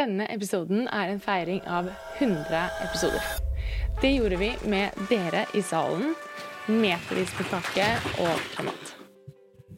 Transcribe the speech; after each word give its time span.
Denne 0.00 0.24
episoden 0.32 0.86
er 0.88 1.10
en 1.12 1.18
feiring 1.20 1.58
av 1.68 1.90
100 2.16 2.60
episoder. 2.86 3.24
Det 4.00 4.14
gjorde 4.14 4.38
vi 4.40 4.48
med 4.72 4.96
dere 5.10 5.42
i 5.52 5.60
salen, 5.60 6.14
metervis 6.72 7.34
med 7.36 7.50
kake 7.50 7.88
og 8.24 8.46
tomat. 8.54 8.94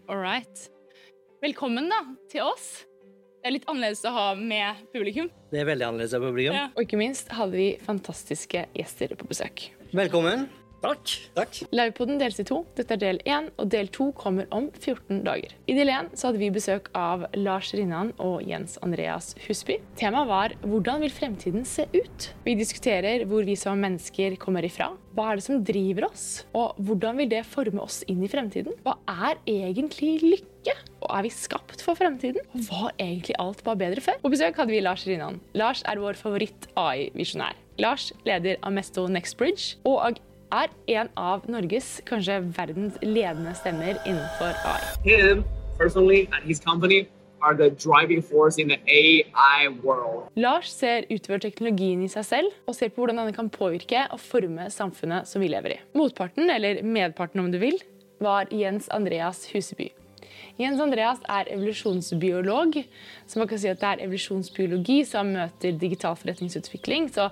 All 0.06 0.22
right. 0.22 0.68
Velkommen 1.42 1.90
da, 1.90 1.98
til 2.30 2.46
oss. 2.46 2.70
Det 3.40 3.50
er 3.50 3.56
litt 3.56 3.66
annerledes 3.66 4.06
å 4.06 4.14
ha 4.14 4.28
med 4.38 4.86
publikum. 4.94 5.26
Det 5.50 5.64
er 5.64 5.70
veldig 5.72 5.88
annerledes 5.88 6.14
å 6.14 6.22
ha 6.22 6.28
publikum. 6.28 6.54
Ja. 6.60 6.68
Og 6.76 6.86
ikke 6.86 7.02
minst 7.02 7.34
hadde 7.34 7.58
vi 7.58 7.70
fantastiske 7.82 8.68
gjester 8.78 9.18
på 9.18 9.26
besøk. 9.26 9.72
Velkommen. 9.90 10.46
Takk. 10.82 11.12
Takk. 11.36 11.58
Livepoden 11.70 12.18
deles 12.18 12.40
i 12.42 12.44
to. 12.46 12.62
Dette 12.74 12.96
er 12.96 13.00
del 13.00 13.20
én, 13.22 13.46
og 13.54 13.68
del 13.70 13.86
to 13.94 14.08
kommer 14.18 14.48
om 14.54 14.66
14 14.74 15.22
dager. 15.22 15.54
I 15.70 15.76
del 15.78 15.92
én 15.94 16.08
så 16.18 16.28
hadde 16.28 16.40
vi 16.42 16.50
besøk 16.54 16.90
av 16.98 17.28
Lars 17.38 17.70
Rinnan 17.76 18.10
og 18.22 18.42
Jens 18.48 18.80
Andreas 18.82 19.32
Husby. 19.46 19.78
Temaet 19.96 20.28
var 20.28 20.48
'Hvordan 20.62 21.00
vil 21.00 21.14
fremtiden 21.14 21.64
se 21.64 21.86
ut?' 21.94 22.32
Vi 22.44 22.54
diskuterer 22.58 23.24
hvor 23.24 23.44
vi 23.44 23.54
som 23.54 23.78
mennesker 23.78 24.36
kommer 24.36 24.64
ifra. 24.64 24.96
Hva 25.14 25.32
er 25.32 25.36
det 25.36 25.44
som 25.44 25.62
driver 25.62 26.10
oss? 26.10 26.44
Og 26.52 26.74
hvordan 26.76 27.16
vil 27.16 27.28
det 27.28 27.46
forme 27.46 27.80
oss 27.80 28.02
inn 28.08 28.22
i 28.22 28.28
fremtiden? 28.28 28.74
Hva 28.82 28.98
er 29.06 29.38
egentlig 29.46 30.20
lykke? 30.20 30.74
Og 31.02 31.10
er 31.10 31.22
vi 31.22 31.30
skapt 31.30 31.80
for 31.80 31.94
fremtiden? 31.94 32.42
Og 32.54 32.60
var 32.70 32.92
egentlig 32.98 33.36
alt 33.38 33.62
bare 33.62 33.76
bedre 33.76 34.00
før? 34.00 34.18
På 34.22 34.30
besøk 34.30 34.56
hadde 34.56 34.70
vi 34.70 34.80
Lars 34.80 35.06
Rinnan. 35.06 35.40
Lars 35.54 35.82
er 35.86 35.96
vår 35.96 36.14
favoritt-AI-visjonær. 36.14 37.54
Lars 37.78 38.12
leder 38.26 38.56
Amesto 38.62 39.06
Nextbridge 39.06 39.76
og 39.84 40.18
er 40.52 40.68
en 40.98 41.08
av 41.16 41.48
Norges, 41.50 42.00
kanskje 42.08 42.38
verdens 42.56 42.98
ledende 43.02 43.54
stemmer 43.58 43.96
innenfor 44.04 44.52
AI. 44.68 44.80
him 45.04 45.44
personally 45.78 46.28
and 46.32 46.44
his 46.44 46.60
company 46.60 47.08
are 47.42 47.56
the 47.56 47.70
driving 47.70 48.22
force 48.22 48.58
in 48.62 48.68
the 48.68 48.78
AI 48.86 49.68
world. 49.82 50.28
Lars 50.36 50.70
ser 50.70 51.08
utover 51.10 51.40
teknologien 51.42 52.04
i 52.04 52.10
seg 52.12 52.24
selv 52.28 52.68
og 52.70 52.76
ser 52.78 52.92
på 52.92 53.02
hvordan 53.02 53.18
denne 53.18 53.34
kan 53.34 53.50
påvirke 53.50 54.04
og 54.12 54.20
forme 54.22 54.68
samfunnet 54.70 55.26
som 55.26 55.42
vi 55.42 55.50
lever 55.50 55.74
i. 55.74 55.80
Motparten, 55.98 56.50
eller 56.50 56.82
medparten 56.86 57.42
om 57.42 57.50
du 57.50 57.58
vil, 57.58 57.80
var 58.22 58.46
Jens 58.54 58.86
Andreas 58.94 59.48
Huseby. 59.50 59.90
Jens 60.60 60.80
Andreas 60.84 61.20
er 61.32 61.48
evolusjonsbiolog, 61.54 62.76
så 63.26 63.40
man 63.40 63.48
kan 63.48 63.60
si 63.60 63.70
at 63.70 63.80
det 63.80 63.88
er 63.88 64.02
evolusjonsbiologi 64.04 64.98
som 65.08 65.32
møter 65.32 65.76
digital 65.80 66.16
forretningsutvikling. 66.20 67.08
Så 67.14 67.30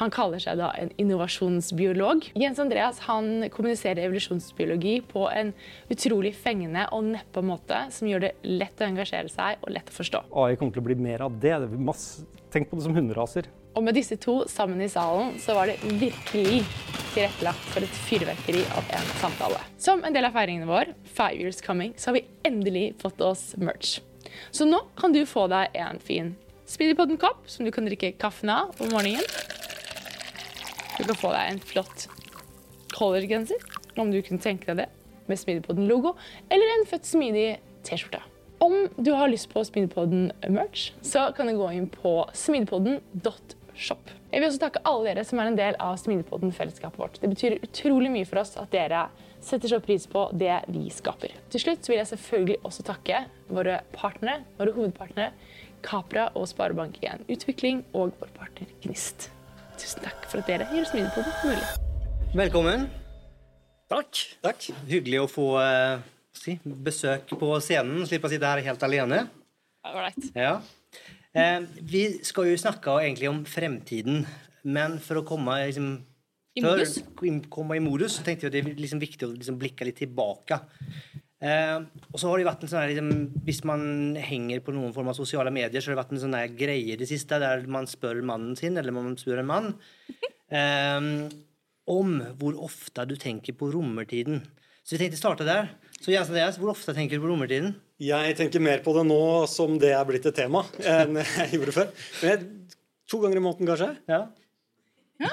han 0.00 0.12
kaller 0.14 0.40
seg 0.42 0.60
da 0.60 0.70
en 0.80 0.92
innovasjonsbiolog. 1.02 2.30
Jens 2.38 2.62
Andreas 2.62 3.02
han 3.08 3.48
kommuniserer 3.52 4.06
evolusjonsbiologi 4.06 4.98
på 5.12 5.26
en 5.28 5.52
utrolig 5.92 6.34
fengende 6.38 6.88
og 6.96 7.10
neppe 7.12 7.44
måte, 7.44 7.84
som 7.92 8.08
gjør 8.08 8.28
det 8.28 8.34
lett 8.48 8.80
å 8.80 8.88
engasjere 8.88 9.32
seg 9.32 9.60
og 9.60 9.74
lett 9.76 9.92
å 9.92 9.98
forstå. 10.00 10.24
AI 10.32 10.56
kommer 10.56 10.76
til 10.76 10.84
å 10.84 10.88
bli 10.88 11.00
mer 11.10 11.28
av 11.28 11.36
det. 11.42 11.58
det 11.66 11.82
masse, 11.92 12.24
tenk 12.52 12.70
på 12.70 12.80
det 12.80 12.88
som 12.88 12.96
hunderaser. 12.96 13.52
Og 13.72 13.84
med 13.84 13.96
disse 13.96 14.18
to 14.20 14.42
sammen 14.52 14.82
i 14.84 14.88
salen, 14.92 15.38
så 15.40 15.54
var 15.56 15.70
det 15.70 15.78
virkelig 15.84 16.60
tilrettelagt 17.12 17.72
for 17.72 17.84
et 17.84 18.00
fyrverkeri 18.08 18.64
av 18.76 18.92
en 18.98 19.10
samtale. 19.20 19.60
Som 19.80 20.04
en 20.04 20.12
del 20.12 20.28
av 20.28 20.36
feiringen 20.36 20.68
vår, 20.68 20.92
Five 21.08 21.40
Years 21.40 21.60
Coming, 21.64 21.94
så 21.96 22.10
har 22.10 22.20
vi 22.20 22.26
endelig 22.46 22.92
fått 23.02 23.20
oss 23.24 23.52
merch. 23.60 24.00
Så 24.50 24.66
nå 24.68 24.80
kan 24.98 25.12
du 25.14 25.24
få 25.28 25.46
deg 25.52 25.74
en 25.76 26.00
fin 26.02 26.34
Speedypodden-kopp 26.72 27.48
som 27.50 27.66
du 27.66 27.72
kan 27.74 27.84
drikke 27.84 28.14
kaffen 28.22 28.48
av 28.52 28.72
om 28.80 28.92
morgenen. 28.94 29.24
Du 30.96 31.04
kan 31.04 31.18
få 31.18 31.32
deg 31.34 31.50
en 31.50 31.60
flott 31.60 32.06
colorgenser, 32.94 33.60
om 34.00 34.12
du 34.12 34.20
kunne 34.24 34.40
tenke 34.40 34.70
deg 34.70 34.84
det, 34.84 34.88
med 35.28 35.40
Speedypodden-logo, 35.40 36.14
eller 36.52 36.76
en 36.76 36.86
Født 36.88 37.08
smidig 37.08 37.48
T-skjorte. 37.84 38.22
Om 38.62 38.86
du 38.96 39.10
har 39.16 39.28
lyst 39.28 39.50
på 39.52 39.64
Smidigpodden-merch, 39.66 40.92
så 41.02 41.28
kan 41.36 41.50
du 41.50 41.56
gå 41.58 41.68
inn 41.74 41.88
på 41.90 42.14
smidigpodden.shop. 43.72 44.10
Jeg 44.32 44.40
vil 44.40 44.48
også 44.48 44.60
takke 44.60 44.80
alle 44.84 45.04
dere 45.08 45.24
som 45.24 45.40
er 45.40 45.50
en 45.50 45.56
del 45.56 45.76
av 45.80 45.96
Smidigpodden-fellesskapet 46.00 46.98
vårt. 46.98 47.18
Det 47.20 47.28
betyr 47.28 47.58
utrolig 47.62 48.10
mye 48.10 48.26
for 48.26 48.40
oss 48.40 48.56
at 48.56 48.70
dere 48.72 49.08
setter 49.42 49.68
så 49.68 49.80
pris 49.80 50.06
på 50.06 50.30
det 50.32 50.62
vi 50.68 50.88
skaper. 50.90 51.34
Til 51.50 51.60
slutt 51.60 51.88
vil 51.88 51.98
jeg 51.98 52.10
selvfølgelig 52.12 52.58
også 52.62 52.82
takke 52.86 53.24
våre 53.48 53.80
partnere, 53.92 54.42
våre 54.58 54.72
hovedpartnere, 54.72 55.32
Capra 55.82 56.28
og 56.38 56.46
Sparebank1 56.46 57.26
Utvikling 57.32 57.84
og 57.92 58.12
vår 58.20 58.30
partner 58.36 58.68
Gnist. 58.84 59.30
Tusen 59.80 60.04
takk 60.04 60.28
for 60.30 60.42
at 60.42 60.50
dere 60.50 60.68
gjør 60.70 60.86
Smidigpodden 60.92 61.32
mulig. 61.42 61.70
Velkommen. 62.38 62.86
Takk. 63.92 64.20
Takk. 64.44 64.70
Hyggelig 64.88 65.24
å 65.24 65.28
få 65.28 65.48
eh, 65.60 66.04
si, 66.32 66.56
besøk 66.64 67.34
på 67.36 67.50
scenen. 67.60 68.06
Slippe 68.08 68.30
å 68.30 68.32
sitte 68.32 68.48
her 68.48 68.62
helt 68.64 68.86
alene. 68.86 69.26
Ålreit. 69.82 70.16
right. 70.16 70.38
Ja. 70.38 70.54
Eh, 71.32 71.60
vi 71.80 72.02
skal 72.26 72.50
jo 72.50 72.60
snakke 72.60 72.98
egentlig 73.00 73.30
om 73.30 73.42
fremtiden, 73.48 74.24
men 74.68 74.98
for 75.02 75.22
å 75.22 75.26
komme 75.26 75.56
liksom, 75.64 75.92
I 76.58 76.64
modus? 76.64 76.98
komme 77.52 77.78
i 77.78 77.82
modus, 77.82 78.18
så 78.18 78.26
tenkte 78.26 78.46
jeg 78.48 78.54
det 78.54 78.62
er 78.62 78.80
liksom 78.80 79.00
viktig 79.00 79.26
å 79.26 79.32
liksom 79.32 79.56
blikke 79.60 79.88
litt 79.88 80.02
tilbake. 80.02 80.60
Eh, 81.42 81.78
og 82.12 82.20
så 82.20 82.28
har 82.28 82.38
det 82.38 82.46
vært 82.46 82.60
en 82.62 82.70
sånn 82.70 82.84
liksom, 82.86 83.08
Hvis 83.42 83.64
man 83.66 83.80
henger 84.14 84.60
på 84.62 84.70
noen 84.76 84.92
form 84.94 85.08
av 85.10 85.16
sosiale 85.18 85.50
medier, 85.50 85.82
så 85.82 85.90
har 85.90 85.96
det 85.96 86.02
vært 86.04 86.12
en 86.14 86.22
sånn 86.22 86.36
greie 86.54 86.92
i 86.92 86.98
det 87.00 87.08
siste 87.10 87.40
der 87.42 87.64
man 87.66 87.88
spør 87.90 88.20
mannen 88.22 88.54
sin, 88.58 88.76
eller 88.78 88.94
man 88.94 89.16
spør 89.18 89.40
en 89.42 89.48
mann, 89.48 89.72
eh, 90.60 91.08
om 91.92 92.18
hvor 92.38 92.60
ofte 92.68 93.08
du 93.08 93.16
tenker 93.18 93.56
på 93.58 93.72
romertiden. 93.72 94.44
Så 94.84 94.94
vi 94.94 95.00
tenkte 95.02 95.18
å 95.18 95.24
starte 95.24 95.48
der. 95.48 95.72
Så 96.02 96.10
Jens 96.10 96.26
Andreas, 96.32 96.56
hvor 96.58 96.72
ofte 96.72 96.90
tenker 96.96 97.14
du 97.14 97.22
på 97.22 97.28
romertiden? 97.30 97.76
Jeg 98.02 98.34
tenker 98.34 98.58
mer 98.62 98.80
på 98.82 98.90
det 98.96 99.04
nå 99.06 99.46
som 99.46 99.76
det 99.78 99.92
er 99.94 100.02
blitt 100.08 100.24
et 100.26 100.34
tema, 100.34 100.64
enn 100.82 101.16
jeg 101.20 101.52
gjorde 101.54 101.72
før. 101.76 101.92
Men 102.18 102.26
jeg, 102.32 102.38
to 103.06 103.20
ganger 103.22 103.38
i 103.38 103.42
måneden, 103.44 103.66
kanskje? 103.70 103.94
Ja. 104.10 104.26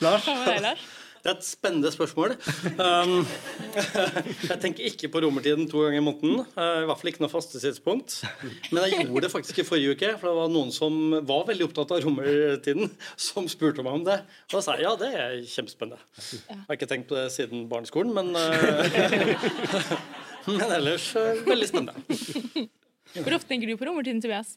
Lars? 0.00 0.24
Hva 0.24 0.32
med 0.38 0.48
deg, 0.48 0.64
Lars? 0.64 0.80
Det 1.22 1.30
er 1.30 1.36
et 1.38 1.46
spennende 1.46 1.90
spørsmål. 1.94 2.32
Um, 2.82 3.20
jeg 4.50 4.56
tenker 4.58 4.88
ikke 4.88 5.10
på 5.12 5.20
romertiden 5.22 5.68
to 5.70 5.84
ganger 5.84 6.00
i 6.00 6.02
måneden. 6.02 6.40
uh, 6.56 6.80
I 6.82 6.88
hvert 6.88 6.98
fall 6.98 7.10
ikke 7.12 7.22
noe 7.22 7.30
fastesidspunkt. 7.30 8.16
Men 8.72 8.88
jeg 8.88 9.06
gjorde 9.06 9.28
det 9.28 9.30
faktisk 9.30 9.60
i 9.62 9.66
forrige 9.66 9.94
uke, 9.94 10.10
for 10.18 10.32
det 10.32 10.40
var 10.40 10.50
noen 10.50 10.72
som 10.74 10.96
var 11.28 11.46
veldig 11.52 11.68
opptatt 11.68 11.94
av 11.94 12.02
romertiden, 12.02 12.90
som 13.14 13.46
spurte 13.50 13.86
meg 13.86 14.00
om 14.00 14.08
det. 14.08 14.18
Og 14.50 14.58
da 14.58 14.64
sa 14.66 14.74
jeg 14.74 14.88
ja, 14.88 14.96
det 14.98 15.12
er 15.14 15.38
kjempespennende. 15.46 16.02
Jeg 16.32 16.58
har 16.66 16.80
ikke 16.80 16.90
tenkt 16.90 17.12
på 17.12 17.20
det 17.20 17.28
siden 17.36 17.68
barneskolen, 17.70 18.10
men, 18.18 18.34
uh, 18.34 18.82
men 20.58 20.76
ellers 20.80 21.06
uh, 21.14 21.38
veldig 21.46 21.70
spennende. 21.70 22.66
Hvor 23.14 23.38
ofte 23.38 23.54
tenker 23.54 23.70
du 23.70 23.78
på 23.78 23.86
romertiden, 23.86 24.18
Tobias? 24.24 24.56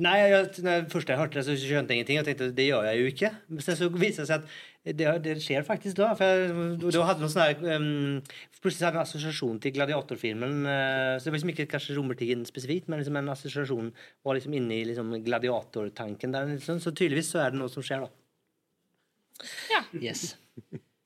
Nei, 0.00 0.14
jeg, 0.16 0.46
når 0.64 0.72
jeg 0.72 0.84
først 0.92 1.10
jeg 1.12 1.20
hørte 1.20 1.36
det, 1.36 1.44
så 1.44 1.54
skjønte 1.60 1.92
jeg 1.92 2.00
ingenting. 2.00 2.18
Jeg 2.18 2.26
tenkte 2.30 2.48
det 2.56 2.66
gjør 2.66 2.86
jeg 2.88 3.00
jo 3.00 3.08
ikke. 3.10 3.30
Men 3.52 3.64
så 3.66 3.88
viser 3.92 4.22
det 4.22 4.28
seg 4.30 4.38
at 4.38 4.96
det, 4.96 5.08
det 5.26 5.34
skjer 5.44 5.66
faktisk 5.66 5.98
da. 5.98 6.14
For 6.16 6.24
jeg, 6.24 6.78
da 6.80 7.02
hadde 7.04 7.24
noen 7.24 7.32
sånne, 7.34 7.74
um, 7.76 8.38
Plutselig 8.60 8.86
hadde 8.86 8.98
jeg 8.98 9.04
en 9.04 9.08
assosiasjon 9.08 9.60
til 9.60 9.74
gladiatorfilmen. 9.76 10.56
Uh, 10.64 11.12
så 11.16 11.26
det 11.26 11.32
var 11.32 11.38
liksom 11.38 11.52
ikke 11.54 11.68
kanskje 11.74 11.98
romertiden 11.98 12.46
spesifikt, 12.48 12.88
men 12.88 13.02
liksom 13.02 13.20
en 13.20 13.32
assosiasjon 13.34 13.92
var 14.26 14.36
liksom 14.38 14.56
inne 14.56 14.80
i 14.80 14.88
liksom 14.88 15.12
gladiatortanken 15.28 16.36
der. 16.36 16.50
Liksom. 16.54 16.80
Så 16.80 16.94
tydeligvis 16.96 17.32
så 17.34 17.44
er 17.44 17.54
det 17.54 17.60
noe 17.60 17.72
som 17.72 17.84
skjer, 17.84 18.08
da. 18.08 19.46
Ja. 19.72 19.84
Yes. 19.96 20.34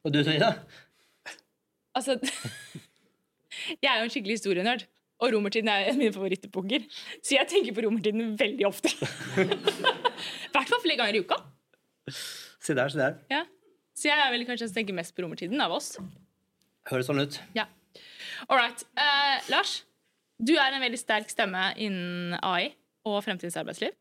Og 0.05 0.15
du, 0.15 0.23
Frida? 0.27 0.55
Altså 1.95 2.17
Jeg 3.83 3.87
er 3.87 4.01
jo 4.01 4.07
en 4.09 4.11
skikkelig 4.11 4.39
historienerd. 4.41 4.87
Og 5.23 5.31
romertiden 5.35 5.71
er 5.71 5.87
en 5.87 5.95
av 5.95 6.01
mine 6.01 6.15
favorittepoker. 6.15 6.85
Så 7.23 7.37
jeg 7.37 7.49
tenker 7.51 7.77
på 7.77 7.85
romertiden 7.87 8.35
veldig 8.39 8.67
ofte. 8.67 8.91
I 9.39 9.47
hvert 10.55 10.71
fall 10.71 10.83
flere 10.83 10.99
ganger 11.01 11.19
i 11.19 11.23
uka. 11.23 11.39
Se 12.11 12.75
der, 12.75 12.91
se 12.91 12.99
der. 12.99 13.19
Ja. 13.31 13.45
Så 13.95 14.11
jeg 14.11 14.19
er 14.19 14.33
vel 14.35 14.45
kanskje 14.49 14.67
den 14.67 14.73
som 14.73 14.79
tenker 14.81 14.97
mest 14.97 15.15
på 15.15 15.23
romertiden 15.25 15.63
av 15.63 15.77
oss. 15.77 15.95
Høres 16.91 17.09
sånn 17.09 17.23
ut. 17.23 17.39
Ja. 17.57 17.69
All 18.49 18.59
right. 18.59 18.83
Uh, 18.99 19.39
Lars, 19.53 19.79
du 20.43 20.57
er 20.59 20.75
en 20.75 20.83
veldig 20.83 20.99
sterk 21.01 21.31
stemme 21.31 21.71
innen 21.81 22.35
AI 22.43 22.73
og 23.07 23.21
fremtidens 23.25 23.57
arbeidsliv. 23.61 23.95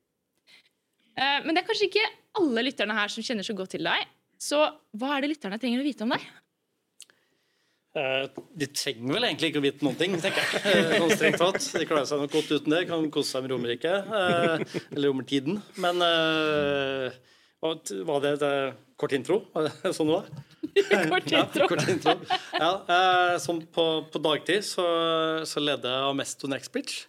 Uh, 1.14 1.40
men 1.46 1.54
det 1.54 1.62
er 1.62 1.70
kanskje 1.70 1.92
ikke 1.92 2.08
alle 2.42 2.66
lytterne 2.66 2.98
her 2.98 3.14
som 3.14 3.26
kjenner 3.26 3.46
så 3.46 3.56
godt 3.58 3.76
til 3.78 3.86
deg. 3.86 4.10
Så 4.42 4.60
hva 4.98 5.14
er 5.14 5.24
det 5.24 5.36
lytterne 5.36 5.60
trenger 5.62 5.84
å 5.84 5.86
vite 5.86 6.08
om 6.08 6.16
deg? 6.16 6.26
Uh, 7.94 8.26
de 8.58 8.66
trenger 8.74 9.14
vel 9.14 9.26
egentlig 9.28 9.52
ikke 9.52 9.60
å 9.62 9.64
vite 9.68 9.86
noen 9.86 9.98
ting, 10.00 10.16
tenker 10.18 10.42
jeg. 10.42 10.62
Uh, 10.66 10.94
sånn 11.04 11.12
strengt 11.14 11.38
tatt. 11.38 11.60
De 11.78 11.86
klarer 11.86 12.08
seg 12.10 12.24
nok 12.24 12.32
godt 12.34 12.50
uten 12.50 12.74
det. 12.74 12.80
Kan 12.90 13.06
kose 13.14 13.36
seg 13.36 13.46
med 13.46 13.54
Romerriket. 13.54 14.08
Uh, 14.10 14.80
eller 14.96 15.12
romertiden. 15.12 15.60
Men 15.84 16.02
var 17.62 18.24
det, 18.24 18.32
et 18.34 18.82
kort 19.00 19.14
intro? 19.14 19.44
Var 19.54 19.70
det 19.70 19.92
sånn 19.94 20.10
det 20.10 20.18
var? 20.18 20.32
Kort 21.14 21.30
intro. 21.30 21.62
Ja, 21.62 21.68
kort 21.70 21.90
intro. 21.92 22.14
Ja, 22.58 22.72
sånn 23.40 23.60
på, 23.76 23.84
på 24.10 24.22
dagtid 24.26 24.66
så, 24.66 24.86
så 25.46 25.62
leder 25.62 25.94
jeg 25.94 26.10
Amesto 26.10 26.50
Nextbridge, 26.50 27.06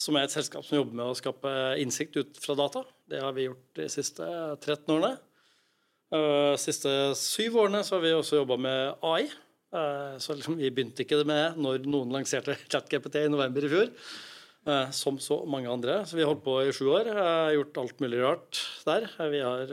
som 0.00 0.16
er 0.16 0.24
et 0.24 0.32
selskap 0.32 0.64
som 0.64 0.78
jobber 0.78 0.96
med 0.96 1.12
å 1.12 1.18
skape 1.18 1.52
innsikt 1.82 2.16
ut 2.16 2.40
fra 2.40 2.56
data. 2.58 2.86
Det 3.10 3.20
har 3.20 3.36
vi 3.36 3.50
gjort 3.50 3.78
de 3.78 3.90
siste 3.92 4.26
13 4.64 4.94
årene. 4.96 5.12
De 6.12 6.24
siste 6.62 6.90
syv 7.20 7.60
årene 7.66 7.84
så 7.84 7.98
har 7.98 8.06
vi 8.06 8.16
også 8.16 8.40
jobba 8.40 8.58
med 8.64 9.04
AI. 9.12 9.28
Uh, 9.72 10.18
så 10.20 10.34
liksom, 10.36 10.58
vi 10.60 10.68
begynte 10.70 11.00
ikke 11.06 11.16
det 11.22 11.26
med 11.30 11.56
når 11.56 11.86
noen 11.88 12.12
lanserte 12.12 12.58
ChatGPT 12.72 13.22
i 13.24 13.32
november 13.32 13.64
i 13.64 13.72
fjor. 13.72 13.88
eh, 14.68 14.90
som 14.94 15.16
så 15.18 15.40
mange 15.48 15.66
andre. 15.72 16.02
Så 16.06 16.14
vi 16.14 16.22
har 16.22 16.28
holdt 16.30 16.44
på 16.44 16.58
i 16.62 16.72
sju 16.76 16.84
år. 16.92 17.08
eh, 17.10 17.54
gjort 17.56 17.78
alt 17.82 18.00
mulig 18.04 18.20
rart 18.22 18.60
der. 18.86 19.08
Eh, 19.18 19.28
Vi 19.32 19.40
har 19.42 19.72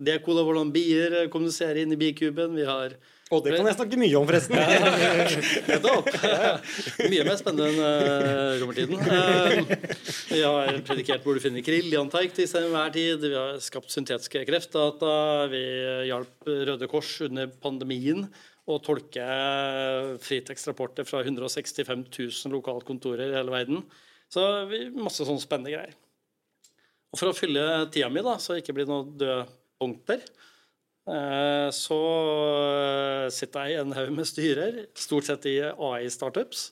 dekoda 0.00 0.44
hvordan 0.46 0.70
bier 0.72 1.12
eh, 1.24 1.28
kommuniserer 1.28 1.82
inn 1.82 1.92
i 1.92 1.98
bikuben. 2.00 2.54
Vi 2.56 2.64
har 2.64 2.94
Og 3.30 3.44
det 3.44 3.52
kan 3.58 3.66
jeg 3.68 3.76
snakke 3.76 3.98
mye 4.00 4.16
om, 4.18 4.24
forresten. 4.26 4.56
Nettopp. 5.70 6.08
Ja, 6.24 6.38
ja. 6.48 6.54
Mye 7.12 7.26
mer 7.28 7.36
spennende 7.38 7.68
enn 7.70 8.62
romertiden. 8.62 8.96
Eh, 9.06 9.74
vi 10.32 10.40
har 10.42 10.80
predikert 10.88 11.22
hvor 11.26 11.36
du 11.38 11.42
finner 11.44 11.62
krill 11.66 11.90
i 11.92 11.98
Antarktis 12.00 12.54
til 12.56 12.66
enhver 12.66 12.90
tid. 12.96 13.22
Vi 13.28 13.36
har 13.36 13.58
skapt 13.62 13.92
syntetiske 13.94 14.42
kreftdata. 14.48 15.12
Vi 15.52 15.62
hjalp 16.10 16.50
Røde 16.70 16.88
Kors 16.90 17.12
under 17.28 17.46
pandemien 17.62 18.24
å 18.68 18.76
tolke 18.84 19.24
fritekstrapporter 20.22 21.06
fra 21.08 21.22
165 21.24 22.04
000 22.10 22.54
lokalkontorer 22.54 23.30
i 23.30 23.38
hele 23.38 23.54
verden. 23.54 23.82
Så 24.30 24.44
masse 24.94 25.26
sånne 25.26 25.42
spennende 25.42 25.74
greier. 25.74 25.96
Og 27.10 27.18
For 27.18 27.30
å 27.30 27.34
fylle 27.36 27.64
tida 27.90 28.10
mi, 28.12 28.22
da, 28.22 28.36
så 28.38 28.54
det 28.54 28.62
ikke 28.62 28.76
blir 28.76 28.90
noen 28.90 29.10
døde 29.18 29.48
punkter, 29.80 30.22
eh, 31.10 31.68
så 31.74 31.98
eh, 32.76 33.26
sitter 33.34 33.66
jeg 33.66 33.74
i 33.74 33.80
en 33.80 33.96
haug 33.96 34.12
med 34.14 34.28
styrer, 34.28 34.84
stort 34.94 35.26
sett 35.26 35.48
i 35.50 35.56
AI-startups. 35.66 36.68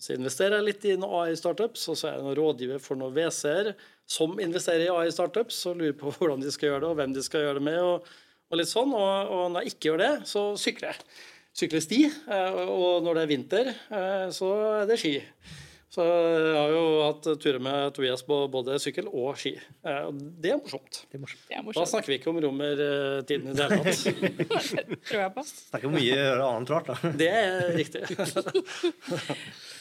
Så 0.00 0.14
investerer 0.14 0.60
jeg 0.60 0.68
litt 0.68 0.86
i 0.88 0.94
noen 0.96 1.24
AI-startups, 1.24 1.88
og 1.90 1.98
så 1.98 2.08
er 2.08 2.14
jeg 2.16 2.26
noen 2.28 2.38
rådgiver 2.38 2.84
for 2.84 3.00
noen 3.00 3.16
WC-er 3.16 3.74
som 4.10 4.38
investerer 4.42 4.86
i 4.86 4.92
AI-startups 4.94 5.58
og 5.70 5.82
lurer 5.82 5.98
på 5.98 6.12
hvordan 6.16 6.44
de 6.44 6.54
skal 6.54 6.70
gjøre 6.70 6.84
det, 6.84 6.92
og 6.92 7.00
hvem 7.00 7.16
de 7.16 7.26
skal 7.26 7.48
gjøre 7.48 7.58
det 7.58 7.66
med. 7.66 7.80
og, 7.82 8.12
og 8.50 8.58
litt 8.60 8.70
sånn. 8.70 8.92
Og, 8.92 9.30
og 9.30 9.44
når 9.54 9.64
jeg 9.66 9.74
ikke 9.76 9.90
gjør 9.92 10.02
det, 10.04 10.12
så 10.28 10.44
sykler 10.60 10.92
jeg. 10.92 11.08
Sykler 11.60 11.82
sti. 11.82 12.02
eh, 12.06 12.60
Og 12.70 13.02
når 13.06 13.18
det 13.18 13.22
er 13.26 13.30
vinter, 13.36 13.72
eh, 13.90 14.28
så 14.34 14.52
er 14.82 14.86
det 14.90 14.98
ski. 15.02 15.16
Så 15.90 16.04
jeg 16.06 16.54
har 16.54 16.70
jo 16.70 16.82
hatt 17.02 17.24
turer 17.42 17.56
med 17.58 17.88
Tobias 17.96 18.20
på 18.22 18.36
både 18.52 18.76
sykkel 18.78 19.08
og 19.10 19.34
ski. 19.40 19.56
Eh, 19.82 20.04
Og 20.06 20.20
det 20.38 20.52
er 20.52 20.60
morsomt. 20.60 21.00
Det 21.10 21.18
er 21.18 21.22
morsomt. 21.24 21.42
Det 21.50 21.56
er 21.58 21.64
Da 21.80 21.86
snakker 21.90 22.12
vi 22.12 22.18
ikke 22.20 22.30
om 22.30 22.38
romertiden 22.44 23.50
i 23.50 23.56
det 23.58 23.66
hele 23.66 23.80
tatt. 23.88 25.00
tror 25.10 25.22
jeg 25.24 25.32
på. 25.34 25.44
Snakker 25.50 25.90
om 25.90 25.96
mye 25.98 26.20
annet 26.46 26.70
rart, 26.76 26.92
da. 26.92 27.10
Det 27.24 27.30
er 27.34 27.74
riktig. 27.74 28.04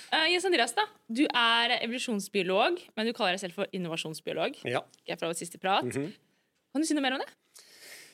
Uh, 0.09 0.25
Jens 0.33 0.49
Andreas, 0.49 0.73
da. 0.73 0.87
Du 1.13 1.21
er 1.29 1.75
evolusjonsbiolog, 1.83 2.81
men 2.97 3.05
du 3.05 3.13
kaller 3.13 3.37
deg 3.37 3.43
selv 3.45 3.59
for 3.61 3.69
innovasjonsbiolog. 3.77 4.57
Ja. 4.65 4.81
Jeg 5.05 5.13
er 5.13 5.21
fra 5.21 5.29
vår 5.29 5.37
siste 5.37 5.61
prat. 5.61 5.85
Kan 5.93 6.81
du 6.81 6.89
si 6.89 6.97
noe 6.97 7.05
mer 7.05 7.19
om 7.19 7.21
det? 7.21 7.29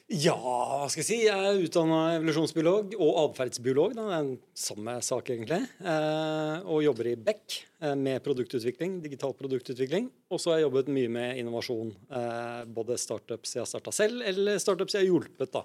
Ja, 0.06 0.36
hva 0.38 0.86
skal 0.86 1.02
jeg 1.02 1.07
si? 1.07 1.16
Jeg 1.25 1.34
er 1.34 1.63
utdanna 1.66 2.00
evolusjonsbiolog 2.19 2.92
og 3.02 3.16
atferdsbiolog. 3.24 3.96
Det 3.98 4.04
er 4.13 4.28
samme 4.62 4.94
sak, 5.02 5.31
egentlig. 5.34 5.63
Eh, 5.81 6.57
og 6.69 6.84
jobber 6.86 7.07
i 7.10 7.16
Beck 7.18 7.56
eh, 7.81 7.96
med 7.98 8.22
produktutvikling, 8.22 9.00
digital 9.02 9.34
produktutvikling. 9.34 10.12
Og 10.30 10.38
så 10.38 10.52
har 10.52 10.60
jeg 10.60 10.68
jobbet 10.68 10.92
mye 10.94 11.10
med 11.16 11.40
innovasjon. 11.42 11.90
Eh, 12.06 12.60
både 12.78 13.00
startups 13.02 13.56
jeg 13.56 13.63
har 13.63 13.72
starta 13.72 13.94
selv, 13.98 14.22
eller 14.30 14.62
startups 14.62 14.94
jeg 14.94 15.07
har 15.07 15.10
hjulpet. 15.10 15.50
da. 15.56 15.63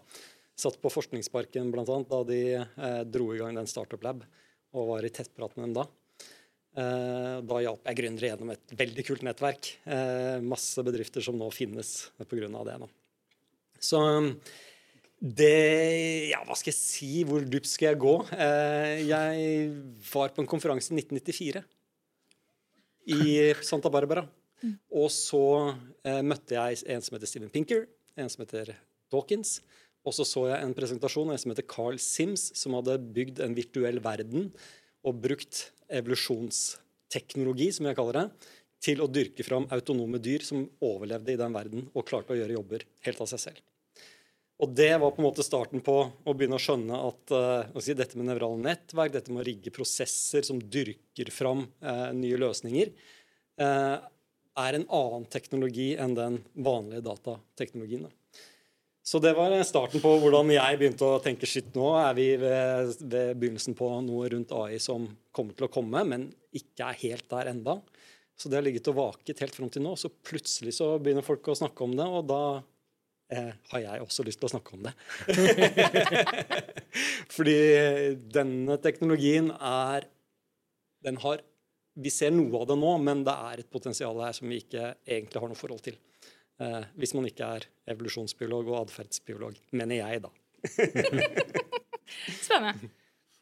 Satt 0.57 0.81
på 0.81 0.93
Forskningsparken 0.95 1.69
annet, 1.77 2.09
da 2.09 2.23
de 2.25 3.05
dro 3.13 3.29
i 3.35 3.43
gang 3.43 3.61
den 3.61 3.69
Startup 3.69 4.01
Lab, 4.05 4.25
og 4.73 4.89
var 4.95 5.05
i 5.05 5.13
tettprat 5.13 5.57
med 5.59 5.69
dem 5.69 5.77
da. 5.83 5.87
Da 7.45 7.61
hjalp 7.65 7.89
jeg 7.89 7.99
gründere 7.99 8.33
gjennom 8.33 8.53
et 8.53 8.77
veldig 8.77 9.05
kult 9.09 9.25
nettverk. 9.27 9.73
Masse 10.45 10.85
bedrifter 10.85 11.25
som 11.25 11.41
nå 11.41 11.49
finnes 11.57 12.11
pga. 12.21 12.49
det. 12.69 12.77
da. 12.85 12.91
Så 13.81 14.01
det 15.21 16.31
Ja, 16.31 16.41
hva 16.49 16.57
skal 16.57 16.73
jeg 16.73 16.79
si? 16.79 17.11
Hvor 17.29 17.45
dypt 17.45 17.69
skal 17.69 17.93
jeg 17.93 18.01
gå? 18.01 18.15
Eh, 18.37 19.05
jeg 19.09 19.73
var 20.13 20.33
på 20.37 20.45
en 20.45 20.49
konferanse 20.49 20.93
i 20.93 21.01
1994 21.01 21.65
i 23.11 23.35
Santa 23.65 23.91
Barbara. 23.93 24.25
Og 24.93 25.09
så 25.13 25.43
eh, 26.05 26.21
møtte 26.25 26.57
jeg 26.57 26.83
en 26.93 27.05
som 27.05 27.17
heter 27.17 27.29
Steven 27.29 27.53
Pinker, 27.53 27.87
en 28.17 28.29
som 28.33 28.45
heter 28.45 28.75
Dawkins. 29.13 29.59
Og 30.05 30.17
så 30.17 30.25
så 30.25 30.47
jeg 30.49 30.65
en 30.65 30.77
presentasjon 30.77 31.29
av 31.29 31.37
en 31.37 31.43
som 31.43 31.53
heter 31.53 31.69
Carl 31.69 31.99
Sims, 32.01 32.51
som 32.57 32.77
hadde 32.79 33.01
bygd 33.17 33.43
en 33.45 33.57
virtuell 33.57 34.01
verden 34.05 34.49
og 35.05 35.21
brukt 35.25 35.67
evolusjonsteknologi, 35.93 37.71
som 37.77 37.89
jeg 37.89 37.99
kaller 37.99 38.21
det, 38.21 38.27
til 38.81 39.03
å 39.05 39.11
dyrke 39.13 39.45
fram 39.45 39.67
autonome 39.75 40.21
dyr 40.23 40.45
som 40.45 40.65
overlevde 40.85 41.35
i 41.35 41.41
den 41.41 41.53
verden 41.53 41.89
og 41.93 42.07
klarte 42.09 42.33
å 42.33 42.39
gjøre 42.39 42.57
jobber 42.57 42.87
helt 43.05 43.21
av 43.21 43.29
seg 43.33 43.43
selv. 43.49 43.61
Og 44.61 44.69
det 44.77 44.93
var 45.01 45.15
på 45.15 45.23
en 45.23 45.29
måte 45.29 45.45
starten 45.45 45.81
på 45.85 45.97
å 46.05 46.33
begynne 46.37 46.59
å 46.59 46.63
skjønne 46.63 46.97
at 47.09 47.33
uh, 47.33 47.81
si, 47.81 47.97
dette 47.97 48.19
med 48.21 48.29
nevrale 48.29 48.61
nettverk, 48.61 49.15
dette 49.15 49.33
med 49.33 49.41
å 49.43 49.47
rigge 49.49 49.73
prosesser 49.73 50.45
som 50.45 50.61
dyrker 50.61 51.31
fram 51.33 51.65
uh, 51.81 52.11
nye 52.17 52.41
løsninger, 52.41 52.93
uh, 53.63 53.97
er 54.61 54.77
en 54.77 54.85
annen 54.85 55.25
teknologi 55.33 55.95
enn 55.97 56.17
den 56.19 56.41
vanlige 56.61 57.07
datateknologien. 57.09 58.05
Da. 58.05 58.41
Så 59.11 59.19
det 59.23 59.33
var 59.39 59.55
starten 59.65 60.03
på 60.03 60.13
hvordan 60.21 60.53
jeg 60.53 60.77
begynte 60.79 61.09
å 61.09 61.23
tenke 61.25 61.49
shit, 61.49 61.73
nå 61.73 61.95
er 62.03 62.13
vi 62.19 62.27
ved, 62.39 62.93
ved 63.01 63.41
begynnelsen 63.41 63.75
på 63.79 63.89
noe 64.05 64.29
rundt 64.35 64.53
AI 64.53 64.77
som 64.83 65.09
kommer 65.33 65.57
til 65.57 65.67
å 65.67 65.73
komme, 65.73 66.05
men 66.05 66.29
ikke 66.53 66.91
er 66.91 67.01
helt 67.07 67.27
der 67.33 67.49
enda. 67.55 67.79
Så 68.37 68.49
det 68.49 68.61
har 68.61 68.65
ligget 68.65 68.93
og 68.93 68.99
vaket 69.01 69.41
helt 69.43 69.57
fram 69.57 69.73
til 69.73 69.85
nå. 69.85 69.97
Så 69.97 70.13
plutselig 70.13 70.77
så 70.77 70.93
begynner 71.01 71.25
folk 71.25 71.49
å 71.49 71.57
snakke 71.57 71.85
om 71.85 71.97
det, 71.97 72.07
og 72.07 72.29
da 72.29 72.43
eh, 73.33 73.53
har 73.73 73.83
jeg 73.85 74.05
også 74.05 74.25
lyst 74.27 74.41
til 74.43 74.49
å 74.49 74.53
snakke 74.55 74.77
om 74.77 74.87
det. 74.87 74.95
Fordi 77.37 77.57
denne 78.35 78.77
teknologien 78.83 79.53
er 79.55 80.09
Den 81.01 81.17
har 81.23 81.41
Vi 82.01 82.11
ser 82.13 82.31
noe 82.35 82.61
av 82.61 82.69
det 82.71 82.77
nå, 82.79 82.93
men 83.03 83.25
det 83.27 83.35
er 83.51 83.63
et 83.63 83.71
potensial 83.71 84.21
her 84.23 84.37
som 84.37 84.49
vi 84.49 84.61
ikke 84.63 84.95
egentlig 85.07 85.43
har 85.43 85.51
noe 85.51 85.59
forhold 85.59 85.83
til. 85.85 85.99
Eh, 86.61 86.85
hvis 87.01 87.15
man 87.17 87.27
ikke 87.29 87.49
er 87.57 87.67
evolusjonsbiolog 87.95 88.69
og 88.71 88.79
atferdsbiolog, 88.85 89.59
mener 89.73 90.03
jeg, 90.03 90.23
da. 90.27 90.31
Spennende. 92.45 92.91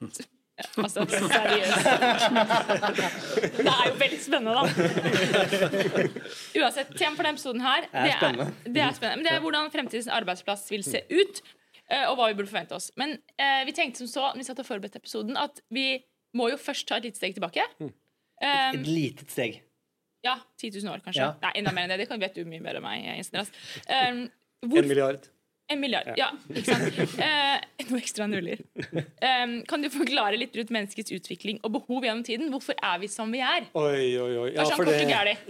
Altså, 0.78 1.04
seriøst. 1.06 1.84
Det 3.58 3.70
er 3.70 3.84
jo 3.86 3.94
veldig 4.00 4.18
spennende, 4.22 4.54
da. 4.56 4.62
Uansett, 6.58 6.90
tema 6.98 7.14
for 7.14 7.22
denne 7.26 7.34
episoden 7.36 7.62
her, 7.64 7.86
det 7.92 8.14
er, 8.16 8.50
det 8.66 8.82
er 8.82 8.96
spennende. 8.96 9.20
Men 9.20 9.26
det 9.28 9.32
er 9.36 9.42
hvordan 9.44 9.70
fremtidens 9.74 10.08
arbeidsplass 10.18 10.66
vil 10.72 10.82
se 10.86 11.02
ut, 11.12 11.40
eh, 11.90 12.04
og 12.10 12.16
hva 12.18 12.28
vi 12.32 12.36
burde 12.40 12.50
forvente 12.50 12.74
oss. 12.78 12.90
Men 13.00 13.16
eh, 13.38 13.62
vi 13.68 13.74
tenkte 13.76 14.02
som 14.02 14.10
så, 14.10 14.24
når 14.32 14.42
vi 14.42 14.48
satt 14.50 14.62
og 14.64 14.68
forberedte 14.68 14.98
episoden, 15.02 15.38
at 15.40 15.62
vi 15.74 15.86
må 16.38 16.50
jo 16.52 16.58
først 16.60 16.88
ta 16.90 16.98
et 16.98 17.06
lite 17.08 17.20
steg 17.22 17.38
tilbake. 17.38 17.64
Um, 17.80 17.88
Et 18.42 18.86
lite 18.86 19.24
steg. 19.32 19.60
ja, 20.26 20.36
10 20.60 20.74
000 20.82 20.92
år, 20.92 21.00
kanskje. 21.06 21.22
Ja. 21.24 21.32
Nei, 21.42 21.52
enda 21.62 21.72
mer 21.74 21.86
enn 21.86 21.94
det. 21.94 22.02
Det 22.02 22.08
kan- 22.10 22.20
vet 22.22 22.34
du 22.36 22.44
mye 22.46 22.60
mer 22.62 22.78
enn 22.78 22.84
meg. 22.84 23.06
Andreas. 23.14 23.50
Um, 23.86 24.26
En 24.62 24.70
hvor, 24.74 24.82
milliard. 24.86 25.26
En 25.68 25.80
milliard. 25.80 26.08
Ja, 26.16 26.30
ikke 26.48 26.64
sant. 26.64 26.98
Eh, 27.20 27.84
noe 27.90 27.98
ekstra 28.00 28.26
nuller. 28.28 28.60
Um, 29.20 29.52
kan 29.68 29.82
du 29.84 29.88
forklare 29.92 30.38
litt 30.40 30.54
rundt 30.56 30.70
menneskets 30.74 31.12
utvikling 31.16 31.58
og 31.64 31.72
behov 31.76 32.04
gjennom 32.06 32.22
tiden? 32.26 32.48
Hvorfor 32.52 32.76
er 32.80 32.98
vi 33.02 33.08
som 33.12 33.30
vi 33.32 33.40
er? 33.44 33.66
Oi, 33.76 34.16
oi, 34.20 34.30
oi. 34.44 34.48
Ja, 34.56 34.64
for 34.76 34.84
det- 34.88 35.00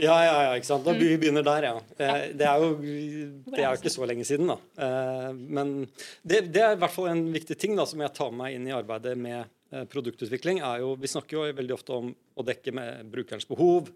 Ja, 0.03 0.17
ja, 0.27 0.35
ja, 0.49 0.53
ikke 0.59 0.69
sant. 0.71 0.85
Da 0.87 0.93
vi 0.99 1.13
begynner 1.17 1.45
der, 1.47 1.63
ja. 1.69 1.75
Eh, 1.99 2.33
Det 2.39 2.47
er 2.47 2.59
jo, 2.65 2.75
det 2.79 3.59
er 3.63 3.77
ikke 3.79 3.95
så 3.95 4.07
lenge 4.11 4.25
siden, 4.27 4.47
da. 4.51 4.59
Eh, 4.79 5.33
Men 5.33 5.87
det, 6.27 6.53
det 6.53 6.63
er 6.63 6.73
i 6.75 6.81
hvert 6.83 6.95
fall 6.95 7.09
en 7.13 7.25
viktig 7.33 7.57
ting 7.59 7.77
da, 7.77 7.85
som 7.87 8.01
jeg 8.01 8.13
tar 8.15 8.31
med 8.31 8.39
meg 8.39 8.55
inn 8.59 8.67
i 8.69 8.75
arbeidet 8.75 9.17
med 9.19 9.47
eh, 9.73 9.85
produktutvikling. 9.85 10.63
er 10.63 10.81
jo, 10.81 10.95
Vi 10.97 11.07
snakker 11.07 11.39
jo 11.39 11.47
veldig 11.53 11.75
ofte 11.75 11.91
om 11.97 12.15
å 12.39 12.45
dekke 12.47 12.73
med 12.75 13.11
brukerens 13.13 13.47
behov. 13.49 13.89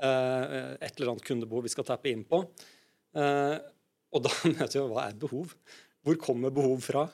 eh, 0.00 0.76
Et 0.80 0.92
eller 1.00 1.12
annet 1.12 1.24
kundebehov 1.24 1.62
vi 1.64 1.68
skal 1.72 1.84
tappe 1.84 2.10
inn 2.12 2.24
på. 2.24 2.42
Eh, 3.16 3.58
Og 4.16 4.24
da 4.26 4.32
møter 4.56 4.80
vi 4.80 4.86
hva 4.92 5.08
er 5.08 5.18
behov? 5.20 5.52
Hvor 6.06 6.20
kommer 6.22 6.54
behov 6.54 6.80
fra? 6.84 7.08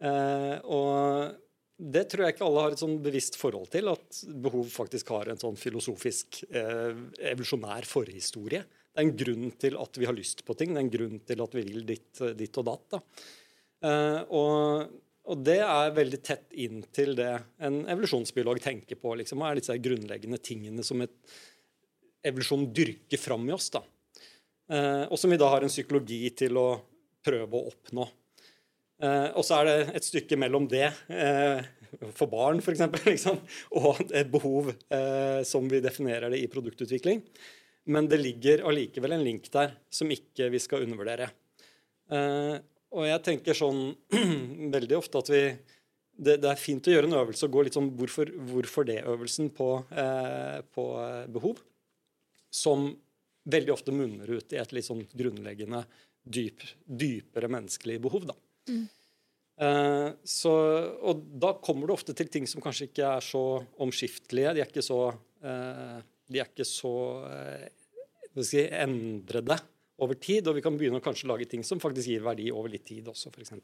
Eh, 0.00 0.56
Og 0.64 1.42
det 1.76 2.06
tror 2.08 2.24
jeg 2.24 2.36
ikke 2.36 2.46
alle 2.46 2.62
har 2.64 2.74
et 2.74 2.80
sånn 2.80 2.98
bevisst 3.04 3.34
forhold 3.36 3.68
til, 3.74 3.90
at 3.92 4.20
behov 4.44 4.68
faktisk 4.72 5.10
har 5.12 5.28
en 5.28 5.40
sånn 5.40 5.58
filosofisk, 5.60 6.38
eh, 6.48 6.96
evolusjonær 7.32 7.84
forhistorie. 7.88 8.62
Det 8.64 9.02
er 9.02 9.04
en 9.04 9.18
grunn 9.20 9.50
til 9.60 9.76
at 9.76 9.98
vi 10.00 10.08
har 10.08 10.16
lyst 10.16 10.40
på 10.46 10.56
ting, 10.56 10.72
det 10.72 10.80
er 10.80 10.86
en 10.86 10.94
grunn 10.94 11.18
til 11.28 11.42
at 11.44 11.56
vi 11.58 11.64
vil 11.66 11.84
ditt, 11.84 12.22
ditt 12.38 12.56
og 12.62 12.64
datt. 12.70 12.86
Da. 12.96 13.02
Eh, 13.90 14.22
og, 14.38 14.94
og 15.28 15.42
det 15.44 15.58
er 15.66 15.92
veldig 15.98 16.22
tett 16.24 16.56
inn 16.64 16.80
til 16.96 17.12
det 17.18 17.28
en 17.68 17.82
evolusjonsbiolog 17.92 18.62
tenker 18.64 18.96
på. 19.02 19.12
Liksom, 19.20 19.42
hva 19.42 19.52
er 19.52 19.60
disse 19.60 19.76
grunnleggende 19.76 20.40
tingene 20.40 20.86
som 20.86 21.04
et 21.04 21.36
evolusjon 22.24 22.70
dyrker 22.72 23.20
fram 23.20 23.44
i 23.50 23.54
oss? 23.58 23.68
da. 23.76 23.84
Eh, 24.72 25.04
og 25.06 25.18
som 25.20 25.32
vi 25.32 25.38
da 25.40 25.48
har 25.52 25.64
en 25.64 25.72
psykologi 25.72 26.22
til 26.36 26.58
å 26.58 26.68
prøve 27.26 27.58
å 27.58 27.70
oppnå. 27.72 28.06
Eh, 29.02 29.28
og 29.36 29.44
så 29.46 29.60
er 29.60 29.68
det 29.68 29.76
et 29.98 30.08
stykke 30.08 30.38
mellom 30.40 30.68
det, 30.70 30.88
eh, 31.12 31.66
for 32.16 32.30
barn 32.32 32.62
f.eks., 32.62 32.82
liksom, 33.06 33.38
og 33.82 34.00
et 34.08 34.30
behov 34.32 34.72
eh, 34.72 35.42
som 35.46 35.68
vi 35.70 35.82
definerer 35.84 36.32
det 36.32 36.42
i 36.42 36.50
produktutvikling. 36.52 37.22
Men 37.92 38.08
det 38.10 38.18
ligger 38.18 38.64
allikevel 38.66 39.14
en 39.14 39.26
link 39.26 39.46
der 39.54 39.76
som 39.94 40.10
ikke 40.10 40.48
vi 40.50 40.58
skal 40.58 40.82
undervurdere. 40.82 41.28
Og 42.96 43.04
jeg 43.06 43.22
tenker 43.22 43.54
sånn 43.54 43.92
veldig 44.74 44.96
ofte 44.98 45.22
at 45.22 45.30
vi 45.30 45.42
det, 46.16 46.38
det 46.42 46.50
er 46.50 46.60
fint 46.60 46.86
å 46.88 46.94
gjøre 46.94 47.10
en 47.10 47.18
øvelse 47.20 47.46
og 47.46 47.56
gå 47.56 47.66
litt 47.66 47.76
sånn 47.76 47.90
hvorfor, 47.98 48.30
hvorfor 48.48 48.86
det-øvelsen 48.88 49.50
på, 49.56 49.70
eh, 49.92 50.60
på 50.72 50.86
eh, 51.02 51.24
behov. 51.32 51.64
som 52.56 52.86
veldig 53.46 53.72
ofte 53.74 53.94
munner 53.94 54.30
ut 54.30 54.52
i 54.54 54.60
et 54.60 54.74
litt 54.74 54.86
sånn 54.86 55.04
grunnleggende, 55.16 55.84
dyp, 56.22 56.64
dypere 56.84 57.50
menneskelig 57.52 58.00
behov. 58.02 58.26
da. 58.32 58.36
Eh, 59.56 60.08
så, 60.28 60.52
og 61.00 61.22
da 61.40 61.54
kommer 61.64 61.88
det 61.88 61.96
ofte 61.96 62.16
til 62.16 62.28
ting 62.32 62.48
som 62.50 62.64
kanskje 62.64 62.90
ikke 62.90 63.14
er 63.16 63.24
så 63.24 63.44
omskiftelige. 63.82 64.56
De 64.56 64.64
er 64.64 64.68
ikke 64.68 64.84
så, 64.84 65.00
uh, 65.46 65.96
de 66.28 66.42
er 66.42 66.50
ikke 66.50 66.66
så 66.68 66.92
uh, 67.24 68.42
si, 68.42 68.60
endrede 68.66 69.56
over 70.02 70.18
tid. 70.20 70.48
Og 70.50 70.58
vi 70.58 70.64
kan 70.66 70.76
begynne 70.76 71.00
å 71.00 71.04
kanskje 71.04 71.30
lage 71.30 71.48
ting 71.50 71.64
som 71.64 71.80
faktisk 71.82 72.12
gir 72.12 72.26
verdi 72.26 72.50
over 72.52 72.72
litt 72.72 72.84
tid 72.88 73.08
også, 73.12 73.32
f.eks. 73.32 73.56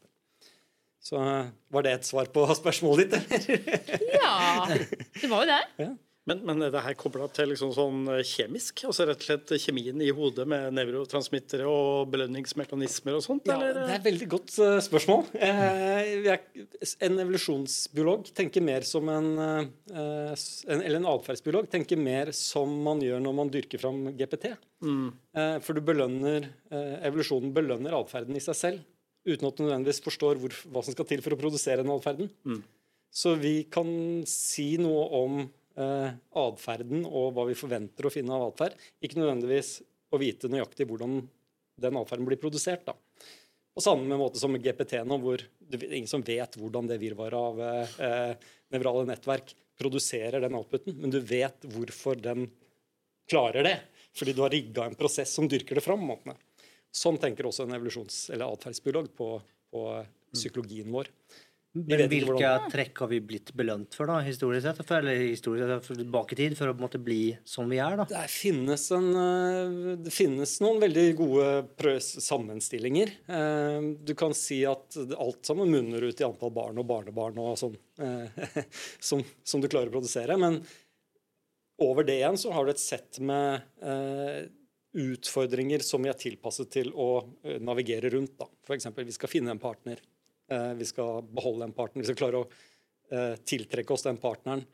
Så 1.03 1.19
var 1.19 1.85
det 1.85 1.97
et 1.97 2.07
svar 2.07 2.31
på 2.33 2.47
spørsmålet 2.63 3.13
ditt, 3.13 3.37
eller? 3.37 4.09
Ja, 4.15 4.65
det 4.71 5.29
var 5.29 5.45
jo 5.45 5.51
det. 5.51 5.93
Men, 6.31 6.39
men 6.47 6.63
er 6.63 6.71
det 6.71 6.83
her 6.85 6.95
kobla 6.95 7.27
til 7.35 7.49
liksom 7.51 7.73
sånn 7.75 8.03
eh, 8.13 8.21
kjemisk? 8.23 8.85
Altså 8.87 9.09
rett 9.09 9.25
og 9.25 9.27
slett 9.27 9.53
kjemien 9.59 9.99
i 10.05 10.13
hodet 10.15 10.45
med 10.47 10.69
nevrotransmittere 10.77 11.67
og 11.67 12.13
belønningsmekanismer 12.13 13.17
og 13.19 13.25
sånt? 13.25 13.49
Ja, 13.51 13.57
eller? 13.57 13.81
det 13.81 13.89
er 13.89 13.97
et 13.97 14.07
veldig 14.07 14.29
godt 14.31 14.53
eh, 14.63 14.77
spørsmål. 14.87 15.25
Eh, 15.43 16.29
en 17.03 17.19
evolusjonsbiolog 17.25 18.31
tenker 18.39 18.63
mer 18.63 18.87
som 18.87 19.11
en, 19.11 19.33
en 19.43 20.79
Eller 20.79 21.01
en 21.01 21.09
atferdsbiolog 21.11 21.67
tenker 21.73 21.99
mer 21.99 22.31
som 22.37 22.71
man 22.87 23.03
gjør 23.03 23.23
når 23.25 23.35
man 23.41 23.51
dyrker 23.53 23.83
fram 23.83 24.05
GPT. 24.19 24.53
Mm. 24.83 25.11
for 25.63 25.79
du 25.79 25.83
belønner 25.87 26.49
Evolusjonen 27.07 27.53
belønner 27.55 27.95
atferden 27.95 28.35
i 28.35 28.43
seg 28.43 28.57
selv 28.59 28.81
uten 29.23 29.47
at 29.47 29.59
du 29.59 29.63
nødvendigvis 29.63 30.03
forstår 30.03 30.41
hvor, 30.43 30.57
hva 30.75 30.83
som 30.83 30.97
skal 30.97 31.07
til 31.07 31.23
for 31.23 31.37
å 31.37 31.39
produsere 31.39 31.85
den 31.85 31.93
atferden. 31.95 32.31
Så 33.13 33.37
vi 33.39 33.61
kan 33.71 33.87
si 34.27 34.73
noe 34.83 35.05
om 35.21 35.43
eh, 35.77 36.11
atferden 36.43 37.07
og 37.09 37.33
hva 37.37 37.47
vi 37.49 37.59
forventer 37.59 38.09
å 38.09 38.13
finne 38.13 38.35
av 38.37 38.51
atferd. 38.51 38.77
Ikke 39.03 39.21
nødvendigvis 39.21 39.79
å 40.13 40.21
vite 40.21 40.51
nøyaktig 40.53 40.89
hvordan 40.89 41.21
den 41.83 41.99
atferden 42.01 42.29
blir 42.29 42.41
produsert. 42.41 42.85
da. 42.87 42.97
På 43.73 43.81
samme 43.81 44.19
måte 44.21 44.41
som 44.41 44.53
GPT 44.53 45.01
nå, 45.09 45.17
hvor 45.23 45.41
det 45.59 45.81
er 45.81 45.97
ingen 45.97 46.11
som 46.11 46.25
vet 46.25 46.59
hvordan 46.61 46.91
det 46.91 47.01
virvaret 47.01 47.39
av 47.39 47.63
eh, 47.65 48.51
nevrale 48.75 49.07
nettverk 49.09 49.55
produserer 49.81 50.45
den 50.45 50.59
outputen, 50.59 50.99
men 51.01 51.11
du 51.11 51.19
vet 51.25 51.65
hvorfor 51.73 52.21
den 52.21 52.51
klarer 53.31 53.65
det. 53.67 53.79
Fordi 54.13 54.35
du 54.37 54.43
har 54.45 54.53
rigga 54.53 54.85
en 54.85 54.99
prosess 54.99 55.33
som 55.33 55.49
dyrker 55.49 55.79
det 55.79 55.85
fram. 55.85 56.05
Sånn 56.93 57.17
tenker 57.17 57.49
også 57.49 57.65
en 57.65 57.73
evolusjons- 57.79 58.27
eller 58.35 58.53
atferdsbiolog 58.53 59.09
på, 59.17 59.29
på 59.73 59.85
psykologien 60.35 60.93
vår. 60.93 61.09
Men 61.75 62.03
hvilke 62.11 62.37
hvordan- 62.37 62.67
trekk 62.71 62.99
har 63.01 63.09
vi 63.09 63.19
blitt 63.25 63.53
belønt 63.57 63.95
for, 63.97 64.05
da, 64.07 64.19
historisk 64.21 64.67
sett? 64.67 64.83
For, 64.85 64.99
eller 64.99 65.17
historisk 65.17 65.65
sett, 65.71 65.87
for 65.87 65.95
tilbake 65.97 66.35
i 66.35 66.37
tid, 66.37 66.57
for 66.59 66.69
å 66.69 66.75
på 66.75 66.83
en 66.83 66.85
måte 66.85 67.01
bli 67.03 67.39
som 67.49 67.69
vi 67.73 67.79
er, 67.81 67.97
da? 67.97 68.05
Det 68.05 68.27
finnes, 68.29 68.85
en, 68.93 69.09
eh, 69.17 69.97
det 70.05 70.13
finnes 70.13 70.53
noen 70.61 70.83
veldig 70.85 71.07
gode 71.17 71.97
sammenstillinger. 72.03 73.15
Eh, 73.27 73.81
Du 74.05 74.15
kan 74.15 74.35
si 74.35 74.65
at 74.69 74.97
alt 75.17 75.43
sammen 75.49 75.71
munner 75.73 76.03
ut 76.05 76.21
i 76.21 76.25
antall 76.25 76.53
barn 76.53 76.77
og 76.79 76.87
barnebarn 76.87 77.39
og 77.39 77.57
sånn, 77.57 77.77
eh, 77.99 78.29
som, 79.01 79.25
som 79.43 79.61
du 79.63 79.69
klarer 79.69 79.89
å 79.89 79.97
produsere. 79.97 80.37
Men 80.39 80.61
over 81.81 82.05
det 82.05 82.21
igjen 82.21 82.37
så 82.37 82.53
har 82.53 82.67
du 82.67 82.71
et 82.71 82.79
sett 82.85 83.19
med 83.19 83.63
eh, 83.81 84.45
utfordringer 84.93 85.81
som 85.81 86.03
vi 86.05 86.11
er 86.13 86.21
tilpasset 86.21 86.69
til 86.71 86.93
å 86.93 87.25
navigere 87.65 88.13
rundt. 88.13 88.37
da. 88.37 88.45
F.eks. 88.69 88.91
vi 88.95 89.11
skal 89.17 89.33
finne 89.33 89.55
en 89.57 89.59
partner. 89.63 89.97
Eh, 90.51 90.73
vi 90.79 90.89
skal 90.89 91.23
beholde 91.31 91.67
den 91.67 91.75
partneren. 91.77 92.03
Vi 92.03 92.11
skal 92.11 92.21
klare 92.21 92.43
å 92.43 92.49
eh, 93.13 93.35
tiltrekke 93.47 93.95
oss 93.95 94.07
den 94.07 94.21
partneren. 94.23 94.65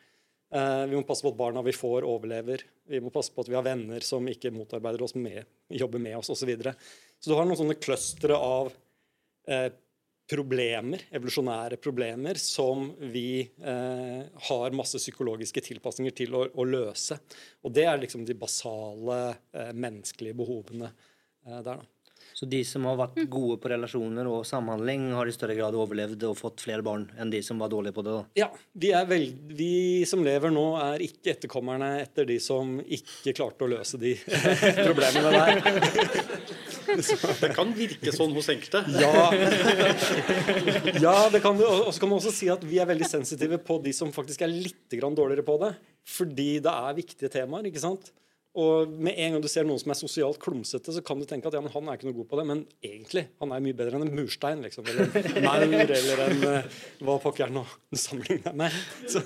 Eh, 0.55 0.85
vi 0.89 0.97
må 0.97 1.05
passe 1.09 1.27
på 1.27 1.35
at 1.35 1.41
barna 1.41 1.65
vi 1.67 1.77
får, 1.77 2.07
overlever. 2.09 2.65
Vi 2.89 3.03
må 3.05 3.13
passe 3.15 3.35
på 3.35 3.45
at 3.45 3.51
vi 3.51 3.59
har 3.59 3.67
venner 3.67 4.05
som 4.05 4.27
ikke 4.29 4.55
motarbeider 4.55 5.05
oss 5.05 5.17
med, 5.19 5.45
jobber 5.69 6.03
med 6.03 6.21
oss 6.21 6.33
osv. 6.33 6.43
Så, 6.45 6.49
videre. 6.49 6.75
så 7.19 7.31
du 7.31 7.37
har 7.37 7.49
noen 7.49 7.61
sånne 7.61 7.81
clustre 7.83 8.37
av 8.37 8.73
problemer, 10.29 11.03
evolusjonære 11.15 11.79
problemer, 11.81 12.39
som 12.41 12.91
vi 13.13 13.41
eh, 13.41 14.25
har 14.49 14.77
masse 14.77 15.01
psykologiske 15.01 15.63
tilpasninger 15.71 16.15
til 16.17 16.37
å, 16.37 16.45
å 16.53 16.67
løse. 16.69 17.17
Og 17.65 17.73
det 17.75 17.87
er 17.89 18.01
liksom 18.03 18.27
de 18.29 18.37
basale 18.39 19.21
eh, 19.57 19.73
menneskelige 19.73 20.37
behovene 20.39 20.91
eh, 20.91 21.63
der, 21.65 21.81
da. 21.81 21.87
Så 22.38 22.47
de 22.47 22.61
som 22.62 22.85
har 22.87 22.95
vært 23.00 23.16
gode 23.26 23.57
på 23.59 23.66
relasjoner 23.73 24.28
og 24.30 24.45
samhandling, 24.47 25.09
har 25.11 25.26
i 25.26 25.33
større 25.35 25.57
grad 25.59 25.75
overlevd 25.75 26.23
og 26.28 26.37
fått 26.38 26.62
flere 26.62 26.85
barn 26.87 27.09
enn 27.18 27.33
de 27.33 27.40
som 27.42 27.59
var 27.59 27.73
dårlige 27.73 27.97
på 27.97 28.04
det? 28.07 28.12
da. 28.14 28.21
Ja, 28.38 28.47
vi, 28.78 28.92
er 28.95 29.09
vel, 29.11 29.25
vi 29.59 30.04
som 30.07 30.23
lever 30.23 30.52
nå, 30.54 30.62
er 30.78 31.02
ikke 31.02 31.33
etterkommerne 31.33 31.88
etter 32.04 32.28
de 32.28 32.37
som 32.38 32.76
ikke 32.78 33.35
klarte 33.40 33.66
å 33.66 33.73
løse 33.73 33.99
de 33.99 34.12
problemene 34.87 35.33
der. 35.35 35.59
Det 37.42 37.50
kan 37.52 37.75
virke 37.76 38.14
sånn 38.14 38.30
hos 38.33 38.47
enkelte. 38.49 38.85
Ja, 39.02 39.26
ja 41.02 41.16
det 41.35 41.42
kan 41.45 41.59
du. 41.59 41.66
Og 41.66 41.90
så 41.92 42.00
kan 42.00 42.09
man 42.09 42.16
også 42.16 42.33
si 42.33 42.49
at 42.49 42.62
vi 42.64 42.78
er 42.80 42.88
veldig 42.88 43.11
sensitive 43.11 43.59
på 43.61 43.76
de 43.85 43.92
som 43.92 44.14
faktisk 44.14 44.47
er 44.47 44.54
litt 44.54 44.97
dårligere 44.97 45.45
på 45.45 45.59
det. 45.66 45.75
Fordi 46.09 46.49
det 46.64 46.73
er 46.73 46.97
viktige 46.97 47.35
temaer. 47.35 47.68
ikke 47.68 47.83
sant? 47.83 48.09
Og 48.57 48.88
med 48.90 49.12
en 49.21 49.35
gang 49.35 49.43
du 49.45 49.49
ser 49.50 49.67
noen 49.69 49.78
som 49.78 49.93
er 49.93 49.99
sosialt 49.99 50.38
klumsete, 50.43 50.93
så 50.95 51.02
kan 51.05 51.21
du 51.21 51.26
tenke 51.28 51.50
at 51.50 51.55
ja, 51.55 51.61
men 51.62 51.73
han 51.75 51.88
er 51.88 51.99
ikke 51.99 52.09
noe 52.09 52.17
god 52.17 52.28
på 52.31 52.38
det. 52.40 52.47
Men 52.49 52.62
egentlig, 52.83 53.26
han 53.43 53.52
er 53.55 53.62
mye 53.62 53.76
bedre 53.76 53.99
enn 53.99 54.07
en 54.07 54.17
murstein, 54.17 54.64
liksom. 54.64 54.88
Eller 54.88 55.12
en 55.12 55.45
maur, 55.47 55.93
eller 55.99 56.25
en 56.25 56.47
eh, 56.49 56.81
Hva 57.05 57.19
pokker 57.23 57.47
er 57.47 57.52
det 57.52 57.59
nå 57.59 57.64
sammenligner 57.93 58.49
sammenligner 58.49 58.59
med? 58.59 58.78
Så, 59.12 59.23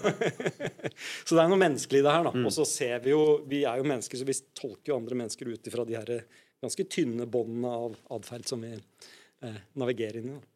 så 1.26 1.38
det 1.38 1.44
er 1.44 1.52
noe 1.54 1.62
menneskelig 1.62 2.02
i 2.02 2.06
det 2.06 2.16
her, 2.18 2.28
da. 2.28 2.34
Og 2.42 2.54
så 2.54 2.66
ser 2.68 3.02
vi 3.04 3.14
jo 3.14 3.22
Vi 3.48 3.62
er 3.68 3.80
jo 3.80 3.88
mennesker, 3.88 4.20
så 4.20 4.28
vi 4.28 4.38
tolker 4.58 4.92
jo 4.92 4.98
andre 4.98 5.22
mennesker 5.22 5.52
ut 5.54 5.70
ifra 5.70 5.86
de 5.88 5.96
her 5.96 6.16
eh, 6.18 6.40
ganske 6.62 6.86
tynne 6.90 7.26
båndene 7.30 7.76
av 7.86 8.00
atferd 8.18 8.48
som 8.50 8.62
vi 8.66 8.74
eh, 8.74 9.60
navigerer 9.78 10.20
inn 10.20 10.32
i. 10.34 10.40
da. 10.40 10.48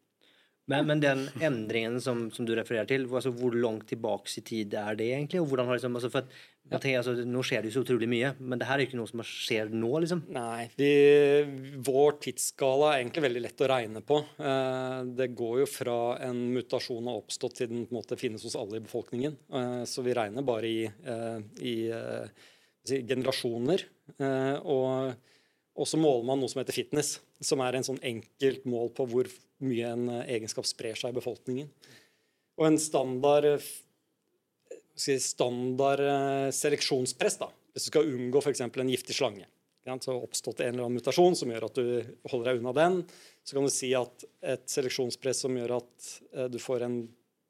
Men, 0.67 0.87
men 0.89 0.99
den 0.99 1.21
endringen 1.39 2.01
som, 2.03 2.25
som 2.35 2.47
du 2.47 2.51
refererer 2.57 2.87
til, 2.89 3.05
altså 3.07 3.31
hvor 3.31 3.55
langt 3.55 3.87
tilbake 3.87 4.27
i 4.35 4.43
tid 4.43 4.73
er 4.75 4.97
det 4.99 5.07
egentlig? 5.13 5.39
Og 5.39 5.47
hvordan 5.47 5.69
har 5.69 5.79
liksom, 5.79 5.95
altså 5.95 6.11
for 6.11 6.25
at, 6.25 6.33
jeg 6.67 6.81
tenker, 6.83 6.99
altså, 6.99 7.25
Nå 7.27 7.41
skjer 7.45 7.63
det 7.63 7.69
jo 7.69 7.77
så 7.77 7.83
utrolig 7.85 8.09
mye, 8.11 8.33
men 8.43 8.59
det 8.59 8.67
her 8.67 8.75
er 8.75 8.83
jo 8.83 8.89
ikke 8.89 8.99
noe 8.99 9.09
som 9.09 9.21
skjer 9.23 9.69
nå, 9.71 9.91
liksom. 10.03 10.23
Nei, 10.35 10.67
De, 10.79 10.89
vår 11.87 12.17
tidsskala 12.25 12.89
er 12.91 13.03
egentlig 13.03 13.23
veldig 13.23 13.43
lett 13.45 13.63
å 13.63 13.69
regne 13.71 14.01
på. 14.03 14.19
Eh, 14.49 14.97
det 15.19 15.29
går 15.39 15.61
jo 15.61 15.69
fra 15.71 15.97
en 16.27 16.41
mutasjon 16.57 17.07
har 17.07 17.21
oppstått 17.21 17.55
til 17.61 17.71
den 17.71 17.85
på 17.87 17.95
en 17.95 17.99
måte 18.01 18.19
finnes 18.19 18.43
hos 18.43 18.57
alle 18.59 18.81
i 18.81 18.83
befolkningen. 18.83 19.39
Eh, 19.47 19.79
så 19.87 20.03
vi 20.03 20.17
regner 20.17 20.47
bare 20.47 20.67
i, 20.67 20.83
eh, 20.87 21.39
i 21.63 21.77
eh, 21.95 22.45
generasjoner. 22.99 23.87
Og, 24.17 25.31
og 25.75 25.87
så 25.87 25.99
måler 25.99 26.27
man 26.27 26.39
noe 26.39 26.51
som 26.51 26.61
heter 26.61 26.75
fitness, 26.75 27.17
som 27.43 27.63
er 27.63 27.75
en 27.75 27.87
sånn 27.87 27.99
enkelt 28.07 28.67
mål 28.67 28.93
på 28.95 29.07
hvor 29.11 29.31
mye 29.63 29.89
en 29.95 30.07
egenskap 30.23 30.67
sprer 30.67 30.99
seg 30.99 31.11
i 31.11 31.17
befolkningen. 31.17 31.67
Og 32.57 32.69
en 32.69 32.79
standard 32.81 33.59
si, 34.97 35.17
standard 35.21 36.01
eh, 36.03 36.49
seleksjonspress, 36.55 37.39
da, 37.41 37.51
hvis 37.73 37.87
du 37.87 37.91
skal 37.91 38.09
unngå 38.09 38.41
f.eks. 38.41 38.63
en 38.65 38.91
giftig 38.91 39.15
slange. 39.17 39.47
Så 39.87 40.11
har 40.11 40.19
oppstått 40.19 40.59
en 40.59 40.73
eller 40.73 40.83
annen 40.83 40.99
mutasjon 40.99 41.35
som 41.39 41.51
gjør 41.53 41.69
at 41.69 41.77
du 41.79 41.85
holder 42.27 42.49
deg 42.49 42.57
unna 42.59 42.73
den. 42.75 42.97
Så 43.47 43.55
kan 43.55 43.63
du 43.63 43.71
si 43.71 43.93
at 43.95 44.25
et 44.43 44.65
seleksjonspress 44.67 45.45
som 45.45 45.55
gjør 45.55 45.77
at 45.77 46.09
eh, 46.33 46.49
du 46.51 46.57
får 46.59 46.83
en 46.89 46.97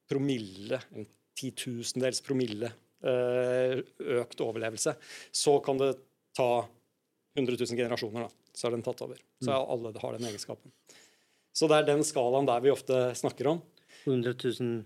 promille, 0.08 0.77
en 0.94 1.08
titusendels 1.38 2.22
promille 2.25 2.70
eh, 3.01 3.82
økt 4.20 4.44
overlevelse, 4.46 4.94
så 5.34 5.58
kan 5.66 5.82
det 5.82 5.96
ta 6.38 6.51
100 7.38 7.58
000 7.58 7.80
generasjoner, 7.80 8.27
da. 8.27 8.54
Så 8.58 8.70
er 8.70 8.74
den 8.74 8.86
tatt 8.86 9.01
over. 9.06 9.18
Så 9.44 9.54
alle 9.54 9.92
har 10.01 10.16
den 10.18 10.30
egenskapen. 10.30 10.72
Så 11.54 11.70
det 11.70 11.77
er 11.77 11.89
den 11.89 12.04
skalaen 12.06 12.48
der 12.50 12.62
vi 12.62 12.74
ofte 12.74 13.12
snakker 13.18 13.51
om. 13.51 13.60
100 14.06 14.34
000 14.34 14.80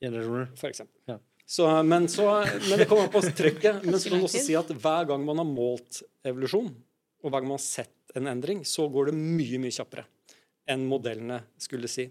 generasjoner. 0.00 0.50
For 0.60 0.68
eksempel. 0.68 1.00
Ja. 1.08 1.16
Så, 1.46 1.66
men, 1.84 2.08
så, 2.08 2.26
men 2.68 2.80
det 2.80 2.86
kommer 2.88 3.06
an 3.08 3.12
på 3.12 3.20
trykket. 3.20 3.84
Men 3.84 4.00
så 4.00 4.10
kan 4.10 4.22
du 4.22 4.26
også 4.28 4.42
si 4.46 4.56
at 4.56 4.70
hver 4.72 5.10
gang 5.10 5.24
man 5.26 5.42
har 5.42 5.48
målt 5.48 6.00
evolusjon, 6.24 6.70
og 7.24 7.30
hver 7.30 7.40
gang 7.42 7.50
man 7.52 7.60
har 7.60 7.66
sett 7.66 8.16
en 8.16 8.30
endring, 8.30 8.62
så 8.64 8.86
går 8.88 9.10
det 9.10 9.18
mye 9.18 9.60
mye 9.60 9.74
kjappere 9.74 10.06
enn 10.70 10.86
modellene 10.88 11.42
skulle 11.60 11.90
si. 11.92 12.06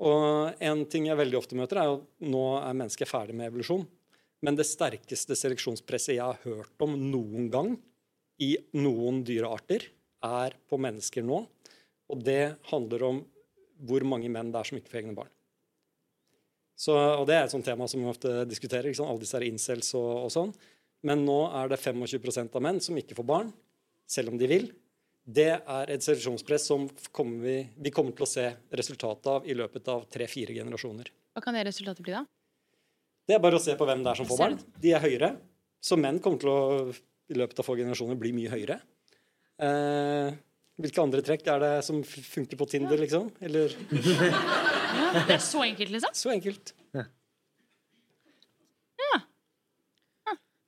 Og 0.00 0.62
en 0.62 0.84
ting 0.88 1.08
jeg 1.08 1.18
veldig 1.18 1.38
ofte 1.40 1.58
møter, 1.58 1.80
er 1.80 1.96
at 1.96 2.28
nå 2.30 2.44
er 2.60 2.76
mennesket 2.76 3.10
ferdig 3.10 3.34
med 3.36 3.50
evolusjon. 3.50 3.82
Men 4.46 4.56
det 4.56 4.68
sterkeste 4.68 5.36
seleksjonspresset 5.36 6.14
jeg 6.14 6.24
har 6.24 6.38
hørt 6.46 6.84
om 6.84 6.94
noen 6.96 7.50
gang 7.52 7.74
i 8.40 8.54
noen 8.78 9.20
dyrearter, 9.26 9.84
er 10.20 10.54
på 10.68 10.76
mennesker 10.80 11.24
nå. 11.24 11.42
Og 12.12 12.24
det 12.24 12.56
handler 12.70 13.04
om 13.08 13.20
hvor 13.88 14.04
mange 14.08 14.30
menn 14.32 14.52
det 14.52 14.60
er 14.60 14.68
som 14.68 14.80
ikke 14.80 14.92
får 14.92 15.02
egne 15.02 15.16
barn. 15.16 15.30
Så, 16.80 16.94
og 16.96 17.26
Det 17.28 17.36
er 17.36 17.44
et 17.44 17.52
sånt 17.52 17.66
tema 17.66 17.88
som 17.90 18.00
vi 18.00 18.08
ofte 18.08 18.44
diskuterer. 18.48 18.88
Ikke 18.88 19.02
sant? 19.02 19.12
Alle 19.12 19.20
disse 19.20 19.36
er 19.36 19.48
incels 19.48 19.92
og, 19.98 20.10
og 20.26 20.30
sånn. 20.32 20.54
Men 21.04 21.24
nå 21.26 21.40
er 21.56 21.68
det 21.72 21.80
25% 21.80 22.56
av 22.56 22.64
menn 22.64 22.80
som 22.84 22.96
ikke 23.00 23.16
får 23.18 23.26
barn, 23.28 23.50
selv 24.08 24.32
om 24.32 24.40
de 24.40 24.48
vil. 24.48 24.70
Det 25.20 25.50
er 25.58 25.92
et 25.92 26.04
seleksjonspress 26.04 26.66
som 26.72 26.86
kommer 27.14 27.44
vi, 27.44 27.56
vi 27.76 27.92
kommer 27.94 28.16
til 28.16 28.24
å 28.24 28.28
se 28.28 28.46
resultatet 28.76 29.28
av 29.30 29.48
i 29.48 29.56
løpet 29.56 29.88
av 29.92 30.06
tre-fire 30.12 30.56
generasjoner. 30.56 31.12
Hva 31.36 31.44
kan 31.44 31.56
det 31.56 31.66
resultatet 31.68 32.04
bli, 32.04 32.16
da? 32.16 32.24
Det 33.28 33.36
er 33.36 33.42
bare 33.44 33.60
å 33.60 33.62
se 33.62 33.76
på 33.78 33.86
hvem 33.86 34.02
det 34.02 34.10
er 34.10 34.20
som 34.20 34.28
får 34.28 34.40
barn. 34.40 34.56
De 34.80 34.94
er 34.96 35.04
høyere. 35.04 35.34
Så 35.84 35.96
menn 36.00 36.18
kommer 36.24 36.40
til 36.42 36.50
å 36.52 36.60
i 37.30 37.36
løpet 37.38 37.60
av 37.62 37.68
få 37.68 37.76
generasjoner 37.78 38.18
bli 38.18 38.32
mye 38.34 38.50
høyere. 38.50 38.80
Eh, 39.62 40.32
hvilke 40.80 41.04
andre 41.04 41.22
trekk 41.24 41.46
er 41.52 41.62
det 41.62 41.72
som 41.86 42.00
funker 42.02 42.58
på 42.58 42.66
Tinder, 42.72 42.98
liksom? 42.98 43.28
Eller 43.44 43.76
Det 45.26 45.36
er 45.36 45.42
så 45.44 45.64
enkelt, 45.66 45.96
liksom. 45.96 46.14
så 46.16 46.32
enkelt. 46.34 46.72
Ja. 46.96 47.04
Ja. 49.00 49.18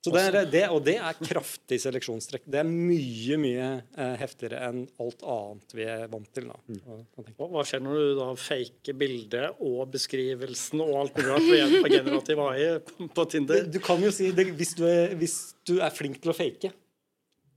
Så 0.02 0.10
det 0.10 0.22
er, 0.26 0.36
det, 0.50 0.62
og 0.74 0.80
det 0.82 0.96
er 0.98 1.18
kraftig 1.20 1.78
seleksjonstrekk. 1.84 2.48
Det 2.50 2.58
er 2.58 2.66
mye 2.66 3.36
mye 3.38 3.66
eh, 3.94 4.14
heftigere 4.18 4.58
enn 4.66 4.80
alt 5.02 5.22
annet 5.22 5.76
vi 5.78 5.86
er 5.86 6.08
vant 6.10 6.26
til. 6.34 6.48
Da. 6.50 6.58
Og 6.90 7.30
Hva, 7.38 7.48
hva 7.52 7.62
skjer 7.68 7.84
når 7.84 8.00
du 8.00 8.18
da 8.18 8.28
faker 8.34 8.98
bildet 8.98 9.62
og 9.62 9.84
beskrivelsen 9.94 10.82
og 10.82 10.96
alt 11.04 11.20
mulig 11.20 11.30
rart 11.30 11.46
ved 11.46 11.60
hjelp 11.60 11.86
av 11.86 11.94
generativ 11.94 12.44
AI 12.48 12.68
på 13.14 13.26
Tinder? 13.30 13.70
Du 13.70 13.78
kan 13.84 14.02
jo 14.02 14.10
si 14.14 14.32
det, 14.34 14.48
hvis, 14.58 14.74
du 14.78 14.82
er, 14.90 15.14
hvis 15.22 15.38
du 15.70 15.76
er 15.78 15.94
flink 15.94 16.18
til 16.18 16.34
å 16.34 16.38
fake 16.40 16.72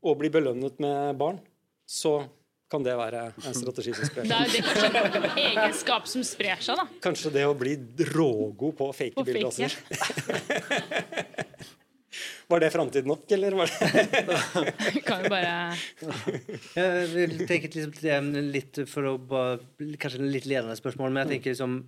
og 0.06 0.20
blir 0.22 0.30
belønnet 0.30 0.78
med 0.86 1.18
barn, 1.18 1.42
så 1.90 2.20
kan 2.76 2.86
det 2.86 2.96
være 3.00 3.24
en 3.32 3.58
strategi 3.58 3.96
som 3.96 4.10
sprer 4.12 4.28
seg. 4.28 4.30
Det 4.30 4.38
er 4.38 4.44
jo 4.46 4.52
det 4.54 4.64
kanskje 4.68 5.24
en 5.24 5.42
egenskap 5.46 6.12
som 6.12 6.26
sprer 6.28 6.62
seg, 6.68 6.82
da. 6.82 6.88
Kanskje 7.08 7.34
det 7.40 7.48
å 7.48 7.56
bli 7.58 7.78
rågod 8.12 8.76
på 8.78 8.92
å 8.92 8.96
fake 8.96 9.16
På 9.18 9.26
bilder. 9.28 9.52
fake. 9.56 11.34
Var 12.48 12.62
det 12.62 12.70
framtid 12.70 13.08
nok, 13.10 13.32
eller 13.32 13.56
var 13.58 13.72
det 13.72 15.02
kan 15.08 15.24
jo 15.26 15.32
bare 15.34 15.54
Jeg 16.76 17.08
vil 17.12 17.34
tenke 17.50 17.72
liksom, 17.74 17.96
det 17.98 18.44
litt 18.54 18.80
for 18.90 19.10
å 19.10 19.16
bare, 19.18 19.58
Kanskje 20.00 20.22
et 20.22 20.36
litt 20.38 20.48
ledende 20.50 20.78
spørsmål, 20.78 21.10
men 21.12 21.26
jeg 21.26 21.36
tenker 21.36 21.56
liksom 21.56 21.80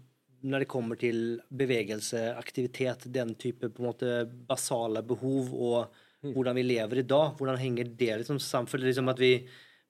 når 0.47 0.63
det 0.63 0.67
kommer 0.69 0.99
til 1.01 1.39
bevegelse, 1.49 2.19
aktivitet, 2.37 3.07
den 3.09 3.31
type 3.41 3.71
på 3.73 3.81
en 3.81 3.87
måte 3.87 4.11
basale 4.47 5.01
behov, 5.01 5.49
og 5.49 6.27
hvordan 6.35 6.59
vi 6.59 6.65
lever 6.67 7.01
i 7.01 7.05
dag, 7.09 7.31
hvordan 7.39 7.57
henger 7.57 7.89
det 7.97 8.11
liksom 8.21 8.37
sammen? 8.39 8.69
For 8.69 8.77
liksom 8.85 9.09
at 9.09 9.17
vi 9.17 9.31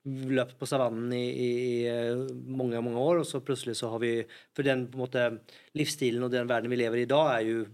løp 0.08 0.54
på 0.60 0.68
savannen 0.70 1.12
i, 1.16 1.24
i, 1.28 1.48
i 1.68 1.72
eh, 1.92 2.22
mange 2.48 2.80
mange 2.84 3.02
år, 3.02 3.22
og 3.22 3.28
så 3.28 3.42
plutselig 3.44 3.76
så 3.80 3.90
har 3.92 4.02
vi 4.04 4.12
For 4.56 4.66
den 4.66 4.86
på 4.88 4.98
en 4.98 5.04
måte 5.04 5.26
livsstilen 5.78 6.24
og 6.24 6.32
den 6.34 6.48
verden 6.50 6.72
vi 6.72 6.80
lever 6.80 7.02
i 7.02 7.06
i 7.08 7.10
dag, 7.10 7.32
er 7.36 7.44
jo, 7.48 7.66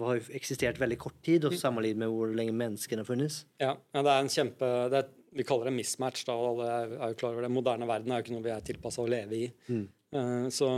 har 0.00 0.18
jo 0.18 0.34
eksistert 0.36 0.80
veldig 0.82 0.98
kort 1.00 1.16
tid, 1.24 1.46
og 1.46 1.56
sammenlignet 1.58 2.04
med 2.04 2.12
hvor 2.12 2.34
lenge 2.38 2.54
menneskene 2.56 3.02
har 3.02 3.08
funnes. 3.08 3.40
Ja, 3.62 3.72
ja, 3.76 4.02
det 4.02 4.12
er 4.12 4.24
en 4.24 4.32
kjempe 4.32 4.72
det 4.92 5.02
er, 5.02 5.14
Vi 5.36 5.44
kaller 5.44 5.70
det 5.70 5.76
mismatch. 5.76 6.24
da, 6.26 6.36
og 6.36 6.52
alle 6.54 6.68
er, 6.96 7.10
jo 7.12 7.18
klar 7.20 7.34
over 7.34 7.46
det. 7.46 7.52
Moderne 7.52 7.88
verden 7.88 8.12
er 8.12 8.20
jo 8.20 8.26
ikke 8.26 8.36
noe 8.36 8.46
vi 8.46 8.54
er 8.54 8.68
tilpassa 8.68 9.02
å 9.04 9.10
leve 9.10 9.36
i. 9.36 9.50
Eh, 10.16 10.46
så, 10.54 10.70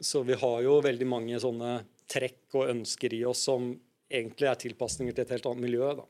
så 0.00 0.22
vi 0.24 0.38
har 0.40 0.62
jo 0.64 0.78
veldig 0.84 1.08
mange 1.10 1.40
sånne 1.42 1.76
trekk 2.10 2.58
og 2.60 2.70
ønsker 2.72 3.14
i 3.16 3.24
oss 3.28 3.46
som 3.48 3.72
egentlig 4.14 4.48
er 4.48 4.60
tilpasninger 4.60 5.14
til 5.14 5.24
et 5.24 5.34
helt 5.36 5.48
annet 5.50 5.66
miljø. 5.66 5.94
da. 6.00 6.06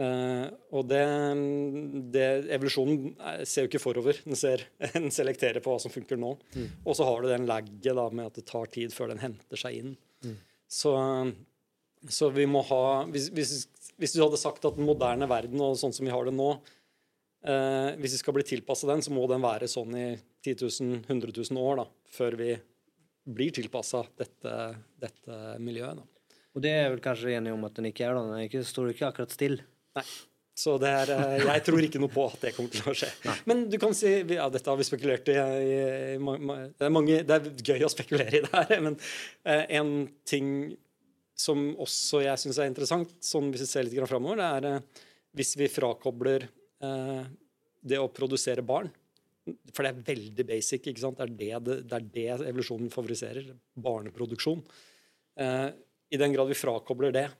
Eh, 0.00 0.46
og 0.72 0.86
det, 0.88 1.02
det, 2.14 2.26
Evolusjonen 2.56 3.10
er- 3.20 3.42
ser 3.48 3.66
jo 3.66 3.70
ikke 3.70 3.82
forover, 3.82 4.16
den, 4.24 4.38
ser, 4.38 4.64
den 4.94 5.10
selekterer 5.12 5.60
på 5.64 5.74
hva 5.74 5.82
som 5.82 5.92
funker 5.92 6.20
nå. 6.20 6.32
Og 6.86 6.96
så 6.96 7.04
har 7.08 7.20
du 7.22 7.28
den 7.28 7.48
lagget 7.50 7.92
da, 7.98 8.06
med 8.10 8.30
at 8.30 8.38
det 8.40 8.46
tar 8.48 8.70
tid 8.72 8.94
før 8.96 9.12
den 9.12 9.20
henter 9.22 9.60
seg 9.60 9.80
inn. 9.82 9.92
Så, 10.72 10.94
så 12.08 12.30
vi 12.32 12.46
må 12.48 12.62
ha 12.70 12.82
hvis, 13.12 13.26
hvis, 13.36 13.50
hvis 14.00 14.14
du 14.16 14.22
hadde 14.22 14.38
sagt 14.40 14.64
at 14.64 14.78
den 14.78 14.86
moderne 14.88 15.28
verden 15.28 15.60
og 15.60 15.74
sånn 15.76 15.92
som 15.92 16.06
vi 16.08 16.12
har 16.14 16.24
det 16.24 16.32
nå 16.32 16.46
uh, 16.56 17.90
Hvis 18.00 18.14
vi 18.16 18.20
skal 18.22 18.36
bli 18.38 18.44
tilpassa 18.48 18.88
den, 18.88 19.02
så 19.04 19.12
må 19.12 19.26
den 19.28 19.44
være 19.44 19.68
sånn 19.68 19.92
i 19.98 20.06
10 20.46 20.56
000, 20.62 21.02
100 21.10 21.34
000 21.52 21.60
år 21.60 21.82
da, 21.82 21.86
før 22.16 22.38
vi 22.40 22.54
blir 23.36 23.52
tilpassa 23.54 24.00
dette, 24.18 24.54
dette 24.98 25.36
miljøet. 25.62 26.00
Da. 26.00 26.38
Og 26.56 26.64
det 26.64 26.72
er 26.78 26.88
vel 26.94 27.02
kanskje 27.04 27.36
enige 27.36 27.54
om 27.54 27.68
at 27.68 27.76
den 27.76 27.90
ikke 27.92 28.08
er, 28.08 28.16
da. 28.16 28.24
Den 28.26 28.40
er 28.40 28.48
ikke, 28.48 28.64
står 28.66 28.90
ikke 28.94 29.10
akkurat 29.12 29.36
stille. 29.36 29.62
Nei. 29.98 30.04
Så 30.62 30.74
det 30.78 30.90
er, 30.92 31.10
eh, 31.14 31.42
jeg 31.48 31.62
tror 31.64 31.80
ikke 31.86 32.00
noe 32.02 32.12
på 32.12 32.26
at 32.28 32.42
det 32.44 32.50
kommer 32.54 32.70
til 32.74 32.90
å 32.90 32.94
skje. 32.96 33.08
Men 33.48 33.64
du 33.72 33.78
kan 33.80 33.94
si 33.96 34.10
ja, 34.34 34.44
Dette 34.52 34.68
har 34.68 34.76
vi 34.78 34.84
spekulert 34.84 35.30
i. 35.32 35.36
i, 35.40 35.78
i 36.12 36.18
ma- 36.20 36.36
det, 36.68 36.84
er 36.86 36.92
mange, 36.92 37.22
det 37.24 37.38
er 37.38 37.48
gøy 37.72 37.86
å 37.86 37.90
spekulere 37.92 38.36
i 38.36 38.42
det 38.44 38.52
her, 38.52 38.74
men 38.84 38.98
eh, 39.48 39.64
en 39.80 39.94
ting 40.28 40.50
som 41.42 41.70
også 41.80 42.20
jeg 42.26 42.38
syns 42.44 42.60
er 42.60 42.68
interessant, 42.68 43.14
sånn 43.24 43.48
hvis 43.50 43.64
vi 43.64 43.70
ser 43.70 43.88
litt 43.88 43.96
framover, 44.06 44.38
det 44.42 44.50
er 44.58 44.68
eh, 44.74 45.06
hvis 45.40 45.54
vi 45.56 45.70
frakobler 45.72 46.44
eh, 46.44 47.22
det 47.82 47.98
å 47.98 48.10
produsere 48.12 48.62
barn. 48.62 48.92
For 49.72 49.82
det 49.82 49.90
er 49.90 50.04
veldig 50.12 50.44
basic. 50.46 50.84
ikke 50.92 51.02
sant? 51.02 51.18
Det 51.32 51.48
er 51.50 51.64
det, 51.64 51.78
det, 51.88 51.96
er 51.96 52.10
det 52.14 52.50
evolusjonen 52.52 52.92
favoriserer. 52.92 53.48
Barneproduksjon. 53.74 54.60
Eh, 55.40 55.70
I 56.12 56.20
den 56.20 56.36
grad 56.36 56.52
vi 56.52 56.60
frakobler 56.60 57.16
det 57.16 57.24
eh, 57.24 57.34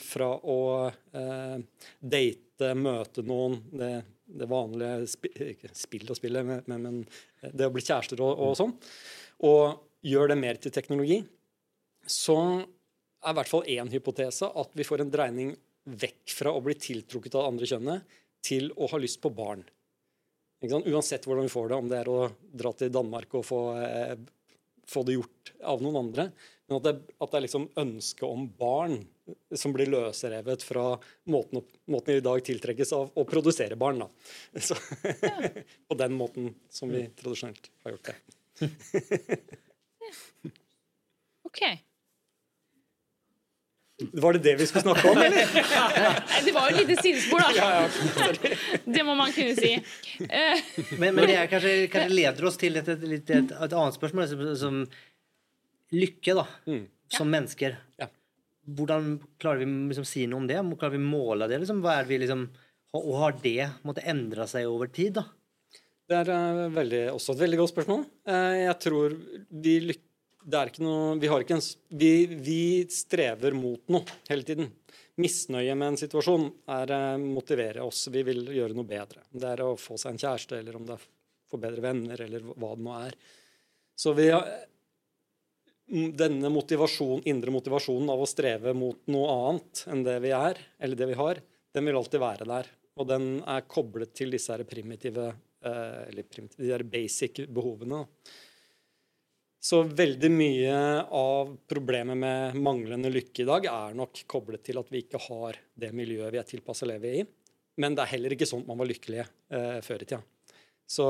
fra 0.00 0.28
å 0.36 0.58
eh, 0.88 1.56
date, 2.00 2.70
møte 2.76 3.24
noen, 3.26 3.56
det, 3.72 3.92
det 4.24 4.48
vanlige 4.50 5.08
sp 5.10 5.30
ikke 5.32 5.72
spill 5.76 6.12
og 6.12 6.18
spillet, 6.18 6.46
men, 6.46 6.62
men, 6.70 6.84
men 6.84 7.52
det 7.52 7.68
å 7.68 7.74
bli 7.74 7.84
kjærester 7.84 8.20
og, 8.24 8.40
og 8.44 8.56
sånn, 8.58 8.74
og 9.48 10.04
gjør 10.04 10.32
det 10.32 10.38
mer 10.40 10.60
til 10.60 10.74
teknologi, 10.74 11.22
så 12.04 12.38
er 13.24 13.32
i 13.32 13.38
hvert 13.38 13.50
fall 13.50 13.70
én 13.72 13.90
hypotese 13.92 14.50
at 14.52 14.76
vi 14.76 14.84
får 14.84 15.04
en 15.04 15.12
dreining 15.12 15.54
vekk 15.84 16.34
fra 16.38 16.52
å 16.52 16.62
bli 16.64 16.76
tiltrukket 16.80 17.34
av 17.36 17.44
det 17.44 17.52
andre 17.52 17.68
kjønnet 17.70 18.20
til 18.44 18.70
å 18.76 18.88
ha 18.92 19.00
lyst 19.00 19.20
på 19.24 19.32
barn. 19.32 19.64
Uansett 20.64 21.26
hvordan 21.28 21.48
vi 21.48 21.52
får 21.52 21.70
det, 21.70 21.76
om 21.76 21.90
det 21.90 22.00
er 22.00 22.08
å 22.08 22.20
dra 22.32 22.72
til 22.76 22.92
Danmark 22.92 23.36
og 23.36 23.44
få, 23.44 23.60
eh, 23.80 24.14
få 24.88 25.02
det 25.04 25.18
gjort 25.18 25.52
av 25.60 25.82
noen 25.84 26.00
andre. 26.00 26.30
Men 26.68 26.78
at 26.78 26.84
det, 26.86 26.92
at 27.20 27.30
det 27.32 27.38
er 27.38 27.44
liksom 27.44 27.66
ønsket 27.80 28.24
om 28.24 28.46
barn 28.58 28.94
som 29.56 29.72
blir 29.76 29.90
løsrevet 29.92 30.64
fra 30.64 30.84
måten, 31.28 31.60
måten 31.92 32.14
vi 32.14 32.20
i 32.20 32.24
dag 32.24 32.44
tiltrekkes 32.44 32.92
av 32.96 33.10
å 33.20 33.24
produsere 33.28 33.76
barn. 33.80 34.00
Da. 34.04 34.08
Så, 34.68 34.76
på 35.88 35.98
den 36.00 36.16
måten 36.16 36.54
som 36.72 36.92
vi 36.92 37.06
tradisjonelt 37.20 37.68
har 37.84 37.96
gjort 37.96 38.12
det. 38.12 38.16
OK. 41.50 41.60
Var 44.12 44.32
det 44.32 44.38
det 44.42 44.54
vi 44.58 44.66
skulle 44.66 44.82
snakke 44.82 45.10
om, 45.10 45.18
eller? 45.22 45.46
Det 46.44 46.52
var 46.52 46.70
jo 46.70 46.74
et 46.74 46.88
lite 46.88 47.02
sidespor, 47.02 47.44
da. 47.44 47.50
Ja, 47.54 47.68
ja. 47.84 48.54
Det 48.84 49.04
må 49.06 49.14
man 49.14 49.30
kunne 49.32 49.54
si. 49.54 49.70
Eh, 50.24 50.64
Men, 50.98 51.14
men 51.14 51.28
det 51.30 51.36
er 51.38 51.46
kanskje, 51.52 51.74
kanskje 51.92 52.16
leder 52.18 52.48
oss 52.48 52.58
til 52.58 52.80
et, 52.80 52.88
et, 52.90 53.04
et, 53.06 53.30
et, 53.38 53.54
et 53.54 53.76
annet 53.78 53.94
spørsmål, 53.94 54.26
som, 54.32 54.42
som 54.58 54.80
lykke, 55.92 56.36
da, 56.38 56.46
som 57.12 57.30
mennesker. 57.30 57.76
Ja. 58.00 58.08
Hvordan 58.64 59.18
klarer 59.42 59.60
vi 59.60 59.68
å 59.68 59.88
liksom, 59.90 60.06
si 60.08 60.24
noe 60.30 60.40
om 60.40 60.48
det? 60.48 60.56
Klarer 60.80 60.96
vi 60.96 61.02
å 61.02 61.12
måle 61.12 61.48
det? 61.50 61.60
Liksom? 61.60 61.82
Hva 61.84 61.98
er 61.98 62.06
det 62.06 62.14
vi 62.14 62.20
liksom, 62.24 62.46
og 62.96 63.12
har 63.20 63.36
det 63.42 63.68
måtte 63.84 64.06
endre 64.08 64.46
seg 64.48 64.70
over 64.70 64.88
tid? 64.92 65.18
da? 65.20 65.26
Det 66.08 66.16
er 66.20 66.32
eh, 66.34 66.64
veldig, 66.72 67.04
også 67.14 67.34
et 67.34 67.44
veldig 67.44 67.60
godt 67.60 67.72
spørsmål. 67.72 68.02
Eh, 68.28 68.56
jeg 68.64 68.80
tror 68.86 69.14
vi 69.64 69.78
lykkes 69.90 70.10
det 70.44 70.58
er 70.58 70.68
ikke 70.68 70.84
noe, 70.84 71.16
vi, 71.16 71.28
har 71.32 71.40
ikke 71.40 71.56
en, 71.56 71.62
vi, 71.96 72.10
vi 72.28 72.62
strever 72.92 73.54
mot 73.56 73.80
noe 73.92 74.16
hele 74.28 74.44
tiden. 74.44 74.68
Misnøye 75.20 75.72
med 75.78 75.94
en 75.94 75.96
situasjon 76.00 76.44
er 76.74 76.92
å 76.92 77.00
motivere 77.22 77.84
oss. 77.86 78.02
Vi 78.12 78.24
vil 78.26 78.42
gjøre 78.52 78.76
noe 78.76 78.88
bedre. 78.88 79.24
Det 79.32 79.48
er 79.54 79.62
å 79.64 79.70
få 79.80 79.96
seg 80.00 80.12
en 80.12 80.20
kjæreste, 80.20 80.58
eller 80.60 80.76
om 80.76 80.84
det 80.84 80.98
er 80.98 81.06
å 81.06 81.54
få 81.54 81.60
bedre 81.62 81.84
venner, 81.86 82.24
eller 82.26 82.44
hva 82.50 82.74
det 82.74 82.84
nå 82.84 82.96
er. 82.98 83.16
Så 83.96 84.12
vi 84.18 84.28
har, 84.34 84.50
denne 85.86 86.48
motivasjon, 86.48 87.22
indre 87.28 87.52
motivasjonen 87.52 88.08
av 88.12 88.22
å 88.24 88.28
streve 88.28 88.72
mot 88.76 89.00
noe 89.12 89.34
annet 89.34 89.84
enn 89.92 90.04
det 90.06 90.16
vi 90.24 90.32
er, 90.36 90.60
eller 90.80 90.98
det 90.98 91.10
vi 91.10 91.18
har, 91.18 91.40
den 91.74 91.88
vil 91.88 91.98
alltid 91.98 92.22
være 92.22 92.48
der. 92.48 92.70
Og 93.00 93.08
den 93.10 93.28
er 93.50 93.66
koblet 93.68 94.14
til 94.16 94.32
disse 94.32 94.54
her 94.54 94.64
primitive, 94.68 95.32
eh, 95.64 96.00
eller 96.08 96.26
primitive, 96.30 96.62
de 96.62 96.72
her 96.72 96.84
basic 96.86 97.42
behovene. 97.50 98.04
Så 99.64 99.80
veldig 99.82 100.28
mye 100.28 100.76
av 101.16 101.54
problemet 101.68 102.18
med 102.20 102.56
manglende 102.60 103.10
lykke 103.12 103.42
i 103.42 103.48
dag 103.48 103.66
er 103.70 103.94
nok 103.96 104.20
koblet 104.28 104.62
til 104.66 104.78
at 104.78 104.90
vi 104.92 105.00
ikke 105.06 105.20
har 105.24 105.56
det 105.74 105.88
miljøet 105.96 106.34
vi 106.34 106.40
er 106.40 106.48
tilpassa 106.48 106.84
å 106.84 106.90
leve 106.92 107.14
i. 107.16 107.24
Men 107.80 107.96
det 107.96 108.04
er 108.04 108.12
heller 108.12 108.34
ikke 108.36 108.46
sånn 108.46 108.62
at 108.62 108.70
man 108.70 108.82
var 108.82 108.90
lykkelig 108.90 109.22
eh, 109.24 109.78
før 109.82 110.04
i 110.04 110.08
tida. 110.08 110.20
Så 110.84 111.06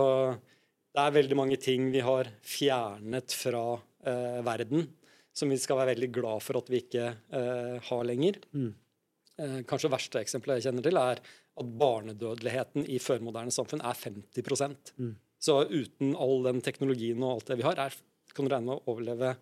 det 0.94 1.02
er 1.02 1.16
veldig 1.16 1.37
mange 1.37 1.58
ting 1.58 1.90
vi 1.90 2.00
har 2.06 2.30
fjernet 2.46 3.34
fra 3.34 3.64
eh, 4.06 4.40
verden 4.46 4.88
som 5.34 5.50
vi 5.50 5.58
skal 5.58 5.80
være 5.80 5.94
veldig 5.94 6.10
glad 6.14 6.42
for 6.44 6.60
at 6.60 6.70
vi 6.70 6.80
ikke 6.84 7.08
eh, 7.10 7.76
har 7.88 8.04
lenger. 8.06 8.38
Eh, 8.54 9.60
kanskje 9.66 9.90
verste 9.90 10.20
eksempelet 10.22 10.60
jeg 10.60 10.68
kjenner 10.68 10.86
til, 10.86 11.00
er 11.00 11.22
at 11.54 11.72
barnedødeligheten 11.80 12.86
i 12.90 13.00
førmoderne 13.02 13.54
samfunn 13.54 13.82
er 13.82 13.98
50 13.98 14.94
mm. 14.98 15.14
Så 15.44 15.58
uten 15.68 16.14
all 16.16 16.46
den 16.46 16.62
teknologien 16.64 17.22
og 17.22 17.36
alt 17.36 17.50
det 17.50 17.58
vi 17.60 17.66
har, 17.66 17.78
er, 17.82 17.96
kan 18.34 18.46
du 18.46 18.54
regne 18.54 18.70
med 18.70 18.78
å 18.78 18.94
overleve 18.94 19.34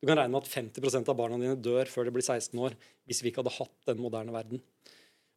Du 0.00 0.08
kan 0.08 0.16
regne 0.16 0.32
med 0.32 0.44
at 0.44 0.52
50% 0.52 1.10
av 1.12 1.16
barna 1.16 1.40
dine 1.40 1.58
dør 1.60 1.88
før 1.90 2.08
de 2.08 2.14
blir 2.14 2.24
16 2.24 2.56
år 2.56 2.76
hvis 3.08 3.20
vi 3.20 3.32
ikke 3.32 3.42
hadde 3.42 3.56
hatt 3.58 3.90
den 3.90 4.00
moderne 4.00 4.32
verden. 4.32 4.62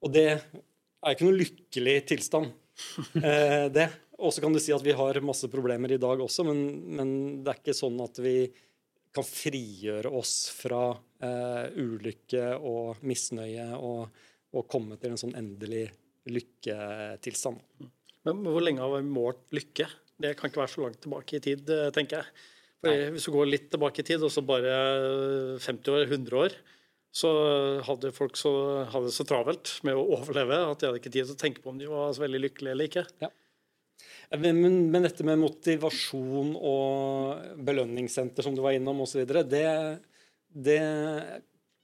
Og 0.04 0.12
det 0.14 0.28
er 0.30 1.16
ikke 1.16 1.28
noe 1.28 1.40
lykkelig 1.40 1.98
tilstand. 2.14 2.52
Eh, 3.14 3.68
det. 3.70 3.84
Og 4.22 4.34
så 4.34 4.44
kan 4.44 4.54
du 4.54 4.60
si 4.62 4.74
at 4.76 4.84
vi 4.86 4.94
har 4.98 5.20
masse 5.26 5.50
problemer 5.52 5.96
i 5.96 6.02
dag 6.02 6.22
også, 6.22 6.46
men, 6.46 6.62
men 6.98 7.10
det 7.44 7.54
er 7.54 7.62
ikke 7.62 7.78
sånn 7.78 7.98
at 8.04 8.20
vi 8.22 8.36
kan 9.14 9.26
frigjøre 9.26 10.10
oss 10.14 10.36
fra 10.54 10.86
eh, 11.22 11.66
ulykke 11.78 12.54
og 12.66 13.04
misnøye 13.06 13.68
og, 13.78 14.24
og 14.54 14.70
komme 14.70 14.98
til 15.02 15.14
en 15.14 15.22
sånn 15.22 15.36
endelig 15.38 15.88
lykketilstand. 16.30 17.62
Men 18.24 18.42
hvor 18.48 18.64
lenge 18.64 18.82
har 18.82 18.94
vi 18.96 19.04
målt 19.06 19.54
lykke? 19.54 19.90
Det 20.24 20.34
kan 20.40 20.50
ikke 20.50 20.64
være 20.64 20.74
så 20.74 20.86
langt 20.86 21.02
tilbake 21.04 21.38
i 21.38 21.44
tid, 21.44 21.70
eh, 21.74 21.92
tenker 21.94 22.22
jeg. 22.22 22.50
Fordi 22.84 23.12
hvis 23.16 23.28
du 23.28 23.32
går 23.32 23.48
litt 23.48 23.70
tilbake 23.72 24.04
i 24.04 24.08
tid, 24.08 24.24
og 24.26 24.32
så 24.34 24.44
bare 24.44 24.74
50 25.64 25.94
år, 25.94 26.02
100 26.10 26.40
år, 26.42 26.56
så 27.14 27.30
hadde 27.86 28.12
folk 28.16 28.36
så, 28.40 28.52
hadde 28.90 29.08
det 29.08 29.16
så 29.16 29.26
travelt 29.30 29.70
med 29.86 29.96
å 29.96 30.08
overleve 30.18 30.58
at 30.66 30.82
de 30.82 30.90
hadde 30.90 31.00
ikke 31.00 31.14
tid 31.14 31.28
til 31.30 31.36
å 31.36 31.40
tenke 31.40 31.62
på 31.64 31.70
om 31.72 31.80
de 31.80 31.88
var 31.88 32.12
så 32.16 32.26
veldig 32.26 32.42
lykkelige 32.48 32.76
eller 32.76 32.90
ikke. 32.90 33.06
Ja. 33.22 33.30
Men, 34.34 34.62
men, 34.90 35.04
dette 35.06 35.26
med 35.28 35.38
motivasjon 35.44 36.56
og 36.58 37.60
belønningssenter, 37.66 38.46
som 38.46 38.56
du 38.58 38.64
var 38.66 38.74
innom, 38.74 39.04
osv., 39.06 39.28
det, 39.30 39.68
det 40.50 40.80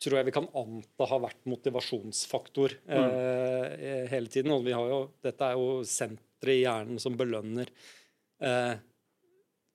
tror 0.01 0.17
jeg 0.17 0.29
vi 0.29 0.33
kan 0.33 0.49
anta 0.57 1.07
har 1.11 1.21
vært 1.27 1.45
motivasjonsfaktor 1.51 2.73
eh, 2.89 4.09
hele 4.09 4.33
tiden. 4.33 4.55
Og 4.55 4.65
vi 4.65 4.73
har 4.73 4.89
jo, 4.89 4.99
dette 5.25 5.45
er 5.45 5.59
jo 5.59 5.83
senteret 5.85 6.55
i 6.55 6.63
hjernen 6.63 7.01
som 7.03 7.17
belønner 7.19 7.69
eh, 8.41 8.75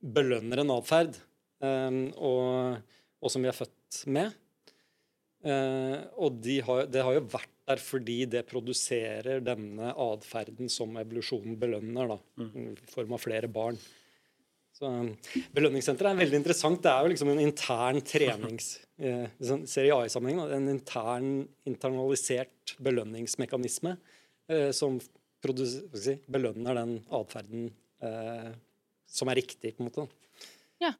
belønner 0.04 0.62
en 0.62 0.74
atferd, 0.74 1.16
eh, 1.64 2.00
og, 2.16 2.80
og 3.20 3.32
som 3.32 3.44
vi 3.44 3.50
er 3.50 3.56
født 3.56 4.04
med. 4.12 4.34
Eh, 5.44 5.98
og 6.16 6.40
de 6.44 6.60
har, 6.64 6.86
det 6.90 7.04
har 7.04 7.16
jo 7.18 7.26
vært 7.32 7.53
der 7.64 7.80
fordi 7.80 8.24
det 8.28 8.44
produserer 8.48 9.40
denne 9.44 9.92
atferden 10.04 10.70
som 10.72 10.96
evolusjonen 11.00 11.56
belønner, 11.60 12.14
da, 12.14 12.48
i 12.60 12.92
form 12.92 13.14
av 13.16 13.22
flere 13.24 13.48
barn. 13.48 13.78
Så 14.74 14.90
Belønningssenteret 15.54 16.10
er 16.10 16.18
veldig 16.18 16.40
interessant. 16.40 16.80
Det 16.82 16.90
er 16.90 17.04
jo 17.04 17.12
liksom 17.14 17.30
en 17.34 17.44
intern 17.48 18.02
trenings... 18.04 18.74
Eh, 18.94 19.24
hvis 19.40 19.48
man 19.50 19.64
ser 19.66 19.88
i 19.88 19.90
AI-sammenheng, 19.90 20.52
en 20.54 20.68
intern, 20.70 21.30
internalisert 21.66 22.76
belønningsmekanisme 22.78 23.96
eh, 24.46 24.68
som 24.70 25.00
si, 25.02 26.14
belønner 26.30 26.78
den 26.78 26.92
atferden 27.18 27.64
eh, 28.06 28.52
som 29.10 29.32
er 29.32 29.40
riktig, 29.40 29.72
på 29.74 29.82
en 29.82 29.88
måte. 29.88 30.04
Ja. 30.78 30.92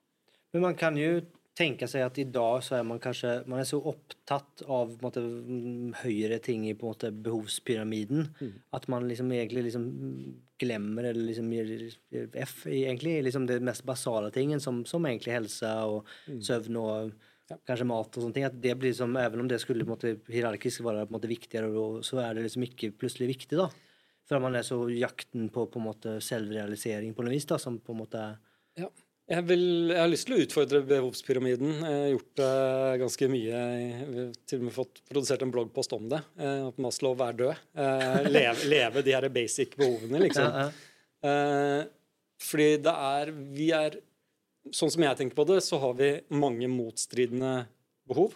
Men 0.50 0.66
man 0.66 0.74
kan 0.80 0.98
jo 0.98 1.20
tenke 1.54 1.86
seg 1.90 2.02
at 2.02 2.18
i 2.18 2.26
dag 2.34 2.62
så 2.66 2.78
er 2.78 2.86
man 2.86 3.00
kanskje 3.02 3.44
man 3.46 3.60
er 3.62 3.68
så 3.68 3.78
opptatt 3.78 4.64
av 4.66 4.96
måte, 5.02 5.22
mm, 5.22 5.92
høyere 6.02 6.40
ting 6.42 6.64
i 6.66 6.74
på 6.74 6.88
en 6.88 6.94
måte, 6.94 7.12
behovspyramiden 7.12 8.26
at 8.74 8.88
man 8.90 9.06
liksom 9.08 9.30
egentlig 9.32 9.68
liksom 9.68 9.84
glemmer 10.58 11.10
eller 11.10 11.28
liksom 11.28 11.52
gir 11.52 12.28
F 12.42 12.66
egentlig 12.66 13.22
liksom 13.24 13.46
det 13.46 13.60
mest 13.62 13.84
basale 13.84 14.30
tingen, 14.34 14.60
som, 14.60 14.84
som 14.84 15.06
egentlig 15.06 15.34
helse 15.36 15.70
og 15.86 16.10
søvn 16.42 16.76
og 16.80 17.14
kanskje 17.68 17.86
mat 17.86 18.16
og 18.16 18.22
sånne 18.22 18.34
ting. 18.34 18.46
At 18.48 18.60
det 18.60 18.74
blir 18.78 18.92
liksom, 18.92 19.16
Even 19.20 19.44
om 19.44 19.48
det 19.48 19.60
skulle 19.62 19.84
på 19.84 19.92
en 19.92 19.96
måte, 19.96 20.14
hierarkisk 20.32 20.84
være 20.84 21.06
på 21.06 21.12
en 21.12 21.18
måte 21.18 21.30
viktigere, 21.30 21.70
så 22.02 22.22
er 22.24 22.34
det 22.34 22.46
liksom 22.46 22.66
ikke 22.66 22.94
plutselig 22.98 23.34
viktig, 23.34 23.58
da. 23.60 23.68
For 24.24 24.40
man 24.40 24.56
er 24.56 24.64
så 24.64 24.78
jakten 24.88 25.50
på 25.52 25.66
på 25.68 25.80
en 25.80 25.88
måte 25.90 26.16
selvrealisering 26.24 27.12
på 27.14 27.24
noe 27.24 27.34
vis, 27.34 27.46
da, 27.50 27.58
som 27.60 27.78
på 27.78 27.92
en 27.92 28.02
måte 28.04 28.24
Ja. 28.80 28.88
Jeg, 29.24 29.40
vil, 29.48 29.62
jeg 29.88 29.96
har 30.02 30.10
lyst 30.12 30.26
til 30.28 30.36
å 30.36 30.42
utfordre 30.44 30.82
behovspyramiden. 30.84 31.70
Jeg 31.80 32.00
har 32.02 32.10
gjort 32.12 32.32
det 32.40 32.48
ganske 33.00 33.28
mye. 33.32 33.60
Vi 34.10 34.18
har 34.20 34.32
til 34.50 34.58
og 34.60 34.66
med 34.66 34.74
fått 34.76 35.00
produsert 35.08 35.44
en 35.46 35.52
bloggpost 35.54 35.94
om 35.96 36.10
det. 36.12 36.18
eh, 36.36 36.66
At 36.68 36.80
Maslow 36.84 37.16
er 37.24 37.38
død. 37.38 37.62
Eh, 37.72 38.26
Leve, 38.28 38.66
leve 38.74 39.02
de 39.06 39.14
her 39.16 39.26
basic 39.32 39.72
behovene, 39.80 40.20
liksom. 40.26 40.44
Ja, 40.44 40.66
ja. 40.66 41.30
Eh, 41.30 41.86
fordi 42.44 42.66
det 42.84 42.92
er 43.14 43.30
Vi 43.56 43.70
er 43.72 43.96
Sånn 44.72 44.88
som 44.92 45.02
jeg 45.04 45.16
tenker 45.18 45.36
på 45.36 45.44
det, 45.44 45.58
så 45.60 45.76
har 45.76 45.92
vi 45.98 46.06
mange 46.32 46.64
motstridende 46.72 47.66
behov. 48.08 48.32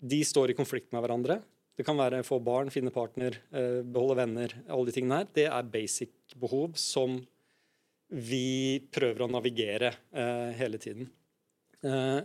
De 0.00 0.22
står 0.24 0.54
i 0.54 0.56
konflikt 0.56 0.88
med 0.96 1.02
hverandre. 1.04 1.42
Det 1.76 1.84
kan 1.84 1.98
være 2.00 2.22
få 2.24 2.38
barn, 2.40 2.70
finne 2.72 2.88
partner, 2.94 3.36
eh, 3.52 3.82
beholde 3.84 4.16
venner. 4.16 4.54
Alle 4.72 4.88
de 4.88 4.94
tingene 4.96 5.18
her. 5.20 5.28
Det 5.36 5.44
er 5.52 5.68
basic 5.68 6.14
behov 6.40 6.78
som 6.80 7.18
vi 8.08 8.80
prøver 8.92 9.24
å 9.24 9.30
navigere 9.30 9.92
eh, 10.12 10.50
hele 10.58 10.80
tiden. 10.80 11.08
Eh, 11.84 12.20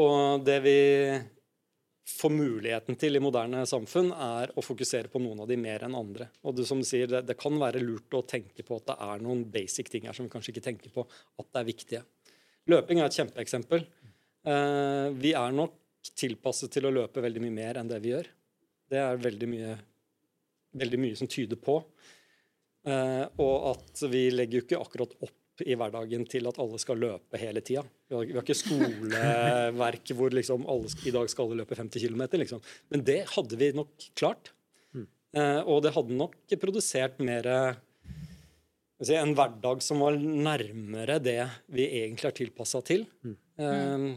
og 0.00 0.44
det 0.46 0.58
vi 0.64 0.78
får 2.10 2.32
muligheten 2.34 2.96
til 2.98 3.16
i 3.16 3.22
moderne 3.22 3.62
samfunn, 3.68 4.10
er 4.12 4.52
å 4.56 4.64
fokusere 4.64 5.10
på 5.12 5.20
noen 5.22 5.42
av 5.44 5.50
de 5.50 5.58
mer 5.60 5.84
enn 5.86 5.96
andre. 5.96 6.30
Og 6.44 6.56
du, 6.56 6.64
som 6.66 6.82
sier, 6.86 7.10
det, 7.20 7.36
kan 7.38 7.56
være 7.60 7.82
lurt 7.82 8.16
å 8.16 8.24
tenke 8.28 8.64
på 8.66 8.80
at 8.80 8.88
det 8.90 8.96
er 9.06 9.24
noen 9.24 9.44
basic 9.52 9.90
ting 9.92 10.08
her 10.08 10.16
som 10.16 10.26
vi 10.26 10.32
kanskje 10.32 10.54
ikke 10.54 10.66
tenker 10.66 10.94
på 10.94 11.04
at 11.06 11.46
det 11.46 11.62
er 11.62 11.68
viktige. 11.68 12.02
Løping 12.70 13.00
er 13.00 13.08
et 13.08 13.18
kjempeeksempel. 13.20 13.86
Eh, 14.48 15.06
vi 15.20 15.34
er 15.36 15.54
nok 15.56 15.76
tilpasset 16.16 16.72
til 16.72 16.88
å 16.88 16.94
løpe 16.94 17.22
veldig 17.22 17.44
mye 17.44 17.56
mer 17.60 17.80
enn 17.80 17.90
det 17.90 18.00
vi 18.02 18.14
gjør. 18.14 18.30
Det 18.90 18.98
er 18.98 19.22
veldig 19.22 19.48
mye, 19.50 19.74
veldig 20.80 21.00
mye 21.04 21.18
som 21.18 21.30
tyder 21.30 21.60
på. 21.60 21.78
Eh, 22.88 23.24
og 23.42 23.66
at 23.74 24.02
vi 24.12 24.26
legger 24.32 24.60
jo 24.60 24.64
ikke 24.66 24.80
akkurat 24.80 25.12
opp 25.26 25.36
i 25.66 25.74
hverdagen 25.76 26.22
til 26.30 26.46
at 26.48 26.56
alle 26.62 26.78
skal 26.80 26.96
løpe 27.02 27.36
hele 27.36 27.60
tida. 27.60 27.82
Vi, 28.08 28.14
har- 28.16 28.24
vi 28.30 28.32
har 28.38 28.46
ikke 28.46 28.56
skoleverk 28.62 30.12
hvor 30.16 30.32
liksom 30.32 30.64
alle 30.70 30.88
i 31.04 31.12
dag 31.12 31.28
skal 31.32 31.52
løpe 31.58 31.76
50 31.76 32.06
km. 32.06 32.22
Liksom. 32.40 32.62
Men 32.94 33.04
det 33.04 33.18
hadde 33.34 33.58
vi 33.60 33.68
nok 33.76 34.08
klart. 34.16 34.52
Eh, 35.36 35.60
og 35.62 35.82
det 35.84 35.92
hadde 35.94 36.16
nok 36.16 36.34
produsert 36.58 37.20
mer 37.22 37.46
si, 39.04 39.14
en 39.14 39.34
hverdag 39.36 39.82
som 39.84 40.00
var 40.02 40.16
nærmere 40.18 41.20
det 41.22 41.38
vi 41.72 41.86
egentlig 42.02 42.30
er 42.32 42.38
tilpassa 42.40 42.80
til. 42.84 43.04
Eh, 43.60 44.08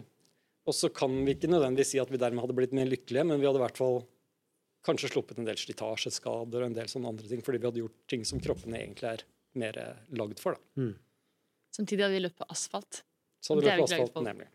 og 0.64 0.72
så 0.76 0.88
kan 0.96 1.12
vi 1.28 1.36
ikke 1.36 1.52
nødvendigvis 1.52 1.92
si 1.94 2.00
at 2.02 2.10
vi 2.12 2.18
dermed 2.22 2.40
hadde 2.46 2.56
blitt 2.56 2.74
mer 2.76 2.88
lykkelige, 2.88 3.26
men 3.28 3.42
vi 3.42 3.46
hadde 3.50 3.60
i 3.60 3.66
hvert 3.66 3.80
fall 3.84 4.02
kanskje 4.84 5.14
sluppet 5.14 5.40
en 5.40 5.48
del 5.48 5.60
slitasjeskader 5.60 6.64
og 6.64 6.70
en 6.70 6.78
del 6.78 6.92
sånne 6.92 7.14
andre 7.14 7.30
ting, 7.30 7.44
fordi 7.46 7.62
vi 7.62 7.70
hadde 7.70 7.84
gjort 7.84 7.98
ting 8.12 8.26
som 8.28 8.42
kroppene 8.44 8.82
egentlig 8.82 9.10
er 9.14 9.26
mer 9.60 9.80
lagd 10.18 10.42
for. 10.44 10.58
da. 10.58 10.92
Samtidig 11.74 12.06
hadde 12.06 12.18
vi 12.18 12.24
løpt 12.26 12.40
på 12.42 12.48
asfalt. 12.54 13.04
Så 13.44 13.54
hadde 13.56 13.66
vi 13.66 13.78
løpt 13.82 13.96
på 13.98 14.10
for. 14.14 14.26
nemlig. 14.26 14.50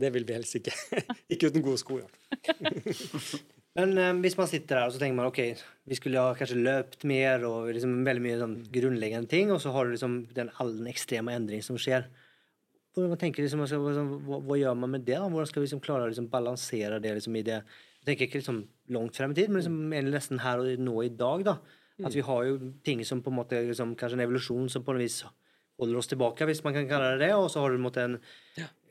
Det 0.00 0.10
vil 0.14 0.26
vi 0.26 0.36
helst 0.38 0.56
ikke. 0.56 0.74
ikke 1.32 1.50
uten 1.50 1.64
gode 1.64 1.80
sko. 1.82 2.00
Ja. 2.00 2.54
Men 3.78 3.92
um, 3.98 4.22
hvis 4.24 4.34
man 4.34 4.48
sitter 4.50 4.80
der 4.80 4.88
og 4.88 4.94
så 4.94 4.98
tenker 4.98 5.14
man 5.14 5.28
ok, 5.28 5.60
vi 5.86 5.98
skulle 5.98 6.22
ha 6.22 6.32
kanskje 6.34 6.58
løpt 6.58 7.04
mer 7.06 7.44
og 7.46 7.68
liksom 7.70 8.00
veldig 8.06 8.24
mye 8.24 8.40
sånn 8.40 8.56
grunnleggende 8.74 9.30
ting, 9.30 9.52
og 9.54 9.60
så 9.62 9.70
har 9.74 9.86
du 9.86 9.94
liksom 9.94 10.16
den, 10.34 10.50
all 10.58 10.72
den 10.80 10.88
ekstreme 10.90 11.36
endringen 11.38 11.66
som 11.66 11.78
skjer. 11.78 12.08
Hvordan 12.96 13.20
tenker 13.20 13.44
liksom, 13.44 13.62
altså, 13.62 13.78
liksom, 13.84 14.10
hva, 14.26 14.40
hva 14.48 14.58
gjør 14.58 14.80
man 14.80 14.96
med 14.96 15.04
det? 15.06 15.20
da? 15.20 15.28
Hvordan 15.30 15.52
skal 15.52 15.62
vi 15.62 15.68
liksom 15.68 15.84
klare 15.84 16.08
å 16.08 16.10
liksom, 16.10 16.26
balansere 16.32 16.98
det 17.04 17.14
liksom, 17.20 17.38
i 17.38 17.44
det 17.46 17.60
tenker 18.06 18.26
ikke 18.26 18.40
liksom, 18.40 18.62
langt 18.94 19.18
frem 19.18 19.34
i 19.34 19.38
tid, 19.38 19.50
men 19.52 19.60
liksom, 19.60 19.78
nesten 20.12 20.42
her 20.44 20.62
og 20.62 20.82
nå 20.82 20.96
i 21.04 21.12
dag. 21.12 21.44
da. 21.46 21.58
At 22.00 22.16
vi 22.16 22.24
har 22.24 22.46
jo 22.48 22.72
ting 22.86 23.02
som 23.04 23.20
på 23.20 23.32
en 23.32 23.36
måte 23.36 23.60
liksom, 23.66 23.92
Kanskje 23.98 24.16
en 24.16 24.24
evolusjon 24.24 24.70
som 24.72 24.84
på 24.86 24.94
en 24.94 25.02
vis 25.02 25.20
holder 25.80 25.98
oss 26.00 26.10
tilbake, 26.10 26.46
hvis 26.48 26.62
man 26.64 26.76
kan 26.76 26.88
kalle 26.88 27.14
det 27.14 27.26
det. 27.26 27.34
Og 27.36 27.50
så 27.52 27.62
har 27.62 27.72
du 27.72 27.78
en 27.78 27.84
måte 27.84 28.04
en 28.04 28.16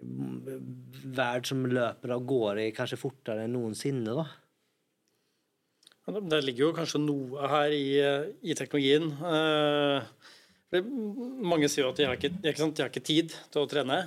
mm, 0.02 0.62
verd 1.17 1.50
som 1.50 1.65
løper 1.69 2.15
av 2.15 2.26
gårde 2.30 2.69
kanskje 2.78 3.02
fortere 3.02 3.45
enn 3.45 3.56
noensinne. 3.58 4.15
da. 4.17 4.26
Ja, 6.08 6.19
Det 6.19 6.43
ligger 6.45 6.69
jo 6.69 6.76
kanskje 6.78 7.04
noe 7.04 7.50
her 7.52 7.76
i, 7.76 7.89
i 8.41 8.58
teknologien. 8.58 9.12
Eh, 9.30 10.80
mange 11.50 11.69
sier 11.69 11.89
at 11.89 11.98
de 11.98 12.10
har 12.10 12.17
ikke, 12.17 12.34
de 12.41 12.54
har 12.54 12.89
ikke 12.89 13.06
tid 13.06 13.34
til 13.50 13.63
å 13.63 13.69
trene. 13.69 14.04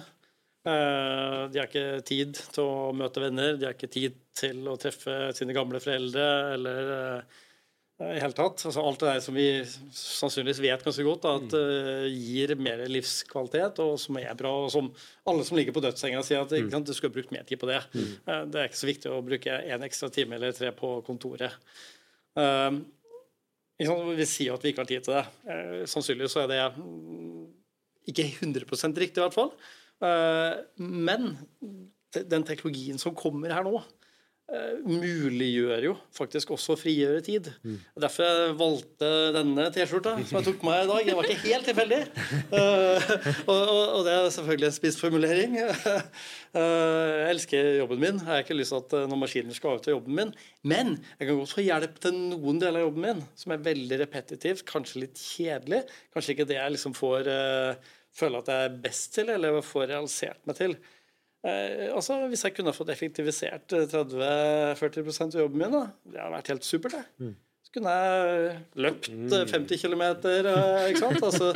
Eh, 0.63 1.39
De 1.51 1.59
har 1.59 1.67
ikke 1.69 2.03
tid 2.07 2.37
til 2.55 2.65
å 2.65 2.91
møte 2.95 3.23
venner, 3.23 3.57
de 3.59 3.67
har 3.67 3.75
ikke 3.75 3.91
tid 3.91 4.19
til 4.39 4.61
å 4.71 4.77
treffe 4.81 5.33
sine 5.37 5.57
gamle 5.57 5.81
foreldre 5.83 6.27
eller 6.55 6.93
eh, 6.99 7.41
i 8.03 8.19
hele 8.23 8.35
tatt. 8.35 8.63
Altså 8.67 8.83
alt 8.83 9.03
det 9.03 9.11
der 9.11 9.21
som 9.23 9.37
vi 9.37 9.47
sannsynligvis 9.95 10.63
vet 10.65 10.85
ganske 10.87 11.05
godt 11.07 11.27
da, 11.27 11.35
at 11.39 11.57
eh, 11.59 12.07
gir 12.15 12.55
mer 12.59 12.85
livskvalitet, 12.91 13.83
og 13.85 13.99
som 14.03 14.19
er 14.23 14.33
bra. 14.39 14.53
og 14.65 14.73
som 14.75 14.89
Alle 15.29 15.45
som 15.47 15.59
ligger 15.59 15.77
på 15.77 15.83
dødssenga 15.85 16.23
sier 16.27 16.43
at 16.43 16.55
ikke 16.57 16.73
sant, 16.75 16.89
du 16.89 16.97
skulle 16.97 17.15
brukt 17.15 17.35
mer 17.35 17.47
tid 17.49 17.61
på 17.63 17.71
det. 17.71 17.83
Eh, 17.99 18.45
Det 18.47 18.63
er 18.63 18.71
ikke 18.71 18.83
så 18.85 18.91
viktig 18.91 19.13
å 19.13 19.23
bruke 19.27 19.59
en 19.77 19.87
ekstra 19.87 20.11
time 20.15 20.39
eller 20.39 20.55
tre 20.57 20.73
på 20.75 20.97
kontoret. 21.07 21.59
Uh, 22.33 22.81
sant, 23.83 24.07
vi 24.17 24.25
sier 24.25 24.49
jo 24.49 24.55
at 24.57 24.63
vi 24.65 24.71
ikke 24.73 24.87
har 24.87 24.89
tid 24.89 25.05
til 25.05 25.19
det. 25.19 25.87
Sannsynligvis 25.91 26.33
så 26.33 26.47
er 26.47 26.49
det 26.49 26.61
mm, 26.79 27.43
ikke 28.09 28.25
100% 28.47 29.01
riktig, 29.03 29.21
i 29.21 29.25
hvert 29.27 29.37
fall. 29.37 29.51
Eh, 30.03 30.55
men 30.83 31.35
den 32.13 32.47
teknologien 32.47 33.01
som 33.01 33.15
kommer 33.17 33.53
her 33.55 33.65
nå, 33.65 33.79
eh, 34.53 34.81
muliggjør 34.85 35.87
jo 35.87 35.93
faktisk 36.17 36.53
også 36.57 36.75
å 36.75 36.81
frigjøre 36.81 37.23
tid. 37.25 37.49
Derfor 37.97 38.27
jeg 38.27 38.57
valgte 38.59 39.11
denne 39.37 39.69
T-skjorta 39.73 40.17
som 40.27 40.39
jeg 40.39 40.49
tok 40.49 40.59
på 40.61 40.69
meg 40.69 40.83
i 40.83 40.91
dag. 40.91 41.07
Det 41.07 41.15
var 41.17 41.29
ikke 41.29 41.47
helt 41.47 41.71
tilfeldig. 41.71 42.01
Eh, 42.53 43.07
og, 43.49 44.03
det 44.05 44.13
er 44.13 44.29
selvfølgelig 44.35 44.69
en 44.69 44.79
spissformulering. 44.81 45.57
Eh, 46.53 46.61
jeg 46.61 47.29
elsker 47.33 47.69
jobben 47.79 48.03
min. 48.03 48.19
Jeg 48.21 48.29
har 48.29 48.43
ikke 48.43 48.59
lyst 48.59 48.75
til 48.75 48.83
at 48.83 49.09
noen 49.09 49.23
maskiner 49.23 49.57
skal 49.57 49.79
avta 49.79 49.95
jobben 49.95 50.19
min. 50.19 50.35
Men 50.69 50.91
jeg 51.17 51.31
kan 51.31 51.39
godt 51.39 51.55
få 51.57 51.65
hjelp 51.65 51.97
til 52.05 52.19
noen 52.19 52.61
deler 52.61 52.83
av 52.83 52.91
jobben 52.91 53.07
min 53.07 53.23
som 53.41 53.55
er 53.55 53.65
veldig 53.65 54.03
repetitivt, 54.03 54.67
kanskje 54.69 55.07
litt 55.07 55.17
kjedelig. 55.17 55.81
Kanskje 56.13 56.35
ikke 56.35 56.49
det 56.51 56.59
jeg 56.59 56.75
liksom 56.77 56.93
får 56.99 57.31
føle 58.17 58.43
at 58.43 58.51
jeg 58.53 58.67
er 58.69 58.75
best 58.85 59.15
til, 59.17 59.31
eller 59.33 59.63
får 59.65 59.89
realisert 59.93 60.43
meg 60.49 60.59
til. 60.59 60.77
Eh, 61.43 61.89
altså, 61.91 62.21
Hvis 62.31 62.45
jeg 62.47 62.55
kunne 62.59 62.75
fått 62.77 62.93
effektivisert 62.95 63.73
eh, 63.75 63.89
30-40 63.91 65.25
av 65.27 65.41
jobben 65.43 65.65
min, 65.65 65.73
da, 65.75 65.87
det 66.07 66.21
hadde 66.23 66.37
vært 66.37 66.53
helt 66.55 66.69
supert. 66.69 66.95
det. 67.01 67.33
Så 67.63 67.73
kunne 67.79 67.95
jeg 67.97 68.53
løpt 68.85 69.09
eh, 69.11 69.47
50 69.51 69.81
km. 69.83 70.05
Ikke 70.93 71.01
sant? 71.03 71.25
Altså, 71.29 71.49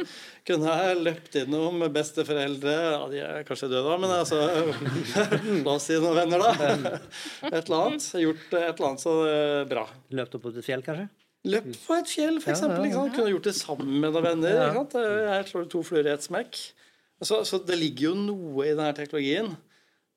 kunne 0.48 0.74
jeg 0.80 0.98
løpt 1.04 1.38
innom 1.42 1.84
besteforeldre 1.94 2.74
Ja, 2.74 3.04
de 3.12 3.20
er 3.26 3.46
kanskje 3.46 3.68
døde, 3.70 3.84
da, 3.86 3.98
men 4.00 4.14
altså 4.16 4.40
La 5.66 5.76
oss 5.76 5.86
si 5.90 6.00
noen 6.00 6.18
venner, 6.22 6.42
da. 6.42 6.96
Et 7.52 7.60
eller 7.60 7.78
annet. 7.82 8.08
Gjort 8.24 8.48
et 8.56 8.72
eller 8.72 8.88
annet 8.90 9.04
så 9.06 9.14
eh, 9.28 9.62
bra. 9.70 9.86
Løpt 10.18 10.38
opp 10.38 10.48
på 10.48 10.54
et 10.56 10.66
fjell, 10.66 10.82
kanskje? 10.86 11.06
Løpt 11.46 11.76
på 11.86 11.94
et 12.00 12.08
fjell, 12.10 12.40
for 12.42 12.50
Ja, 12.50 12.56
eksempel. 12.56 12.88
ja, 12.90 13.02
Kunne 13.14 13.30
gjort 13.32 13.46
det 13.46 13.54
sammen 13.54 14.00
med 14.02 14.12
noen 14.16 14.24
venner. 14.26 14.54
Ja. 14.56 14.64
Ikke 14.72 14.80
sant? 14.80 14.96
Jeg 15.30 15.46
slår 15.52 15.68
to 15.70 15.82
fluer 15.86 16.08
i 16.08 16.12
ett 16.14 16.24
smekk. 16.26 16.58
Så, 17.22 17.38
så 17.48 17.60
det 17.64 17.78
ligger 17.80 18.10
jo 18.10 18.14
noe 18.26 18.66
i 18.66 18.72
denne 18.74 18.92
teknologien. 18.96 19.52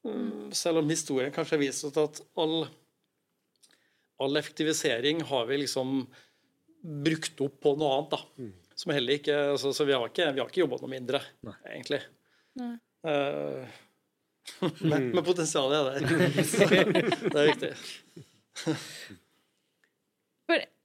Mm, 0.08 0.50
Selv 0.56 0.82
om 0.82 0.90
historien 0.90 1.32
kanskje 1.36 1.56
har 1.58 1.62
vist 1.64 1.86
oss 1.88 2.00
at 2.02 2.22
all, 2.40 2.66
all 4.20 4.40
effektivisering 4.42 5.22
har 5.30 5.46
vi 5.50 5.62
liksom 5.66 6.02
brukt 7.06 7.40
opp 7.46 7.60
på 7.64 7.76
noe 7.80 7.94
annet. 8.00 8.16
da. 8.16 8.50
Som 8.80 8.94
heller 8.96 9.20
ikke, 9.20 9.36
altså, 9.54 9.74
Så 9.76 9.86
vi 9.88 9.94
har 9.96 10.06
ikke, 10.08 10.32
vi 10.34 10.40
har 10.40 10.48
ikke 10.50 10.64
jobba 10.66 10.80
noe 10.82 10.92
mindre, 10.92 11.22
egentlig. 11.68 12.02
Eh, 12.60 13.80
men, 14.92 15.10
men 15.14 15.24
potensialet 15.24 15.78
er 15.78 15.84
der. 15.86 16.02
det 17.32 17.40
er 17.40 17.50
viktig. 17.54 17.74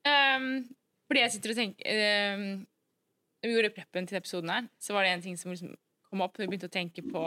Ehm, 0.09 0.65
fordi 1.09 1.23
jeg 1.23 1.33
sitter 1.35 1.53
og 1.55 1.59
tenker 1.59 2.01
um, 2.37 2.45
Når 3.41 3.49
vi 3.49 3.55
gjorde 3.55 3.75
preppen 3.77 4.07
til 4.09 4.19
episoden 4.19 4.53
her, 4.53 4.69
så 4.81 4.97
var 4.97 5.05
det 5.05 5.15
en 5.15 5.25
ting 5.25 5.39
som 5.41 5.53
liksom 5.53 5.73
kom 6.11 6.25
opp. 6.25 6.37
Vi 6.39 6.49
begynte 6.49 6.69
å 6.69 6.73
tenke 6.75 7.05
på 7.05 7.25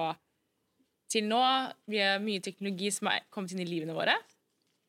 Til 1.12 1.28
nå 1.30 1.42
vi 1.88 2.02
har 2.04 2.22
mye 2.22 2.44
teknologi 2.44 2.92
som 2.92 3.10
er 3.12 3.26
kommet 3.34 3.54
inn 3.56 3.64
i 3.64 3.70
livene 3.70 3.96
våre. 3.98 4.18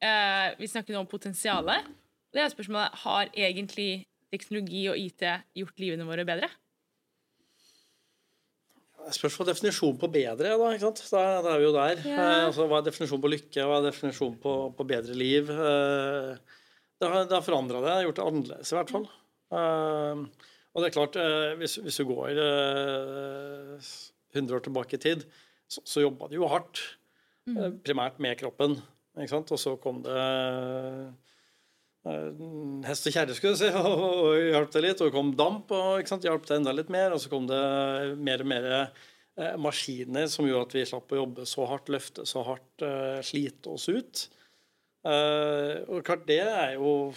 Uh, 0.02 0.54
vi 0.58 0.68
snakker 0.70 0.94
nå 0.94 1.02
om 1.04 1.10
potensialet. 1.10 1.86
Det 2.34 2.42
er 2.42 2.52
spørsmålet 2.52 3.02
har 3.04 3.30
egentlig 3.32 4.06
teknologi 4.32 4.84
og 4.90 4.98
IT 5.00 5.24
gjort 5.56 5.80
livene 5.80 6.06
våre 6.08 6.26
bedre. 6.28 6.50
Spørs 9.14 9.38
på 9.40 9.46
definisjonen 9.48 9.96
på 10.00 10.10
bedre 10.12 10.52
da, 10.58 10.70
ikke 10.74 10.84
sant? 10.84 11.00
Da, 11.08 11.22
da 11.44 11.54
er 11.54 11.62
vi 11.62 11.68
jo 11.68 11.74
der. 11.76 12.00
Ja. 12.02 12.16
Eh, 12.18 12.46
altså, 12.50 12.66
hva 12.68 12.80
er 12.80 12.88
definisjonen 12.88 13.24
på 13.24 13.30
lykke? 13.32 13.64
Hva 13.64 13.78
er 13.78 13.86
definisjonen 13.88 14.36
på, 14.42 14.54
på 14.76 14.86
bedre 14.88 15.16
liv? 15.16 15.48
Eh, 15.48 16.58
det 16.98 17.08
har, 17.08 17.24
det 17.30 17.36
har 17.36 17.46
forandra 17.46 17.82
det. 17.84 17.96
Gjort 18.06 18.20
det 18.20 18.28
annerledes, 18.28 18.72
i 18.72 18.78
hvert 18.78 18.92
fall. 18.94 19.08
Uh, 19.54 20.24
og 20.74 20.82
det 20.82 20.88
er 20.90 20.94
klart, 20.94 21.18
uh, 21.18 21.52
hvis, 21.60 21.78
hvis 21.82 21.98
du 22.00 22.08
går 22.10 22.38
uh, 22.42 23.90
100 24.34 24.56
år 24.58 24.64
tilbake 24.66 24.98
i 24.98 25.02
tid, 25.02 25.24
så, 25.68 25.82
så 25.84 26.04
jobba 26.04 26.28
de 26.28 26.38
jo 26.40 26.48
hardt. 26.50 26.80
eh, 27.48 27.74
primært 27.84 28.20
med 28.22 28.38
kroppen. 28.40 28.78
Ikke 29.18 29.32
sant? 29.32 29.52
Og 29.54 29.60
så 29.60 29.74
kom 29.82 30.00
det 30.04 30.16
eh, 32.08 32.40
hest 32.88 33.08
og 33.08 33.14
kjerre, 33.16 33.36
skulle 33.36 33.54
jeg 33.56 33.60
si, 33.62 33.70
og, 33.82 34.02
og 34.04 34.48
hjalp 34.52 34.74
det 34.74 34.84
litt. 34.84 35.02
Og 35.02 35.10
det 35.10 35.16
kom 35.16 35.34
damp 35.38 35.72
og 35.76 36.00
ikke 36.00 36.14
sant, 36.14 36.26
hjalp 36.28 36.48
det 36.48 36.58
enda 36.60 36.74
litt 36.76 36.92
mer. 36.92 37.14
Og 37.16 37.22
så 37.22 37.32
kom 37.32 37.48
det 37.50 37.62
mer 38.20 38.44
og 38.44 38.50
mer 38.52 38.68
eh, 38.74 39.54
maskiner 39.60 40.28
som 40.32 40.48
gjorde 40.48 40.68
at 40.68 40.78
vi 40.78 40.88
slapp 40.88 41.14
å 41.14 41.22
jobbe 41.22 41.46
så 41.48 41.68
hardt, 41.70 41.92
løfte 41.92 42.26
så 42.28 42.44
hardt, 42.48 42.74
eh, 42.86 43.20
slite 43.26 43.74
oss 43.74 43.88
ut. 43.90 44.26
Eh, 45.06 45.76
og 45.86 46.02
klart, 46.06 46.26
det 46.28 46.40
er 46.42 46.74
jo 46.78 47.12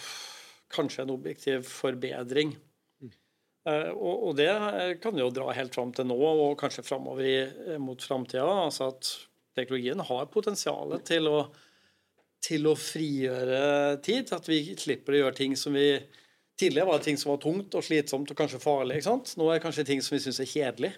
kanskje 0.72 1.06
en 1.06 1.14
objektiv 1.14 1.66
forbedring. 1.68 2.54
Eh, 3.02 3.90
og, 3.90 4.28
og 4.28 4.38
det 4.38 4.52
kan 5.02 5.18
jo 5.18 5.32
dra 5.34 5.50
helt 5.56 5.74
fram 5.74 5.92
til 5.96 6.08
nå, 6.10 6.16
og 6.18 6.56
kanskje 6.60 6.86
framover 6.86 7.78
mot 7.82 8.02
framtida. 8.02 8.46
Altså 8.68 8.92
at 8.92 9.12
teknologien 9.58 10.00
har 10.00 10.32
potensial 10.32 10.98
til 11.06 11.30
å 11.30 11.44
til 12.42 12.66
å 12.66 12.74
frigjøre 12.78 14.00
tid. 14.04 14.32
At 14.34 14.48
vi 14.50 14.64
slipper 14.78 15.16
å 15.16 15.24
gjøre 15.24 15.40
ting 15.44 15.56
som 15.58 15.78
vi 15.78 15.94
Tidligere 16.62 16.86
var 16.86 17.00
det 17.00 17.06
ting 17.08 17.16
som 17.18 17.30
var 17.32 17.38
tungt 17.42 17.74
og 17.74 17.82
slitsomt 17.82 18.28
og 18.30 18.36
kanskje 18.38 18.60
farlig. 18.62 18.98
ikke 19.00 19.08
sant? 19.08 19.32
Nå 19.40 19.48
er 19.48 19.56
det 19.56 19.64
kanskje 19.64 19.86
ting 19.88 20.02
som 20.04 20.14
vi 20.14 20.20
syns 20.22 20.38
er 20.44 20.50
kjedelig. 20.50 20.92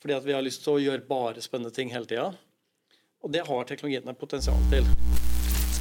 Fordi 0.00 0.16
at 0.16 0.24
vi 0.24 0.32
har 0.36 0.46
lyst 0.46 0.62
til 0.64 0.78
å 0.78 0.80
gjøre 0.80 1.04
bare 1.10 1.44
spennende 1.44 1.74
ting 1.74 1.92
hele 1.92 2.08
tida. 2.08 2.30
Og 3.26 3.34
det 3.34 3.42
har 3.44 3.68
teknologien 3.68 4.08
et 4.08 4.22
potensial 4.22 4.64
til. 4.70 4.86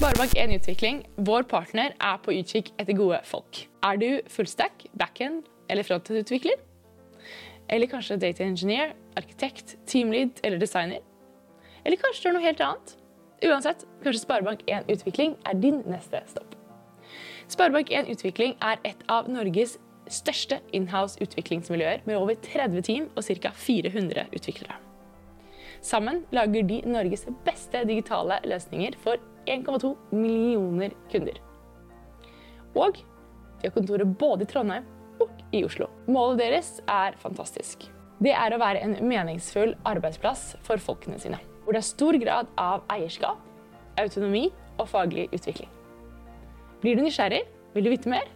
Sparebank1 0.04 0.52
Utvikling, 0.58 0.98
vår 1.16 1.46
partner, 1.48 1.94
er 1.96 2.18
på 2.20 2.34
utkikk 2.36 2.74
etter 2.76 2.98
gode 2.98 3.22
folk. 3.24 3.62
Er 3.88 3.96
du 4.02 4.10
fullstack, 4.28 4.84
backend 5.00 5.46
eller 5.72 5.88
frontend-utvikler? 5.88 6.60
Eller 7.72 7.88
kanskje 7.88 8.18
data 8.20 8.44
engineer, 8.44 8.92
arkitekt, 9.16 9.78
teamlead 9.88 10.44
eller 10.44 10.60
designer? 10.60 11.00
Eller 11.86 12.04
kanskje 12.04 12.26
du 12.26 12.30
er 12.34 12.36
noe 12.36 12.44
helt 12.44 12.66
annet? 12.68 12.94
Uansett, 13.48 13.88
kanskje 14.04 14.26
Sparebank1 14.26 14.92
Utvikling 14.92 15.38
er 15.48 15.64
din 15.64 15.80
neste 15.88 16.20
stopp. 16.28 16.52
Sparebank1 17.56 18.12
Utvikling 18.12 18.60
er 18.60 18.84
et 18.84 19.08
av 19.08 19.32
Norges 19.32 19.78
største 20.12 20.60
inhouse 20.76 21.16
utviklingsmiljøer 21.24 22.04
med 22.04 22.20
over 22.20 22.36
30 22.44 22.90
team 22.92 23.12
og 23.16 23.24
ca. 23.24 23.56
400 23.56 24.28
utviklere. 24.36 24.82
Sammen 25.80 26.26
lager 26.36 26.68
de 26.68 26.84
Norges 26.92 27.24
beste 27.48 27.88
digitale 27.88 28.44
løsninger 28.44 29.00
for 29.00 29.32
1,2 29.50 29.94
millioner 30.12 30.94
kunder. 31.12 31.40
Og 32.74 33.00
de 33.62 33.70
har 33.70 33.76
kontorer 33.76 34.06
både 34.06 34.46
i 34.46 34.50
Trondheim 34.50 34.88
og 35.24 35.30
i 35.56 35.64
Oslo. 35.66 35.88
Målet 36.12 36.42
deres 36.42 36.76
er 36.90 37.18
fantastisk. 37.22 37.88
Det 38.24 38.34
er 38.36 38.54
å 38.56 38.60
være 38.62 38.82
en 38.84 38.98
meningsfull 39.08 39.74
arbeidsplass 39.88 40.54
for 40.66 40.82
folkene 40.82 41.20
sine. 41.22 41.40
Hvor 41.64 41.76
det 41.76 41.84
er 41.84 41.88
stor 41.88 42.18
grad 42.20 42.50
av 42.60 42.84
eierskap, 42.92 43.40
autonomi 44.00 44.50
og 44.80 44.88
faglig 44.90 45.30
utvikling. 45.32 45.70
Blir 46.84 46.98
du 46.98 47.06
nysgjerrig? 47.06 47.44
Vil 47.74 47.86
du 47.88 47.92
vite 47.94 48.12
mer? 48.12 48.28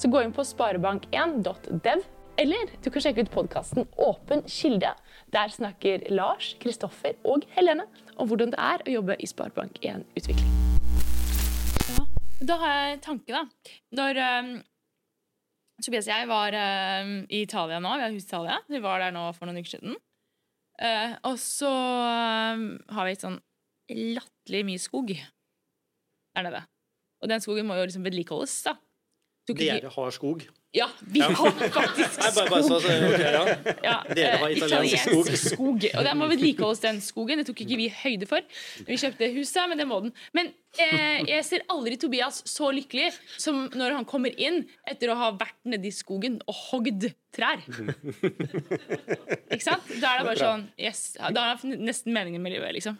Så 0.00 0.08
gå 0.08 0.22
inn 0.22 0.32
på 0.32 0.46
sparebank1.dev, 0.46 2.04
eller 2.40 2.70
du 2.80 2.88
kan 2.88 3.04
sjekke 3.04 3.26
ut 3.26 3.32
podkasten 3.34 3.88
Åpen 4.00 4.44
kilde. 4.48 4.94
Der 5.32 5.48
snakker 5.48 6.02
Lars, 6.10 6.56
Kristoffer 6.58 7.14
og 7.24 7.44
Helene 7.54 7.84
om 8.18 8.26
hvordan 8.26 8.50
det 8.50 8.58
er 8.58 8.82
å 8.82 8.94
jobbe 8.96 9.14
i 9.22 9.28
Sparebank1 9.30 10.02
Utvikling. 10.18 10.56
Da 12.40 12.56
har 12.58 12.74
jeg 12.74 12.96
en 12.96 13.04
tanke, 13.04 13.36
da. 13.36 13.70
Når 13.94 14.18
um, 14.24 14.50
Tobias 15.84 16.08
og 16.08 16.14
jeg 16.16 16.28
var 16.32 16.56
um, 17.04 17.14
i 17.28 17.44
Italia 17.44 17.78
nå, 17.78 17.94
vi 17.94 18.06
har 18.06 18.16
hus 18.16 18.24
i 18.24 18.26
Italia, 18.26 18.58
vi 18.66 18.82
var 18.82 19.04
der 19.04 19.14
nå 19.14 19.28
for 19.36 19.46
noen 19.46 19.62
uker 19.62 19.76
siden. 19.76 19.94
Uh, 20.82 21.14
og 21.30 21.38
så 21.38 21.70
um, 21.70 22.66
har 22.90 23.06
vi 23.06 23.18
sånn 23.20 23.38
latterlig 24.16 24.66
mye 24.66 24.82
skog 24.82 25.14
der 25.14 26.48
nede. 26.48 26.64
Og 27.22 27.30
den 27.30 27.44
skogen 27.44 27.68
må 27.68 27.78
jo 27.78 27.86
liksom 27.86 28.06
vedlikeholdes, 28.06 28.56
da. 28.66 28.80
Dere 29.50 29.92
har 29.94 30.14
skog. 30.14 30.48
Ja, 30.72 30.90
vi 31.00 31.20
har 31.20 31.34
faktisk 31.34 32.22
skog. 32.22 32.82
ja. 33.82 34.04
har 34.06 34.50
eh, 34.50 34.56
italiensk 34.56 35.02
skog. 35.02 35.30
skog. 35.36 35.86
Og 35.98 36.04
der 36.06 36.14
må 36.14 36.28
vedlikeholdes, 36.30 36.82
den 36.84 37.00
skogen. 37.02 37.42
Det 37.42 37.48
tok 37.48 37.64
ikke 37.64 37.78
vi 37.80 37.88
høyde 37.90 38.28
for. 38.30 38.46
Vi 38.86 38.98
kjøpte 39.02 39.32
huset, 39.34 39.64
men 39.66 39.82
det 39.82 39.88
må 39.90 39.98
den. 40.04 40.14
Men 40.36 40.52
eh, 40.78 41.26
jeg 41.26 41.42
ser 41.48 41.66
aldri 41.74 41.98
Tobias 41.98 42.44
så 42.46 42.70
lykkelig 42.74 43.10
som 43.34 43.64
når 43.74 43.98
han 43.98 44.06
kommer 44.06 44.30
inn 44.38 44.62
etter 44.86 45.10
å 45.10 45.18
ha 45.18 45.32
vært 45.34 45.58
nedi 45.66 45.90
skogen 45.94 46.38
og 46.46 46.54
hogd 46.70 47.10
trær. 47.34 47.58
Ikke 49.50 49.62
sant? 49.62 49.82
Da 50.02 50.12
er 50.12 50.18
det 50.20 50.26
bare 50.26 50.38
sånn 50.38 50.68
yes, 50.78 51.16
Da 51.34 51.40
er 51.52 51.56
det 51.62 51.78
nesten 51.78 52.12
meningen 52.14 52.42
med 52.42 52.52
livet, 52.56 52.72
liksom. 52.78 52.96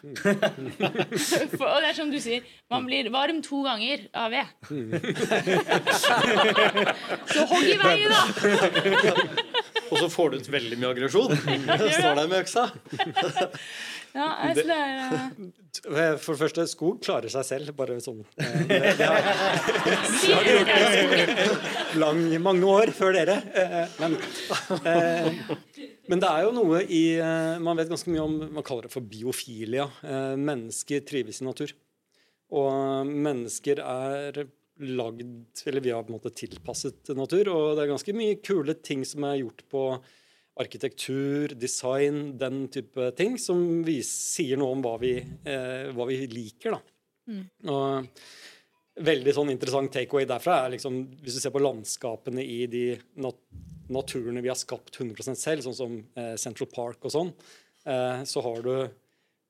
For, 1.57 1.65
og 1.67 1.81
det 1.83 1.89
er 1.91 1.95
som 1.97 2.11
du 2.11 2.19
sier, 2.21 2.41
man 2.71 2.85
blir 2.87 3.09
varm 3.13 3.41
to 3.43 3.63
ganger 3.65 3.97
av 4.15 4.31
ved. 4.31 4.45
Så 7.31 7.45
hogg 7.51 7.60
i 7.67 7.77
veien, 7.81 8.09
da! 8.11 8.21
Og 9.91 9.97
så 9.99 10.07
får 10.07 10.29
du 10.31 10.35
ut 10.39 10.47
veldig 10.53 10.77
mye 10.79 10.89
aggresjon. 10.93 11.33
Står 11.97 12.13
der 12.21 12.27
med 12.31 12.37
øksa. 12.43 12.69
Ja, 14.11 14.25
altså, 14.43 14.65
det 14.67 14.75
er 14.75 15.13
eh, 16.03 16.17
For 16.19 16.33
det 16.35 16.39
første, 16.41 16.65
skog 16.67 16.97
klarer 16.99 17.31
seg 17.31 17.45
selv. 17.47 17.69
Bare 17.77 17.95
sånn 18.03 18.17
sier 20.19 20.43
det 20.43 20.57
er 20.67 20.97
skogen. 20.99 21.53
lang, 22.01 22.19
mange 22.43 22.67
år 22.67 22.91
før 22.95 23.15
dere. 23.15 23.37
Eh, 23.55 23.93
Men, 24.01 24.17
eh, 24.83 25.31
men 26.11 26.23
det 26.25 26.27
er 26.27 26.43
jo 26.43 26.51
noe 26.57 26.81
i 26.91 27.01
eh, 27.23 27.55
Man 27.63 27.79
vet 27.79 27.87
ganske 27.93 28.11
mye 28.11 28.25
om 28.25 28.35
Man 28.57 28.67
kaller 28.67 28.89
det 28.89 28.93
for 28.97 29.07
biofilia. 29.15 29.87
Eh, 30.03 30.33
Mennesker 30.43 31.07
trives 31.07 31.39
i 31.39 31.47
natur. 31.47 31.71
Og 32.51 33.07
mennesker 33.07 33.79
er 33.79 34.43
lagd 34.81 35.61
Eller 35.67 35.83
vi 35.83 35.93
har 35.93 36.03
på 36.03 36.13
en 36.13 36.17
måte 36.19 36.33
tilpasset 36.35 37.13
natur. 37.17 37.51
Og 37.53 37.77
det 37.77 37.85
er 37.85 37.93
ganske 37.93 38.15
mye 38.17 38.39
kule 38.43 38.75
ting 38.81 39.05
som 39.07 39.25
er 39.29 39.41
gjort 39.41 39.63
på 39.71 39.85
arkitektur, 40.61 41.55
design, 41.55 42.37
den 42.37 42.65
type 42.73 43.11
ting, 43.17 43.37
som 43.39 43.81
vi 43.87 44.01
sier 44.05 44.59
noe 44.59 44.75
om 44.75 44.81
hva 44.83 44.97
vi, 45.01 45.15
eh, 45.17 45.91
hva 45.95 46.07
vi 46.09 46.19
liker. 46.27 46.75
da. 46.75 46.81
Og 47.71 48.09
veldig 49.01 49.33
sånn 49.35 49.53
interessant 49.53 49.93
takeaway 49.93 50.27
derfra 50.29 50.65
er 50.65 50.75
liksom, 50.75 51.01
hvis 51.23 51.37
du 51.37 51.43
ser 51.43 51.53
på 51.55 51.63
landskapene 51.63 52.43
i 52.43 52.65
de 52.71 52.85
nat 53.23 53.39
naturene 53.91 54.43
vi 54.43 54.51
har 54.51 54.59
skapt 54.59 54.95
100% 54.97 55.35
selv, 55.35 55.65
sånn 55.65 55.75
som 55.75 55.97
eh, 56.15 56.35
Central 56.39 56.69
Park 56.71 57.07
og 57.07 57.11
sånn, 57.11 57.31
eh, 57.85 58.21
så 58.27 58.43
har 58.45 58.61
du 58.63 58.73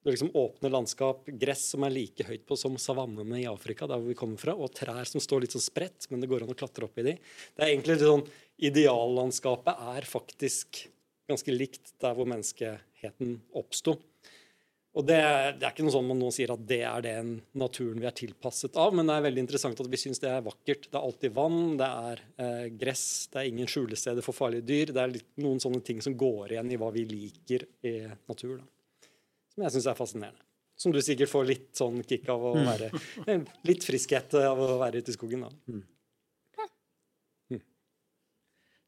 liksom 0.10 0.32
åpne 0.34 0.72
landskap, 0.74 1.28
gress 1.42 1.68
som 1.74 1.86
er 1.86 1.94
like 1.94 2.26
høyt 2.26 2.46
på 2.50 2.58
som 2.58 2.78
savannene 2.82 3.44
i 3.44 3.50
Afrika, 3.50 3.86
der 3.90 4.02
hvor 4.02 4.10
vi 4.10 4.18
kommer 4.18 4.42
fra, 4.42 4.56
og 4.58 4.74
trær 4.74 5.06
som 5.08 5.22
står 5.22 5.46
litt 5.46 5.56
sånn 5.56 5.64
spredt, 5.64 6.10
men 6.10 6.24
det 6.24 6.30
går 6.32 6.46
an 6.46 6.54
å 6.54 6.58
klatre 6.58 6.88
opp 6.88 6.98
i 7.02 7.06
de. 7.12 7.18
Det 7.56 7.66
er 7.66 7.74
egentlig 7.74 8.00
litt 8.00 8.08
sånn 8.08 8.26
Ideallandskapet 8.62 9.80
er 9.96 10.06
faktisk 10.06 10.84
ganske 11.32 11.54
likt 11.54 11.96
der 12.02 12.14
hvor 12.14 12.28
menneskeheten 12.30 13.40
oppsto. 13.58 13.96
Og 14.92 15.06
det, 15.08 15.18
det, 15.56 15.64
er 15.64 15.72
ikke 15.72 15.86
noe 15.86 15.94
sånn 15.94 16.10
man 16.10 16.20
nå 16.20 16.30
sier 16.36 16.52
at 16.52 16.64
det 16.68 16.82
er 16.84 17.04
den 17.06 17.30
naturen 17.58 18.02
vi 18.02 18.10
er 18.10 18.16
tilpasset 18.18 18.76
av, 18.80 18.92
men 18.94 19.08
det 19.08 19.16
er 19.16 19.24
veldig 19.24 19.44
interessant 19.46 19.80
at 19.80 19.88
vi 19.88 20.00
syns 20.02 20.20
det 20.20 20.28
er 20.34 20.44
vakkert. 20.44 20.90
Det 20.90 21.00
er 21.00 21.08
alltid 21.08 21.36
vann, 21.38 21.62
det 21.80 21.88
er 21.88 22.24
eh, 22.44 22.66
gress, 22.82 23.06
det 23.32 23.40
er 23.40 23.52
ingen 23.54 23.72
skjulesteder 23.72 24.26
for 24.26 24.36
farlige 24.36 24.68
dyr. 24.68 24.92
Det 24.92 25.02
er 25.02 25.16
litt, 25.16 25.30
noen 25.40 25.64
sånne 25.64 25.80
ting 25.88 26.04
som 26.04 26.18
går 26.20 26.58
igjen 26.58 26.76
i 26.76 26.80
hva 26.82 26.92
vi 26.92 27.08
liker 27.08 27.66
i 27.88 27.96
natur. 28.28 28.60
Da. 28.60 28.68
Som 29.52 29.66
jeg 29.66 29.76
syns 29.76 29.88
er 29.92 29.98
fascinerende. 30.00 30.46
Som 30.80 30.94
du 30.96 31.02
sikkert 31.04 31.30
får 31.30 31.48
litt 31.50 31.70
sånn 31.78 32.00
kick 32.08 32.30
av 32.32 32.42
å 32.42 32.56
mm. 32.58 32.70
være 32.72 33.40
Litt 33.70 33.84
friskhet 33.86 34.34
av 34.40 34.58
å 34.58 34.78
være 34.82 35.04
ute 35.04 35.14
i 35.14 35.18
skogen. 35.18 35.44
da. 35.46 35.52
Mm. 35.70 35.84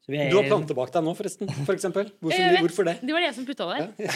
Er... 0.04 0.28
Du 0.28 0.36
har 0.36 0.44
planter 0.44 0.76
bak 0.76 0.90
deg 0.92 1.00
nå, 1.06 1.14
forresten. 1.16 1.48
For 1.64 1.72
eksempel. 1.72 2.10
hvorfor, 2.20 2.58
hvorfor, 2.60 2.84
det? 2.90 2.94
Det 3.00 3.14
var 3.14 3.24
det 3.24 3.28
jeg 3.30 3.36
som 3.38 3.46
putta 3.48 3.64
der. 3.70 3.78
Ja, 4.04 4.12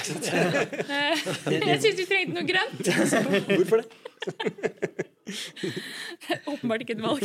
jeg 1.70 1.78
syns 1.80 1.96
vi 1.96 2.04
trengte 2.10 2.34
noe 2.36 2.44
grønt. 2.44 2.84
hvorfor 3.54 3.80
det? 3.80 3.88
det 6.26 6.36
åpenbart 6.44 6.84
ikke 6.84 6.98
et 6.98 7.04
valg. 7.04 7.24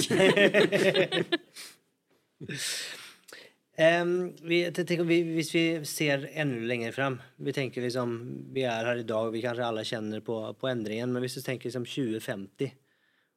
Um, 3.78 4.14
vi, 4.46 4.60
tenker, 4.76 5.04
vi, 5.10 5.20
hvis 5.38 5.52
vi 5.56 5.66
ser 5.90 6.28
enda 6.30 6.62
lenger 6.70 6.94
frem 6.94 7.16
Vi 7.42 7.54
tenker 7.56 7.82
liksom, 7.82 8.14
vi 8.54 8.66
er 8.70 8.86
her 8.90 9.02
i 9.02 9.08
dag, 9.08 9.32
vi 9.34 9.42
kanskje 9.44 9.68
alle 9.68 9.86
kjenner 9.88 10.24
på, 10.26 10.38
på 10.60 10.70
endringen, 10.70 11.14
men 11.14 11.26
hvis 11.26 11.40
vi 11.40 11.46
tenker 11.48 11.72
liksom 11.72 11.88
2050 11.90 12.80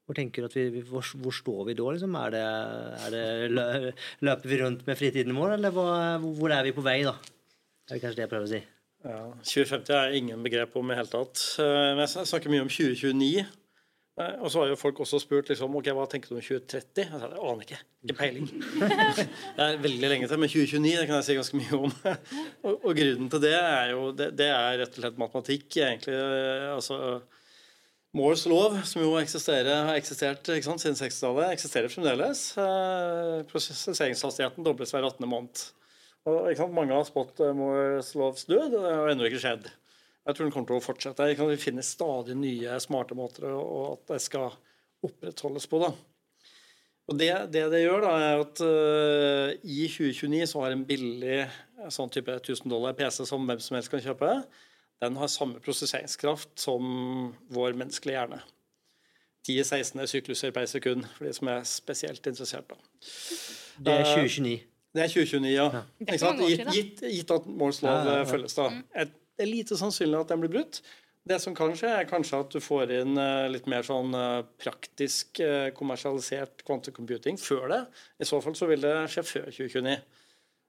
hvor 0.07 0.14
vi, 0.55 0.83
hvor, 0.87 1.03
hvor 1.18 1.35
står 1.35 1.64
vi 1.66 1.75
da? 1.75 1.88
Liksom? 1.90 2.14
Er 2.14 2.31
det, 2.31 2.42
er 3.07 3.11
det, 3.11 3.94
løper 4.22 4.49
vi 4.53 4.59
rundt 4.61 4.87
med 4.87 4.99
fritiden 4.99 5.35
vår, 5.35 5.57
eller 5.57 5.75
hvor, 5.75 6.22
hvor 6.38 6.55
er 6.55 6.62
vi 6.62 6.75
på 6.77 6.85
vei? 6.87 7.01
da? 7.03 7.16
Det 7.87 7.96
er 7.96 8.03
kanskje 8.05 8.20
det 8.20 8.27
jeg 8.27 8.31
prøver 8.31 8.46
å 8.46 8.53
si. 8.53 8.61
Ja, 9.07 9.18
2050 9.42 9.96
er 9.99 10.14
ingen 10.18 10.42
begrep 10.46 10.79
om 10.79 10.90
i 10.90 10.99
hele 10.99 11.11
tatt. 11.11 11.42
Eh, 11.62 11.90
men 11.96 12.05
jeg 12.05 12.31
snakker 12.31 12.53
mye 12.53 12.64
om 12.64 12.70
2029. 12.70 13.44
Og 14.16 14.48
så 14.48 14.62
har 14.62 14.70
jo 14.70 14.79
folk 14.81 15.00
også 15.05 15.18
spurt 15.20 15.50
liksom, 15.52 15.74
ok, 15.76 15.90
hva 15.92 16.07
tenker 16.09 16.31
du 16.33 16.38
om 16.38 16.40
2030. 16.40 17.02
Jeg 17.02 17.20
sa, 17.20 17.29
jeg 17.29 17.42
aner 17.50 17.66
ikke. 17.66 17.81
Ikke 18.07 18.16
peiling. 18.16 18.46
det 19.59 19.66
er 19.66 19.83
veldig 19.85 20.11
lenge 20.12 20.31
til, 20.31 20.40
men 20.40 20.52
2029 20.52 20.94
det 21.02 21.05
kan 21.11 21.18
jeg 21.18 21.26
si 21.26 21.37
ganske 21.37 21.61
mye 21.61 21.81
om. 21.83 21.96
og, 22.64 22.72
og, 22.79 22.92
grunnen 22.96 23.33
til 23.35 23.42
det 23.44 23.52
er 23.59 23.92
jo 23.92 24.07
det, 24.16 24.31
det, 24.38 24.48
er 24.55 24.81
rett 24.81 24.96
og 24.96 25.02
slett 25.02 25.20
matematikk. 25.20 25.66
egentlig, 25.76 26.16
altså 26.72 27.00
Moores 28.16 28.46
lov, 28.48 28.79
som 28.88 29.02
jo 29.02 29.11
har 29.12 29.26
eksistert 29.26 30.48
sant, 30.64 30.81
siden 30.81 30.96
60-tallet, 30.96 31.50
eksisterer 31.52 31.92
fremdeles. 31.92 32.46
Eh, 32.57 33.42
prosesseringshastigheten 33.50 34.64
dobles 34.64 34.94
hver 34.94 35.05
18. 35.05 35.26
måned. 35.29 35.64
Og, 36.24 36.48
sant, 36.57 36.72
mange 36.72 36.96
har 36.96 37.05
spådd 37.05 37.42
eh, 37.44 37.52
Moores 37.59 38.14
lovs 38.16 38.48
død, 38.48 38.70
og 38.70 38.87
det 38.87 38.94
har 38.94 39.12
ennå 39.12 39.29
ikke 39.29 39.42
skjedd. 39.42 39.68
Jeg 40.26 40.34
tror 40.34 40.48
den 40.48 40.52
kommer 40.54 40.70
til 40.72 40.80
å 40.80 40.82
fortsette. 40.82 41.28
Vi 41.38 41.56
finner 41.62 41.86
stadig 41.86 42.34
nye 42.38 42.80
smarte 42.82 43.14
måter 43.14 43.46
og 43.54 43.92
at 43.92 44.14
det 44.14 44.22
skal 44.24 44.50
opprettholdes 45.06 45.68
på. 45.70 45.80
da. 45.84 45.92
Og 47.06 47.18
Det 47.18 47.30
det, 47.54 47.62
det 47.70 47.82
gjør, 47.84 48.02
da, 48.02 48.14
er 48.18 48.40
at 48.42 48.62
uh, 48.66 49.52
i 49.62 49.86
2029 49.86 50.48
så 50.50 50.64
har 50.64 50.74
en 50.74 50.86
billig 50.88 51.44
sånn 51.94 52.10
type 52.10 52.32
1000 52.40 52.72
dollar 52.72 52.96
PC 52.98 53.22
som 53.28 53.46
hvem 53.46 53.60
som 53.62 53.78
helst 53.78 53.92
kan 53.92 54.02
kjøpe, 54.02 54.32
den 55.04 55.18
har 55.20 55.30
samme 55.30 55.60
prosesseringskraft 55.62 56.56
som 56.58 57.34
vår 57.52 57.76
menneskelige 57.78 58.16
hjerne. 58.16 58.40
10-16 59.46 60.08
sykluser 60.10 60.50
per 60.50 60.66
sekund, 60.66 61.04
for 61.14 61.28
de 61.28 61.34
som 61.36 61.52
er 61.52 61.60
spesielt 61.68 62.26
interessert. 62.26 62.72
Da. 62.72 62.80
Det 63.86 63.94
er 64.00 64.08
2029. 64.16 64.56
Uh, 64.56 64.72
det 64.96 65.04
er 65.04 65.12
2029, 65.12 65.52
ja. 65.52 65.68
ja. 65.76 65.84
Gitt, 66.00 66.66
gitt, 66.74 67.04
gitt, 67.04 67.30
at 67.30 67.46
Moores 67.46 67.82
lov 67.84 67.92
ja, 67.92 68.18
ja, 68.18 68.26
følges. 68.26 68.56
da. 68.56 68.70
Mm. 68.72 69.14
Det 69.37 69.44
er 69.44 69.53
lite 69.53 69.79
sannsynlig 69.79 70.18
at 70.18 70.33
den 70.33 70.42
blir 70.42 70.55
brutt. 70.55 70.81
Det 71.27 71.40
som 71.42 71.57
kan 71.59 71.75
skje, 71.75 71.90
er 71.90 72.09
kanskje 72.09 72.38
at 72.44 72.53
du 72.55 72.61
får 72.62 72.92
inn 73.01 73.18
uh, 73.18 73.49
litt 73.51 73.66
mer 73.70 73.83
sånn 73.87 74.14
uh, 74.14 74.44
praktisk 74.62 75.40
uh, 75.42 75.72
kommersialisert 75.75 76.62
quantum 76.66 77.38
før 77.42 77.66
det. 77.72 77.81
I 78.22 78.29
så 78.29 78.38
fall 78.44 78.55
så 78.55 78.68
vil 78.70 78.85
det 78.85 78.94
skje 79.11 79.27
før 79.27 79.49
2029. 79.51 79.96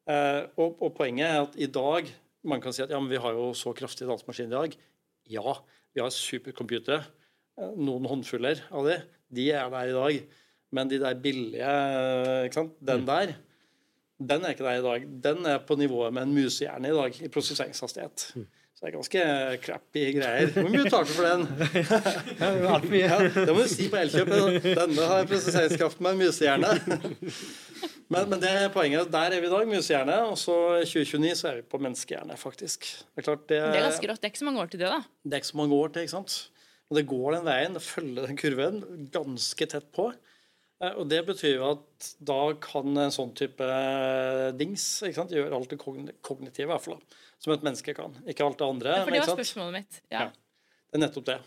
Og, 0.07 0.77
og, 0.79 0.93
poenget 0.95 1.27
er 1.27 1.41
at 1.43 1.55
i 1.59 1.67
dag 1.67 2.07
man 2.47 2.61
kan 2.63 2.71
si 2.71 2.79
at 2.79 2.91
ja, 2.93 2.99
men 3.01 3.11
vi 3.11 3.19
har 3.19 3.35
jo 3.35 3.49
så 3.57 3.73
kraftige 3.75 4.07
datamaskin 4.07 4.47
i 4.47 4.55
dag. 4.55 4.75
Ja, 5.27 5.57
vi 5.93 6.03
har 6.03 6.13
supercomputere. 6.13 7.01
Eh, 7.57 7.73
noen 7.75 8.07
håndfuller 8.07 8.61
av 8.71 8.87
de. 8.87 8.99
De 9.33 9.49
er 9.51 9.71
der 9.73 9.91
i 9.91 9.95
dag. 9.97 10.43
Men 10.77 10.91
de 10.91 10.99
der 11.01 11.19
billige? 11.23 11.73
Den 12.79 13.03
mm. 13.03 13.07
der, 13.07 13.33
den 14.17 14.45
er 14.45 14.55
ikke 14.55 14.65
der 14.65 14.79
i 14.79 14.85
dag. 14.85 15.09
Den 15.23 15.45
er 15.45 15.57
på 15.65 15.75
nivået 15.77 16.13
med 16.13 16.25
en 16.25 16.33
musehjerne 16.33 16.89
i 16.89 16.95
dag 16.95 17.21
i 17.21 17.27
prosesseringshastighet. 17.33 18.31
Mm. 18.35 18.47
Så 18.77 18.85
det 18.85 18.89
er 18.89 18.93
ganske 18.93 19.21
crappy 19.65 20.01
greier. 20.13 20.51
Hvor 20.53 20.67
mye 20.69 20.89
tar 20.89 21.05
du 21.07 21.09
for 21.09 21.25
den? 21.25 21.47
ja, 22.99 23.15
det 23.33 23.53
må 23.55 23.63
du 23.63 23.71
si 23.71 23.87
på 23.89 23.97
Elkjøp. 23.97 24.29
Denne 24.67 25.07
har 25.09 25.25
prosesseringskraft 25.29 26.03
med 26.05 26.13
en 26.13 26.21
musehjerne. 26.21 26.75
Men, 28.07 28.29
men, 28.31 28.39
det 28.39 28.47
er 28.47 28.69
poenget. 28.71 29.09
Der 29.11 29.33
er 29.35 29.41
vi 29.43 29.49
i 29.49 29.51
dag, 29.51 29.65
musehjerne. 29.67 30.13
Og 30.29 30.37
så 30.39 30.53
i 30.79 30.85
2029 30.87 31.33
så 31.35 31.49
er 31.49 31.57
vi 31.57 31.65
på 31.67 31.79
menneskehjerne, 31.83 32.37
faktisk. 32.39 32.85
Det 32.87 33.19
er, 33.19 33.25
klart, 33.25 33.41
det, 33.49 33.57
det 33.57 33.81
er 33.81 33.83
ganske 33.89 34.09
rått. 34.11 34.21
Det 34.21 34.29
er 34.29 34.31
ikke 34.31 34.39
så 34.39 34.47
mange 34.47 34.61
år 34.61 34.69
til 34.71 34.79
det, 34.79 34.91
da. 34.93 34.99
Det 35.25 35.35
er 35.35 35.43
ikke 35.43 35.49
så 35.49 35.59
mange 35.59 35.75
år 35.75 35.91
til, 35.91 36.05
ikke 36.05 36.13
sant. 36.13 36.37
Og 36.87 36.95
det 36.95 37.03
går 37.11 37.35
den 37.35 37.49
veien. 37.49 37.75
Det 37.75 37.83
følger 37.83 38.29
den 38.29 38.39
kurven 38.39 38.79
ganske 39.11 39.67
tett 39.73 39.89
på. 39.97 40.07
Eh, 40.83 40.93
og 40.93 41.07
det 41.09 41.23
betyr 41.27 41.55
jo 41.55 41.69
at 41.71 42.09
da 42.31 42.41
kan 42.63 43.03
en 43.05 43.13
sånn 43.13 43.33
type 43.37 43.69
dings 44.59 44.85
ikke 45.07 45.19
sant, 45.21 45.33
gjøre 45.33 45.57
alt 45.57 45.73
det 45.73 45.79
kognitive, 45.81 46.67
i 46.67 46.71
hvert 46.71 46.85
fall. 46.85 47.01
Som 47.41 47.55
et 47.55 47.65
menneske 47.65 47.95
kan. 47.97 48.15
Ikke 48.29 48.45
alt 48.45 48.59
det 48.59 48.67
andre. 48.67 48.99
Ja, 48.99 49.05
for 49.05 49.15
det 49.15 49.23
var 49.23 49.35
spørsmålet 49.37 49.79
mitt. 49.79 50.01
Ja. 50.09 50.27
ja. 50.27 50.77
Det 50.87 50.99
er 50.99 51.05
nettopp 51.05 51.27
det. 51.29 51.41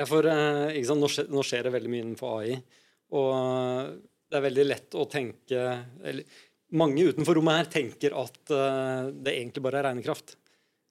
Ja, 0.00 0.06
for 0.08 0.26
sant, 0.26 1.02
nå 1.02 1.10
skjer, 1.12 1.28
nå 1.30 1.44
skjer 1.46 1.68
det 1.68 1.74
veldig 1.74 1.90
mye 1.92 2.06
innenfor 2.06 2.40
AI. 2.40 2.56
Og 3.12 4.00
det 4.32 4.38
er 4.38 4.46
veldig 4.46 4.64
lett 4.64 4.96
å 4.96 5.04
tenke 5.10 5.60
eller, 6.00 6.40
Mange 6.72 7.04
utenfor 7.04 7.36
rommet 7.36 7.58
her 7.58 7.66
tenker 7.68 8.14
at 8.16 8.38
uh, 8.48 9.10
det 9.12 9.34
egentlig 9.34 9.60
bare 9.60 9.82
er 9.82 9.90
regnekraft. 9.90 10.38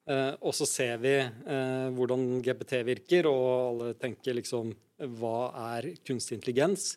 Uh, 0.06 0.30
og 0.38 0.54
så 0.54 0.66
ser 0.66 1.00
vi 1.02 1.16
uh, 1.18 1.88
hvordan 1.96 2.38
GPT 2.44 2.84
virker, 2.86 3.26
og 3.26 3.48
alle 3.48 3.88
tenker 3.98 4.38
liksom 4.38 4.70
Hva 5.18 5.50
er 5.74 5.88
kunstig 6.06 6.38
intelligens? 6.38 6.92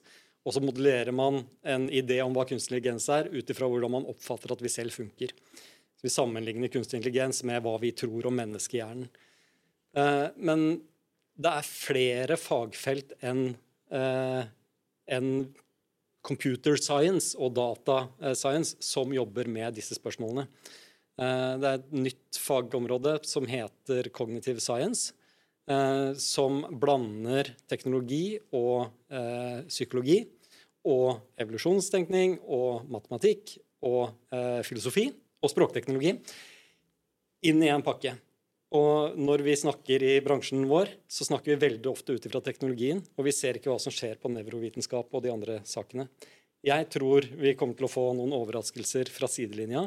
Og 0.46 0.54
så 0.54 0.62
modellerer 0.62 1.14
man 1.16 1.42
en 1.66 1.88
idé 1.90 2.20
om 2.22 2.34
hva 2.36 2.46
kunstig 2.46 2.76
intelligens 2.76 3.08
er, 3.10 3.32
ut 3.34 3.50
ifra 3.50 3.70
hvordan 3.70 3.96
man 3.98 4.10
oppfatter 4.12 4.54
at 4.54 4.62
vi 4.62 4.70
selv 4.70 4.94
funker. 4.94 5.34
Vi 6.06 6.12
sammenligner 6.14 6.70
kunstig 6.70 7.00
intelligens 7.00 7.42
med 7.48 7.64
hva 7.66 7.80
vi 7.82 7.94
tror 7.98 8.30
om 8.30 8.38
menneskehjernen. 8.38 9.08
men 10.36 10.82
det 11.36 11.52
er 11.52 11.68
flere 11.68 12.36
fagfelt 12.38 13.14
enn 13.24 13.56
en 13.90 15.30
computer 16.22 16.76
science 16.76 17.34
og 17.40 17.56
data 17.56 17.98
science 18.36 18.76
som 18.84 19.14
jobber 19.16 19.48
med 19.48 19.80
disse 19.80 19.96
spørsmålene. 19.98 20.46
Eh, 21.16 21.52
det 21.62 21.70
er 21.70 21.80
et 21.80 21.94
nytt 21.96 22.40
fagområde 22.42 23.18
som 23.28 23.48
heter 23.48 24.10
cognitive 24.16 24.60
science, 24.64 25.14
eh, 25.70 26.12
som 26.20 26.64
blander 26.82 27.54
teknologi 27.72 28.38
og 28.52 28.90
eh, 29.10 29.64
psykologi 29.70 30.26
og 30.86 31.40
evolusjonstenkning 31.42 32.40
og 32.46 32.86
matematikk 32.94 33.58
og 33.86 34.14
filosofi 34.66 35.10
og 35.42 35.52
språkteknologi 35.52 36.14
inn 37.46 37.62
i 37.64 37.72
en 37.74 37.84
pakke. 37.86 38.16
Og 38.76 39.18
når 39.20 39.44
vi 39.46 39.54
snakker 39.58 40.04
i 40.04 40.16
bransjen 40.26 40.66
vår, 40.68 40.90
så 41.08 41.28
snakker 41.28 41.54
vi 41.54 41.62
veldig 41.68 41.92
ofte 41.92 42.16
ut 42.16 42.26
ifra 42.28 42.42
teknologien, 42.44 43.04
og 43.16 43.28
vi 43.28 43.34
ser 43.36 43.60
ikke 43.60 43.70
hva 43.72 43.78
som 43.80 43.94
skjer 43.94 44.18
på 44.20 44.32
nevrovitenskap 44.34 45.14
og 45.14 45.24
de 45.24 45.32
andre 45.32 45.60
sakene. 45.70 46.08
Jeg 46.66 46.88
tror 46.92 47.28
vi 47.38 47.54
kommer 47.58 47.78
til 47.78 47.86
å 47.86 47.92
få 47.92 48.08
noen 48.18 48.34
overraskelser 48.34 49.12
fra 49.14 49.30
sidelinja 49.30 49.86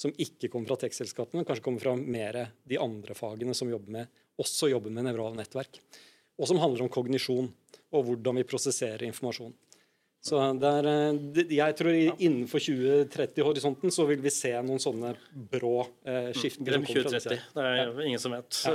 som 0.00 0.14
ikke 0.14 0.48
kommer 0.48 0.70
fra 0.70 0.78
tekstselskapene, 0.86 1.42
kanskje 1.44 1.64
kommer 1.66 1.82
fra 1.82 1.96
mer 1.98 2.38
de 2.64 2.78
andre 2.80 3.16
fagene 3.18 3.52
som 3.56 3.68
jobber 3.68 3.98
med, 3.98 4.12
også 4.40 4.70
jobber 4.70 4.94
med 4.94 5.10
nevrale 5.10 5.36
nettverk. 5.36 5.80
Og 6.40 6.48
som 6.48 6.60
handler 6.62 6.86
om 6.86 6.92
kognisjon 6.92 7.50
og 7.90 8.06
hvordan 8.06 8.38
vi 8.40 8.46
prosesserer 8.48 9.04
informasjon. 9.10 9.52
Så 10.20 10.36
det 10.60 10.68
er, 10.68 10.86
eh, 10.86 11.52
jeg 11.56 11.74
tror 11.78 11.94
innenfor 11.96 12.60
2030-horisonten 12.60 13.92
så 13.94 14.04
vil 14.04 14.20
vi 14.20 14.32
se 14.34 14.50
noen 14.60 14.82
sånne 14.82 15.14
brå 15.48 15.78
eh, 16.04 16.28
skifter. 16.36 16.66
Glem 16.66 16.84
som 16.84 16.98
kommer 16.98 17.14
2030. 17.24 17.46
Det 17.54 17.68
er 17.70 18.02
ingen 18.04 18.20
som 18.20 18.34
vet. 18.36 18.58
Ja. 18.68 18.74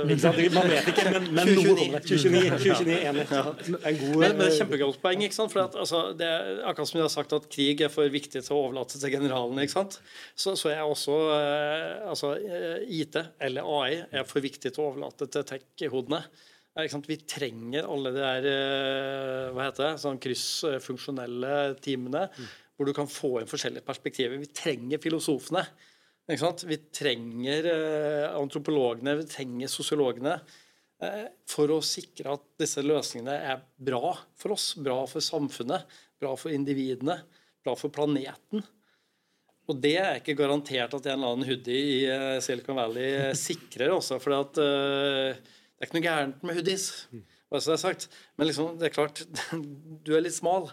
Man 0.56 0.72
vet 0.72 0.90
ikke, 0.90 1.04
men, 1.14 1.28
men 1.38 1.52
noe 1.52 1.76
kommer. 1.78 2.02
2029, 2.02 2.50
2029 2.64 2.96
enig. 3.12 3.26
En 3.30 4.00
god, 4.00 4.16
Men, 4.24 4.42
er 4.42 4.48
eh, 4.48 4.56
kjempegodt 4.58 4.98
poeng. 5.04 5.22
ikke 5.28 5.38
sant? 5.38 5.54
For 5.54 5.62
at, 5.68 5.78
altså, 5.84 6.02
det 6.18 6.26
er 6.32 6.64
akkurat 6.66 6.90
som 6.90 6.98
de 6.98 7.06
har 7.06 7.14
sagt 7.14 7.36
at 7.38 7.46
krig 7.54 7.84
er 7.86 7.94
for 7.94 8.10
viktig 8.10 8.42
til 8.42 8.56
å 8.56 8.60
overlate 8.64 8.98
til 8.98 9.14
generalene. 9.14 9.68
ikke 9.68 9.76
sant? 9.76 10.00
Så, 10.34 10.56
så 10.58 10.74
er 10.74 10.82
også 10.82 11.20
eh, 11.36 12.10
altså, 12.10 12.34
IT 12.90 13.22
eller 13.38 13.70
AI 13.78 14.02
er 14.10 14.26
for 14.26 14.42
viktig 14.42 14.74
til 14.74 14.82
å 14.82 14.90
overlate 14.90 15.30
til 15.30 15.46
tech-hodene. 15.54 16.24
Vi 16.76 17.16
trenger 17.24 17.86
alle 17.88 18.12
de 18.12 18.20
der 18.20 18.46
eh, 18.50 19.50
hva 19.56 19.64
heter 19.70 19.86
det, 19.86 19.92
sånn 20.02 20.18
kryssfunksjonelle 20.20 21.52
teamene, 21.80 22.26
hvor 22.76 22.84
du 22.84 22.92
kan 22.92 23.08
få 23.08 23.38
inn 23.40 23.48
forskjellige 23.48 23.86
perspektiver. 23.86 24.36
Vi 24.42 24.50
trenger 24.52 25.00
filosofene. 25.00 25.62
Ikke 26.26 26.42
sant? 26.42 26.66
Vi 26.68 26.76
trenger 26.92 27.68
eh, 27.70 28.26
antropologene, 28.36 29.16
vi 29.22 29.28
trenger 29.30 29.72
sosiologene. 29.72 30.36
eh, 31.00 31.26
For 31.48 31.72
å 31.72 31.80
sikre 31.80 32.34
at 32.36 32.44
disse 32.60 32.84
løsningene 32.84 33.38
er 33.54 33.64
bra 33.78 34.12
for 34.36 34.52
oss, 34.58 34.74
bra 34.76 35.00
for 35.08 35.24
samfunnet, 35.24 35.86
bra 36.20 36.36
for 36.36 36.52
individene, 36.52 37.22
bra 37.64 37.76
for 37.78 37.94
planeten. 37.94 38.64
Og 39.66 39.80
det 39.82 39.96
er 39.98 40.20
ikke 40.20 40.36
garantert 40.38 40.92
at 40.94 41.06
en 41.08 41.16
eller 41.16 41.32
annen 41.32 41.48
hoodie 41.48 41.94
i 41.96 42.00
eh, 42.10 42.40
Silicon 42.44 42.76
Valley 42.78 43.32
sikrer 43.38 43.96
også. 43.96 44.20
For 44.22 44.36
at, 44.36 44.60
eh, 44.60 45.40
det 45.76 45.84
er 45.84 45.88
ikke 45.90 45.98
noe 45.98 46.06
gærent 46.08 46.44
med 46.48 46.56
hoodies, 46.56 46.86
bare 47.52 47.60
så 47.60 47.70
det 47.72 47.76
er 47.76 47.82
sagt. 47.82 48.06
Men 48.38 48.48
liksom, 48.48 48.78
det 48.80 48.88
er 48.88 48.94
klart, 48.96 49.20
du 50.06 50.14
er 50.16 50.24
litt 50.24 50.34
smal. 50.36 50.70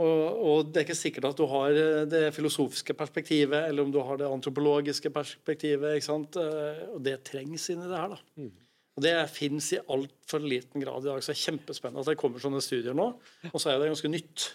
Og, 0.00 0.20
og 0.48 0.68
det 0.70 0.80
er 0.80 0.86
ikke 0.86 0.96
sikkert 0.96 1.26
at 1.32 1.40
du 1.40 1.44
har 1.50 1.74
eh, 1.76 2.04
det 2.08 2.22
filosofiske 2.36 2.94
perspektivet, 2.96 3.66
eller 3.68 3.84
om 3.84 3.90
du 3.92 3.98
har 4.06 4.20
det 4.20 4.28
antropologiske 4.30 5.10
perspektivet. 5.12 5.96
ikke 5.98 6.06
sant? 6.06 6.38
Eh, 6.40 6.84
Og 6.94 7.02
det 7.04 7.18
trengs 7.28 7.66
inn 7.74 7.82
i 7.84 7.88
det 7.90 7.98
her. 7.98 8.14
da. 8.14 8.46
Og 8.96 9.04
Det 9.04 9.14
fins 9.32 9.72
i 9.76 9.80
altfor 9.82 10.42
liten 10.44 10.80
grad 10.84 11.04
i 11.04 11.10
dag. 11.10 11.20
Så 11.24 11.32
det 11.32 11.36
er 11.38 11.44
kjempespennende 11.46 12.04
at 12.04 12.12
det 12.12 12.18
kommer 12.20 12.42
sånne 12.42 12.62
studier 12.64 12.96
nå. 12.96 13.10
Og 13.50 13.58
så 13.60 13.72
er 13.72 13.80
det 13.82 13.90
ganske 13.92 14.12
nytt. 14.12 14.46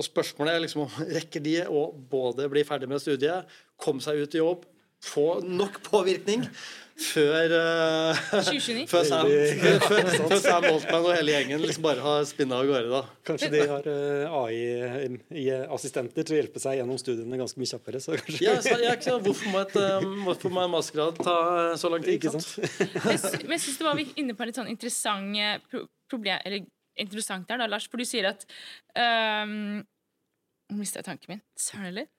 Og 0.00 0.06
Spørsmålet 0.06 0.54
er 0.54 0.62
liksom 0.64 0.86
om 0.86 0.98
rekker 1.10 1.44
de 1.44 1.56
å 1.68 1.84
både 2.12 2.46
bli 2.52 2.62
ferdig 2.64 2.88
med 2.88 3.02
studiet, 3.02 3.48
komme 3.80 4.00
seg 4.04 4.22
ut 4.22 4.36
i 4.36 4.40
jobb, 4.40 4.64
få 5.04 5.40
nok 5.46 5.80
påvirkning 5.86 6.44
før 7.00 7.52
uh, 7.56 8.18
før 8.90 9.04
Sam, 9.08 9.24
før, 9.24 9.78
før, 9.88 10.34
Sam 10.44 10.66
Altman 10.68 11.06
og 11.08 11.14
hele 11.16 11.32
gjengen 11.32 11.62
liksom 11.64 11.86
bare 11.86 12.02
har 12.04 12.26
spinna 12.28 12.58
av 12.60 12.66
gårde. 12.68 12.90
da. 12.92 13.00
Kanskje 13.24 13.48
de 13.54 13.62
har 13.70 13.86
uh, 13.88 14.34
AI-assistenter 14.42 16.26
til 16.28 16.36
å 16.36 16.40
hjelpe 16.42 16.60
seg 16.60 16.76
gjennom 16.80 16.98
studiene 17.00 17.38
ganske 17.40 17.62
mye 17.62 17.70
kjappere. 17.72 18.02
Så 18.04 18.18
kanskje 18.20 18.44
Ja, 18.44 18.58
så, 18.60 18.76
ja, 18.84 18.92
så? 19.00 19.16
Hvorfor 19.24 19.48
må, 19.54 19.62
et, 19.64 19.78
um, 20.04 20.18
hvorfor 20.28 20.52
må 20.52 20.66
en 20.66 20.74
mastergrad 20.74 21.22
ta 21.24 21.38
så 21.80 21.88
lang 21.92 22.04
tid? 22.04 22.18
Ikke 22.18 22.34
sant? 22.36 22.50
Men 22.60 23.14
jeg 23.14 23.22
sy- 23.24 23.42
men 23.46 23.56
jeg 23.56 23.64
syns 23.64 23.80
det 23.80 23.88
var 23.88 23.96
vi 24.02 24.06
inne 24.20 24.36
på 24.36 24.44
en 24.44 24.52
litt 24.52 24.60
sånn 24.60 24.70
interessant 24.72 25.40
eh, 25.40 25.56
pro 25.72 25.86
problem 26.10 26.40
Eller 26.44 26.66
interessant 27.00 27.48
der, 27.48 27.62
da, 27.62 27.70
Lars, 27.70 27.86
for 27.88 27.96
du 28.02 28.04
sier 28.04 28.28
at 28.34 28.44
um, 28.98 29.80
mista 30.76 31.00
jeg 31.00 31.06
tanken 31.08 31.32
min. 31.32 31.40
Søren 31.56 31.86
heller. 31.88 32.10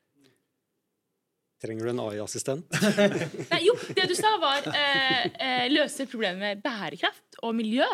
Trenger 1.62 1.86
du 1.86 1.92
en 1.92 2.02
AI-assistent? 2.02 2.80
Nei, 3.52 3.60
jo, 3.68 3.76
det 3.94 4.08
du 4.10 4.16
sa, 4.18 4.34
var 4.42 4.66
eh, 4.72 5.28
eh, 5.30 5.68
løse 5.70 6.08
problemet 6.10 6.42
med 6.42 6.64
bærekraft 6.64 7.38
og 7.46 7.54
miljø. 7.58 7.86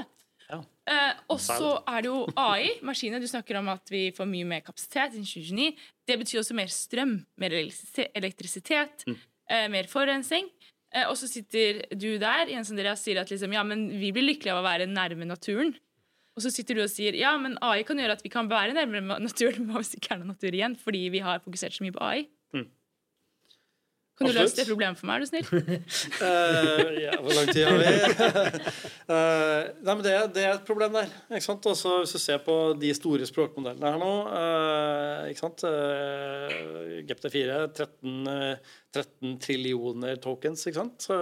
Ja. 0.48 0.62
Eh, 0.88 1.18
og 1.34 1.42
så 1.44 1.74
er 1.84 2.06
det 2.06 2.08
jo 2.08 2.22
AI, 2.40 2.78
maskiner. 2.88 3.20
Du 3.20 3.28
snakker 3.28 3.60
om 3.60 3.68
at 3.74 3.92
vi 3.92 4.06
får 4.16 4.30
mye 4.30 4.48
mer 4.48 4.64
kapasitet 4.64 5.18
innen 5.18 5.28
2029. 5.28 5.90
Det 6.08 6.16
betyr 6.22 6.40
også 6.40 6.56
mer 6.56 6.72
strøm, 6.72 7.18
mer 7.44 7.58
elektrisitet, 7.58 8.14
elektrisitet, 8.16 9.04
eh, 9.52 9.68
mer 9.74 9.92
forurensning. 9.92 10.48
Eh, 10.96 11.04
og 11.10 11.18
så 11.20 11.28
sitter 11.28 11.84
du 11.92 12.14
der 12.22 12.54
Jens 12.54 12.72
Andreas, 12.72 13.04
sier 13.04 13.20
at 13.20 13.34
liksom, 13.34 13.52
ja, 13.52 13.66
men 13.68 13.90
vi 14.00 14.14
blir 14.16 14.30
lykkelige 14.30 14.56
av 14.56 14.64
å 14.64 14.68
være 14.70 14.88
nærme 14.88 15.28
naturen. 15.28 15.76
Og 16.38 16.46
så 16.46 16.54
sitter 16.54 16.78
du 16.78 16.86
og 16.86 16.92
sier 16.94 17.18
ja, 17.18 17.34
men 17.42 17.58
AI 17.66 17.82
kan 17.84 18.00
gjøre 18.00 18.16
at 18.16 18.24
vi 18.24 18.32
kan 18.32 18.48
være 18.48 18.78
nærmere 18.78 19.20
naturen. 19.20 19.66
Men 19.66 19.72
hva 19.76 19.84
hvis 19.84 19.92
det 19.92 20.00
ikke 20.00 20.16
er 20.16 20.24
noe 20.24 20.32
natur 20.32 20.56
igjen, 20.56 20.80
fordi 20.80 21.08
vi 21.12 21.26
har 21.26 21.44
fokusert 21.44 21.76
så 21.76 21.84
mye 21.84 22.00
på 22.00 22.08
AI? 22.08 22.28
Kan 24.18 24.32
du 24.32 24.34
løse 24.34 24.58
det 24.58 24.64
problemet 24.66 24.98
for 24.98 25.06
meg, 25.06 25.20
er 25.20 25.26
du 25.26 25.28
snill? 25.30 25.50
uh, 26.26 26.88
ja, 27.06 27.18
hvor 27.22 27.36
lang 27.38 27.50
tid 27.54 27.68
har 27.68 27.76
vi? 27.78 27.90
uh, 29.06 29.60
nei, 29.86 29.92
men 29.92 30.00
det, 30.02 30.14
det 30.34 30.46
er 30.48 30.54
et 30.56 30.64
problem 30.66 30.96
der. 30.98 31.12
ikke 31.30 31.46
sant? 31.46 31.68
Også 31.70 32.00
hvis 32.00 32.16
du 32.16 32.20
ser 32.24 32.40
på 32.42 32.56
de 32.82 32.90
store 32.98 33.28
språkmodellene 33.30 33.92
her 33.94 34.00
nå 34.02 34.14
uh, 34.32 35.28
ikke 35.30 35.44
sant? 35.44 35.62
Uh, 35.70 36.96
GPT4 37.08 37.60
13, 37.78 38.16
eh, 38.32 38.72
13 38.98 39.36
trillioner 39.44 40.18
tokens. 40.24 40.66
ikke 40.66 40.80
sant? 40.80 41.06
Så 41.06 41.20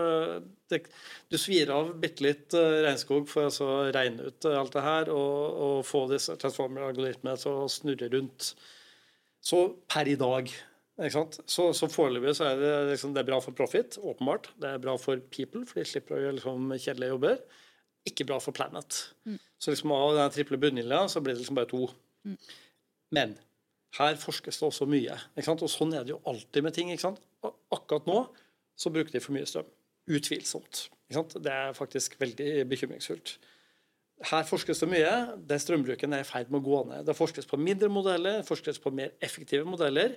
det, 0.71 0.85
du 1.27 1.35
svir 1.41 1.73
av 1.75 1.91
bitte 1.99 2.23
litt 2.23 2.55
regnskog 2.55 3.27
for 3.27 3.49
altså 3.49 3.67
å 3.67 3.81
regne 3.91 4.29
ut 4.31 4.47
alt 4.53 4.77
det 4.77 4.85
her 4.85 5.11
og, 5.11 5.59
og 5.65 5.75
få 5.85 6.05
disse 6.13 6.37
transformer-algoritmene 6.39 7.35
til 7.43 7.59
å 7.65 7.67
snurre 7.71 8.07
rundt. 8.15 8.53
Så 9.43 9.65
per 9.91 10.07
i 10.09 10.15
dag? 10.17 10.55
Så, 10.95 11.73
så 11.75 11.89
foreløpig 11.91 12.37
så 12.37 12.45
er 12.47 12.59
det, 12.61 12.73
liksom, 12.93 13.11
det 13.15 13.23
er 13.23 13.27
bra 13.27 13.41
for 13.43 13.55
profit, 13.57 13.97
åpenbart. 13.99 14.51
Det 14.61 14.69
er 14.69 14.83
bra 14.83 14.93
for 15.01 15.19
people, 15.33 15.65
for 15.67 15.81
de 15.81 15.87
slipper 15.89 16.15
å 16.15 16.21
gjøre 16.21 16.37
liksom, 16.37 16.69
kjedelige 16.77 17.15
jobber. 17.15 17.41
Ikke 18.07 18.27
bra 18.29 18.37
for 18.39 18.55
planet. 18.55 19.01
Så 19.59 19.73
liksom 19.73 19.91
av 19.91 20.13
den 20.15 20.31
triple 20.35 20.59
bunnlinja 20.61 21.01
så 21.11 21.19
blir 21.25 21.35
det 21.35 21.41
liksom 21.41 21.57
bare 21.57 21.67
to. 21.71 21.87
Men 23.15 23.35
her 23.97 24.15
forskes 24.19 24.59
det 24.59 24.67
også 24.67 24.87
mye. 24.91 25.17
Og 25.35 25.65
sånn 25.71 25.95
er 25.95 26.05
det 26.05 26.13
jo 26.13 26.21
alltid 26.27 26.63
med 26.63 26.75
ting. 26.75 26.91
Akkurat 26.95 28.07
nå 28.07 28.21
så 28.79 28.91
bruker 28.91 29.15
de 29.15 29.23
for 29.23 29.35
mye 29.35 29.47
strøm. 29.49 29.67
Utvilsomt. 30.11 30.85
Det 31.09 31.51
er 31.51 31.75
faktisk 31.77 32.15
veldig 32.21 32.65
bekymringsfullt. 32.71 33.35
Her 34.29 34.45
forskes 34.47 34.79
det 34.83 34.89
mye. 34.91 35.13
Den 35.49 35.59
strømbruken 35.59 36.15
er 36.15 36.23
i 36.23 36.27
ferd 36.27 36.51
med 36.53 36.61
å 36.61 36.65
gå 36.69 36.83
ned. 36.91 37.03
Det 37.07 37.17
forskes 37.17 37.49
på 37.49 37.59
mindre 37.59 37.89
modeller, 37.91 38.43
forskes 38.47 38.79
på 38.83 38.93
mer 38.95 39.15
effektive 39.23 39.67
modeller. 39.67 40.15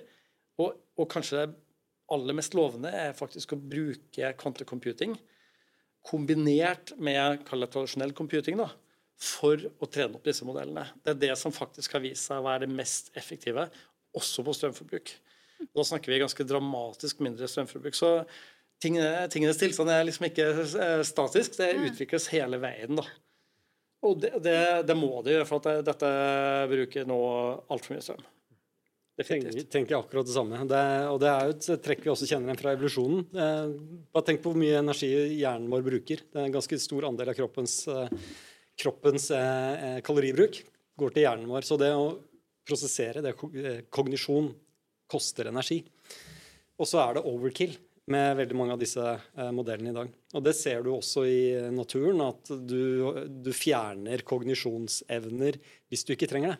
Og, 0.59 0.77
og 0.99 1.09
kanskje 1.11 1.41
det 1.41 1.57
aller 2.13 2.35
mest 2.37 2.55
lovende 2.57 2.91
er 2.91 3.17
faktisk 3.17 3.53
å 3.53 3.61
bruke 3.61 4.31
kvantecomputing 4.39 5.15
kombinert 6.05 6.93
med 6.97 7.43
tradisjonell 7.47 8.13
computing 8.17 8.59
da, 8.59 8.69
for 9.19 9.59
å 9.59 9.89
trene 9.91 10.17
opp 10.17 10.25
disse 10.25 10.47
modellene. 10.47 10.87
Det 11.03 11.13
er 11.13 11.23
det 11.25 11.33
som 11.39 11.53
faktisk 11.53 11.97
har 11.97 12.03
vist 12.03 12.29
seg 12.29 12.39
å 12.39 12.47
være 12.47 12.65
det 12.65 12.77
mest 12.77 13.11
effektive, 13.19 13.67
også 14.15 14.45
på 14.45 14.55
strømforbruk. 14.57 15.11
Da 15.75 15.85
snakker 15.85 16.13
vi 16.13 16.21
ganske 16.23 16.47
dramatisk 16.47 17.19
mindre 17.23 17.49
strømforbruk. 17.51 17.97
Så 17.97 18.13
tingene, 18.81 19.27
tingenes 19.31 19.59
tilstand 19.59 19.91
er 19.91 20.07
liksom 20.07 20.29
ikke 20.29 20.47
eh, 20.63 21.01
statisk, 21.05 21.59
det 21.59 21.73
utvikles 21.91 22.29
hele 22.33 22.61
veien. 22.63 22.95
da. 22.97 23.05
Og 24.07 24.21
det, 24.23 24.31
det, 24.43 24.59
det 24.87 24.95
må 24.95 25.11
det 25.25 25.35
gjøre, 25.35 25.49
for 25.49 25.59
at 25.59 25.85
dette 25.85 26.11
bruker 26.71 27.07
nå 27.09 27.19
altfor 27.67 27.97
mye 27.97 28.05
strøm. 28.05 28.23
Tenker, 29.27 29.55
tenker 29.67 29.95
jeg 29.95 29.99
akkurat 29.99 30.27
det 30.27 30.35
samme. 30.35 30.61
Det, 30.69 30.83
og 31.11 31.19
det 31.21 31.29
er 31.31 31.49
jo 31.49 31.55
et 31.55 31.83
trekk 31.85 32.05
vi 32.05 32.11
også 32.13 32.27
kjenner 32.29 32.51
igjen 32.51 32.61
fra 32.61 32.73
evolusjonen. 32.75 33.25
Eh, 33.33 33.73
bare 34.15 34.27
tenk 34.27 34.43
på 34.43 34.53
hvor 34.53 34.61
mye 34.61 34.79
energi 34.79 35.09
hjernen 35.39 35.69
vår 35.71 35.85
bruker. 35.85 36.23
Det 36.23 36.39
er 36.39 36.47
en 36.47 36.55
ganske 36.55 36.79
stor 36.79 37.07
andel 37.09 37.33
av 37.33 37.37
kroppens, 37.37 37.75
eh, 37.91 38.13
kroppens 38.79 39.29
eh, 39.35 39.85
eh, 39.89 39.99
kaloribruk 40.05 40.61
går 40.99 41.15
til 41.15 41.25
hjernen 41.25 41.51
vår. 41.51 41.67
Så 41.67 41.79
det 41.81 41.91
å 41.95 42.09
prosessere, 42.69 43.23
det 43.25 43.33
er 43.33 43.61
eh, 43.65 43.83
kognisjon, 43.91 44.51
koster 45.09 45.49
energi. 45.49 45.81
Og 46.79 46.87
så 46.87 47.01
er 47.01 47.17
det 47.17 47.27
overkill 47.27 47.75
med 48.09 48.37
veldig 48.39 48.57
mange 48.57 48.75
av 48.75 48.81
disse 48.81 49.03
eh, 49.03 49.51
modellene 49.53 49.91
i 49.91 49.97
dag. 49.99 50.15
Og 50.37 50.45
det 50.45 50.55
ser 50.57 50.85
du 50.85 50.93
også 50.93 51.25
i 51.29 51.41
naturen, 51.73 52.23
at 52.25 52.49
du, 52.49 53.25
du 53.29 53.51
fjerner 53.55 54.23
kognisjonsevner 54.27 55.59
hvis 55.89 56.05
du 56.05 56.15
ikke 56.15 56.29
trenger 56.29 56.55
det. 56.55 56.59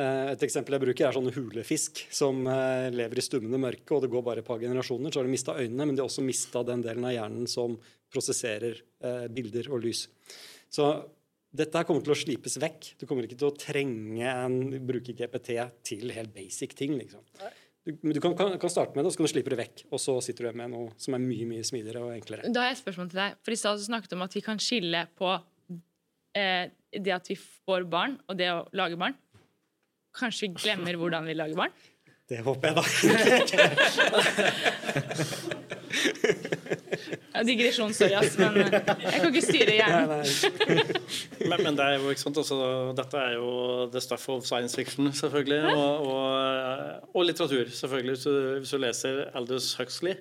Eh, 0.00 0.32
Et 0.32 0.42
eksempel 0.46 0.72
jeg 0.72 0.82
bruker 0.86 1.04
er 1.08 1.16
sånne 1.16 1.32
hulefisk 1.36 2.04
som 2.14 2.46
eh, 2.48 2.88
lever 2.94 3.20
i 3.20 3.24
stummende 3.24 3.60
mørke, 3.60 3.92
og 3.92 4.04
det 4.04 4.12
går 4.12 4.22
bare 4.24 4.40
et 4.40 4.48
par 4.48 4.60
generasjoner, 4.62 5.12
så 5.12 5.20
har 5.20 5.28
de 5.28 5.34
mista 5.34 5.56
øynene, 5.58 5.84
men 5.86 5.96
de 5.98 6.00
har 6.00 6.08
også 6.08 6.24
mista 6.24 6.62
den 6.64 6.84
delen 6.84 7.04
av 7.04 7.12
hjernen 7.12 7.48
som 7.50 7.74
prosesserer 8.12 8.78
eh, 9.04 9.26
bilder 9.32 9.68
og 9.72 9.82
lys. 9.84 10.06
Så 10.72 10.86
dette 11.52 11.76
her 11.76 11.84
kommer 11.84 12.00
til 12.04 12.14
å 12.14 12.16
slipes 12.16 12.56
vekk. 12.56 12.94
Du 13.02 13.04
kommer 13.04 13.26
ikke 13.28 13.36
til 13.36 13.50
å 13.50 13.56
trenge 13.60 14.24
en 14.32 14.56
bruke 14.88 15.12
GPT 15.12 15.58
til 15.84 16.14
helt 16.16 16.32
basic 16.32 16.72
ting. 16.78 16.94
liksom. 16.96 17.20
Du, 17.84 17.92
du 18.14 18.20
kan, 18.24 18.32
kan, 18.38 18.54
kan 18.62 18.72
starte 18.72 18.94
med 18.96 19.02
det, 19.04 19.10
og 19.10 19.12
så 19.12 19.20
kan 19.20 19.28
du 19.28 19.32
slippe 19.34 19.52
det 19.52 19.58
vekk. 19.60 19.82
Og 19.92 20.00
så 20.00 20.14
sitter 20.24 20.46
du 20.46 20.48
igjen 20.48 20.60
med 20.62 20.72
noe 20.72 20.94
som 21.02 21.18
er 21.18 21.20
mye 21.20 21.48
mye 21.50 21.66
smidigere 21.68 22.06
og 22.06 22.14
enklere. 22.14 22.48
Da 22.48 22.62
har 22.64 22.70
jeg 22.70 22.78
et 22.78 22.84
spørsmål 22.86 23.10
til 23.12 23.20
deg. 23.20 23.36
For 23.44 23.52
I 23.52 23.58
stad 23.60 23.84
snakket 23.84 24.14
du 24.14 24.16
om 24.16 24.24
at 24.24 24.36
vi 24.38 24.44
kan 24.46 24.62
skille 24.64 25.02
på 25.20 25.34
eh, 26.40 26.72
det 26.96 27.14
at 27.18 27.28
vi 27.28 27.36
får 27.42 27.84
barn, 27.92 28.16
og 28.32 28.40
det 28.40 28.48
å 28.54 28.62
lage 28.78 28.96
barn. 29.04 29.18
Kanskje 30.18 30.48
vi 30.48 30.54
glemmer 30.60 30.94
hvordan 31.00 31.26
vi 31.28 31.34
lager 31.38 31.56
barn? 31.56 31.74
Det 32.28 32.38
håper 32.44 32.68
jeg, 32.68 32.76
da. 32.78 32.84
Ja, 37.32 37.40
digresjon, 37.48 37.94
sorry, 37.96 38.12
ass, 38.18 38.34
men 38.36 38.58
eh, 38.60 38.74
jeg 38.76 39.12
kan 39.16 39.28
ikke 39.30 39.42
styre 39.44 39.76
hjernen. 39.78 40.24
Men, 41.48 41.62
men 41.64 41.78
det 41.78 41.86
er 41.86 41.96
jo, 41.96 42.12
ikke 42.12 42.22
sant, 42.22 42.38
altså, 42.42 42.58
dette 42.96 43.22
er 43.22 43.36
jo 43.38 43.48
the 43.92 44.02
stuff 44.04 44.28
of 44.32 44.44
science 44.46 44.76
fiction, 44.76 45.08
selvfølgelig. 45.16 45.72
Og, 45.72 46.06
og, 46.12 47.08
og 47.14 47.26
litteratur, 47.26 47.72
selvfølgelig. 47.72 48.16
Hvis 48.16 48.26
du, 48.28 48.34
hvis 48.58 48.74
du 48.74 48.82
leser 48.82 49.22
Aldous 49.38 49.72
Huxley, 49.80 50.18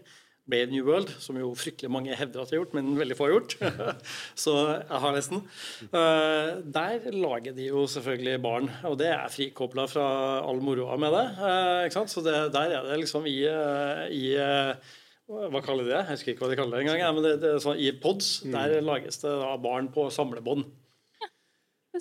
Brave 0.52 0.72
New 0.74 0.86
World, 0.88 1.14
som 1.24 1.40
jo 1.40 1.50
fryktelig 1.58 1.90
mange 1.92 2.16
hevder 2.18 2.44
at 2.44 2.52
de 2.52 2.58
har 2.58 2.62
gjort, 2.66 2.76
men 2.78 2.94
veldig 3.00 3.18
få 3.18 3.30
har 3.30 3.36
gjort. 3.38 3.56
Så 4.44 4.56
jeg 4.68 5.02
har 5.06 5.16
nesten. 5.16 5.44
Eh, 5.88 6.52
der 6.78 7.12
lager 7.16 7.56
de 7.58 7.70
jo 7.70 7.86
selvfølgelig 7.90 8.38
barn, 8.44 8.70
og 8.88 8.98
det 9.02 9.10
er 9.16 9.32
frikobla 9.32 9.88
fra 9.92 10.08
all 10.46 10.60
moroa 10.64 10.98
med 11.02 11.16
det. 11.16 11.26
eh, 11.40 11.78
ikke 11.88 11.98
sant? 12.02 12.14
Så 12.14 12.24
det, 12.26 12.36
der 12.54 12.76
er 12.78 12.90
det 12.90 13.00
liksom 13.06 13.26
i, 13.32 13.40
eh, 13.48 14.04
i 14.12 14.26
hva 15.32 15.62
kaller 15.64 15.88
de 15.88 15.94
det? 15.94 16.00
Jeg 16.02 16.18
husker 16.18 16.34
ikke 16.34 16.44
hva 16.44 16.52
de 16.52 16.60
kaller 16.60 16.78
det 16.78 16.86
engang. 16.92 17.16
Men 17.16 17.24
det, 17.26 17.34
det 17.40 17.52
er 17.56 17.64
sånn, 17.64 17.80
I 17.80 17.94
pods 18.04 18.42
der 18.52 18.82
lages 18.84 19.22
det 19.24 19.32
da 19.32 19.54
barn 19.64 19.88
på 19.96 20.10
samlebånd. 20.12 20.68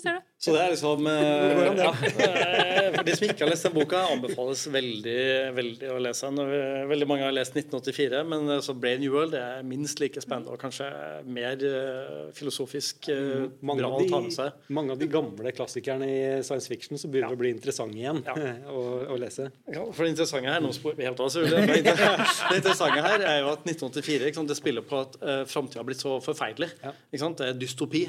Ser 0.01 0.17
du. 0.17 0.27
Så 0.41 0.53
det 0.55 0.61
er 0.63 0.71
liksom 0.73 1.05
ja, 1.77 1.91
eh, 1.93 2.87
For 2.95 3.05
de 3.05 3.13
som 3.13 3.25
ikke 3.27 3.43
har 3.45 3.51
lest 3.51 3.65
den 3.67 3.75
boka, 3.75 3.99
anbefales 4.09 4.63
veldig 4.73 5.17
veldig 5.57 5.91
å 5.93 5.99
lese 6.01 6.29
den. 6.31 6.39
Eh, 6.55 6.79
Veldig 6.91 7.07
mange 7.07 7.27
har 7.27 7.35
lest 7.35 7.53
1984, 7.55 8.23
men 8.31 8.49
eh, 8.55 8.61
så 8.65 8.73
Brain 8.73 8.99
New 9.03 9.13
World 9.13 9.35
det 9.35 9.41
er 9.45 9.61
minst 9.67 10.01
like 10.01 10.21
spennende 10.23 10.55
og 10.55 10.59
kanskje 10.61 10.87
mer 11.29 11.61
filosofisk 12.37 13.09
eh, 13.13 13.45
Mange 13.61 13.83
bra 13.83 13.91
av, 13.93 14.01
å 14.01 14.09
ta 14.09 14.21
med 14.23 14.31
de, 14.31 14.35
seg. 14.39 14.65
mange 14.73 14.95
av 14.95 14.99
de 15.01 15.07
gamle 15.13 15.53
klassikerne 15.55 16.09
i 16.09 16.19
science 16.45 16.69
fiction 16.71 16.97
så 16.99 17.09
begynner 17.11 17.31
det 17.35 17.37
å 17.39 17.41
bli 17.43 17.53
interessante 17.53 17.99
igjen 18.01 18.23
Ja. 18.27 18.35
å, 18.73 18.83
å 19.13 19.19
lese. 19.21 19.49
Ja, 19.71 19.85
for 19.93 20.05
Det 20.07 20.13
interessante 20.15 20.51
her 20.55 20.63
nå 20.65 20.73
spør 20.75 20.97
vi 20.97 21.07
helt 21.07 21.21
av, 21.21 21.31
selvfølgelig. 21.33 21.83
Det 21.85 21.97
det 22.01 22.61
interessante 22.61 23.05
her 23.05 23.25
er 23.29 23.41
jo 23.43 23.51
at 23.53 23.65
1984 23.69 24.31
ikke 24.31 24.41
sant, 24.41 24.51
det 24.51 24.57
spiller 24.57 24.85
på 24.85 25.01
at 25.05 25.17
uh, 25.21 25.41
framtida 25.49 25.81
har 25.81 25.87
blitt 25.87 26.01
så 26.01 26.17
forferdelig. 26.23 26.71
Ikke 27.11 27.21
sant? 27.21 27.39
Det 27.41 27.51
er 27.53 27.59
dystopi. 27.61 28.05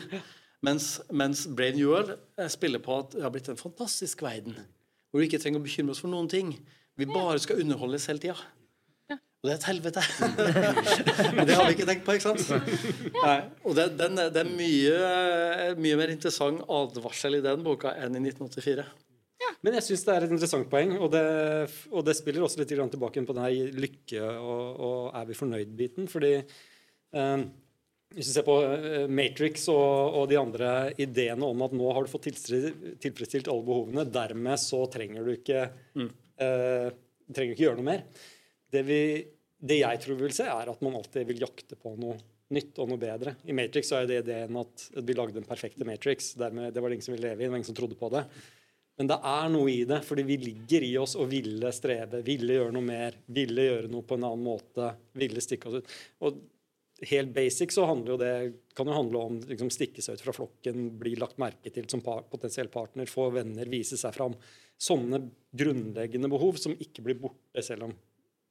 Mens, 0.62 1.00
mens 1.10 1.44
Brain 1.58 1.74
Newell 1.78 2.12
eh, 2.38 2.48
spiller 2.52 2.82
på 2.84 3.00
at 3.02 3.16
det 3.16 3.24
har 3.24 3.32
blitt 3.34 3.48
en 3.50 3.58
fantastisk 3.58 4.22
verden. 4.22 4.54
Hvor 5.10 5.20
vi 5.22 5.26
ikke 5.28 5.40
trenger 5.42 5.58
å 5.60 5.64
bekymre 5.66 5.94
oss 5.96 6.02
for 6.04 6.12
noen 6.12 6.28
ting. 6.30 6.52
Vi 7.00 7.08
bare 7.08 7.40
skal 7.42 7.60
underholdes 7.64 8.06
hele 8.10 8.22
tida. 8.22 8.36
Og 9.42 9.48
det 9.48 9.56
er 9.56 9.58
et 9.58 9.64
helvete. 9.66 10.02
Men 11.34 11.48
det 11.48 11.56
har 11.58 11.66
vi 11.66 11.74
ikke 11.74 11.86
tenkt 11.88 12.04
på, 12.06 12.14
ikke 12.14 12.30
sant? 12.30 12.44
Nei. 13.16 13.38
Og 13.66 13.74
det, 13.74 13.88
den, 13.98 14.20
er- 14.22 14.30
det 14.30 14.44
er 14.44 14.52
mye, 14.54 15.72
mye 15.82 15.96
mer 15.98 16.12
interessant 16.14 16.62
advarsel 16.70 17.40
i 17.40 17.42
den 17.42 17.64
boka 17.66 17.96
enn 17.98 18.14
i 18.20 18.22
1984. 18.30 18.84
Men 19.66 19.74
jeg 19.80 19.84
syns 19.88 20.04
det 20.06 20.14
er 20.14 20.24
et 20.28 20.32
interessant 20.36 20.68
poeng, 20.70 20.94
og 21.02 21.10
det, 21.10 21.24
og 21.90 22.06
det 22.06 22.14
spiller 22.18 22.46
også 22.46 22.62
litt 22.62 22.70
tilbake 22.70 23.22
på 23.26 23.34
denne 23.34 23.50
lykke- 23.82 24.30
og, 24.38 24.62
og 24.86 25.18
er 25.18 25.26
vi 25.28 25.36
fornøyd-biten. 25.38 26.06
Fordi 26.10 26.32
eh, 26.38 27.42
hvis 28.16 28.28
du 28.28 28.32
ser 28.34 28.46
på 28.46 28.56
eh, 28.64 29.06
Matrix 29.10 29.68
og, 29.72 30.18
og 30.20 30.26
de 30.30 30.38
andre 30.40 30.72
ideene 31.00 31.48
om 31.48 31.64
at 31.66 31.76
nå 31.76 31.92
har 31.96 32.04
du 32.04 32.12
fått 32.12 32.28
tilfredsstilt, 32.32 33.50
alle 33.50 33.66
behovene, 33.66 34.06
dermed 34.08 34.60
så 34.60 34.84
trenger 34.92 35.26
du 35.26 35.32
ikke 35.34 35.64
eh, 35.66 36.90
trenger 37.32 37.54
ikke 37.54 37.66
gjøre 37.66 37.80
noe 37.80 37.88
mer. 37.88 38.04
Det, 38.72 38.82
vi, 38.86 39.00
det 39.60 39.80
jeg 39.82 40.02
tror 40.02 40.18
vi 40.18 40.28
vil 40.28 40.36
se, 40.36 40.48
er 40.48 40.70
at 40.72 40.84
man 40.84 40.98
alltid 40.98 41.28
vil 41.28 41.42
jakte 41.44 41.78
på 41.80 41.94
noe 42.00 42.18
nytt 42.52 42.80
og 42.82 42.90
noe 42.90 43.00
bedre. 43.00 43.36
I 43.48 43.56
Matrix 43.56 43.88
så 43.88 44.00
er 44.00 44.08
det 44.08 44.22
ideen 44.24 44.58
at 44.60 44.88
vi 45.00 45.16
lagde 45.16 45.38
den 45.38 45.48
perfekte 45.48 45.86
Matrix. 45.88 46.34
Dermed, 46.40 46.72
det 46.74 46.82
var 46.82 46.92
det 46.92 46.98
ingen 46.98 47.06
som 47.08 47.16
ville 47.16 47.30
leve 47.30 47.40
i, 47.40 47.46
det 47.46 47.52
var 47.52 47.60
ingen 47.62 47.70
som 47.70 47.78
trodde 47.78 47.98
på 47.98 48.10
det. 48.12 48.26
Men 49.00 49.08
det 49.08 49.16
er 49.24 49.46
noe 49.54 49.70
i 49.72 49.84
det, 49.88 50.02
fordi 50.04 50.24
vi 50.28 50.36
ligger 50.42 50.84
i 50.84 50.90
oss 51.00 51.14
og 51.16 51.30
ville 51.32 51.70
strebe, 51.72 52.20
ville 52.26 52.58
gjøre 52.58 52.74
noe 52.76 52.84
mer, 52.84 53.16
ville 53.32 53.64
gjøre 53.64 53.88
noe 53.92 54.04
på 54.04 54.18
en 54.18 54.26
annen 54.28 54.44
måte, 54.44 54.90
ville 55.16 55.42
stikke 55.42 55.70
oss 55.70 55.80
ut. 55.80 55.94
Og 56.28 56.42
helt 57.11 57.32
basic 57.34 57.74
så 57.74 57.86
jo 58.07 58.16
det, 58.20 58.32
kan 58.76 58.88
jo 58.88 58.96
handle 58.96 59.24
om 59.26 59.38
liksom, 59.48 59.70
stikke 59.72 60.03
seg 60.05 60.18
ut 60.18 60.24
fra 60.24 60.34
flokken, 60.36 60.88
bli 60.98 61.14
lagt 61.18 61.40
merke 61.42 61.72
til 61.74 61.88
som 61.90 62.03
par, 62.05 62.24
potensiell 62.30 62.70
partner, 62.72 63.11
få 63.11 63.28
venner, 63.34 63.68
vise 63.70 63.98
seg 64.00 64.14
fram. 64.14 64.36
Sånne 64.78 65.22
grunnleggende 65.50 66.30
behov 66.32 66.59
som 66.62 66.74
ikke 66.74 67.05
blir 67.07 67.20
borte 67.22 67.64
selv 67.64 67.88
om, 67.88 67.94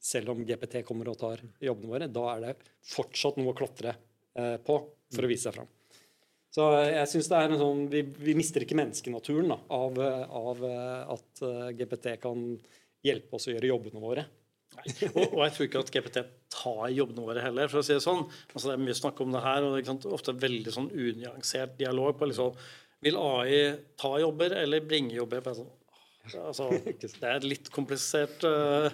selv 0.02 0.34
om 0.34 0.45
GPT 0.47 0.82
kommer 0.88 1.12
og 1.12 1.20
tar 1.22 1.43
jobbene 1.64 1.93
våre. 1.93 2.10
Da 2.12 2.26
er 2.36 2.47
det 2.47 2.56
fortsatt 2.93 3.39
noe 3.39 3.54
å 3.54 3.58
klatre 3.58 3.95
eh, 4.36 4.58
på 4.64 4.82
for 5.12 5.28
å 5.28 5.32
vise 5.32 5.49
seg 5.49 5.60
fram. 5.60 5.72
Så 6.52 6.68
jeg 6.84 7.08
synes 7.08 7.30
det 7.32 7.39
er 7.39 7.54
en 7.54 7.62
sånn, 7.62 7.86
vi, 7.91 8.02
vi 8.04 8.36
mister 8.36 8.64
ikke 8.64 8.76
menneskenaturen 8.76 9.54
da, 9.54 9.58
av, 9.72 9.99
eh, 10.04 10.24
av 10.36 10.64
eh, 10.68 11.14
at 11.16 11.43
eh, 11.47 11.68
GPT 11.80 12.18
kan 12.24 12.41
hjelpe 13.06 13.38
oss 13.38 13.47
å 13.47 13.56
gjøre 13.56 13.70
jobbene 13.72 14.04
våre. 14.04 14.26
Og, 14.80 15.26
og 15.26 15.42
jeg 15.44 15.54
tror 15.56 15.68
ikke 15.68 15.82
at 15.84 15.92
GPT 15.94 16.22
tar 16.52 16.86
jobbene 16.94 17.26
våre 17.26 17.44
heller, 17.44 17.70
for 17.72 17.82
å 17.82 17.86
si 17.86 17.96
det 17.96 18.04
sånn. 18.04 18.24
Altså, 18.52 18.70
det 18.70 18.76
er 18.76 18.86
mye 18.86 18.98
snakk 18.98 19.20
om 19.24 19.36
det 19.36 19.44
her, 19.44 19.66
og 19.68 19.76
det 19.76 19.84
er 19.92 20.16
ofte 20.16 20.38
veldig 20.38 20.74
sånn 20.76 20.90
unyansert 20.94 21.78
dialog 21.80 22.18
på 22.20 22.32
liksom 22.32 22.56
Vil 23.02 23.18
AI 23.18 23.62
ta 23.98 24.12
jobber 24.22 24.54
eller 24.62 24.84
bringe 24.86 25.16
jobber? 25.18 25.42
Bare 25.46 25.62
sånn, 25.62 25.72
Altså, 26.30 26.68
det 27.02 27.10
er 27.26 27.40
et 27.40 27.48
litt 27.48 27.72
komplisert 27.74 28.44
uh, 28.46 28.92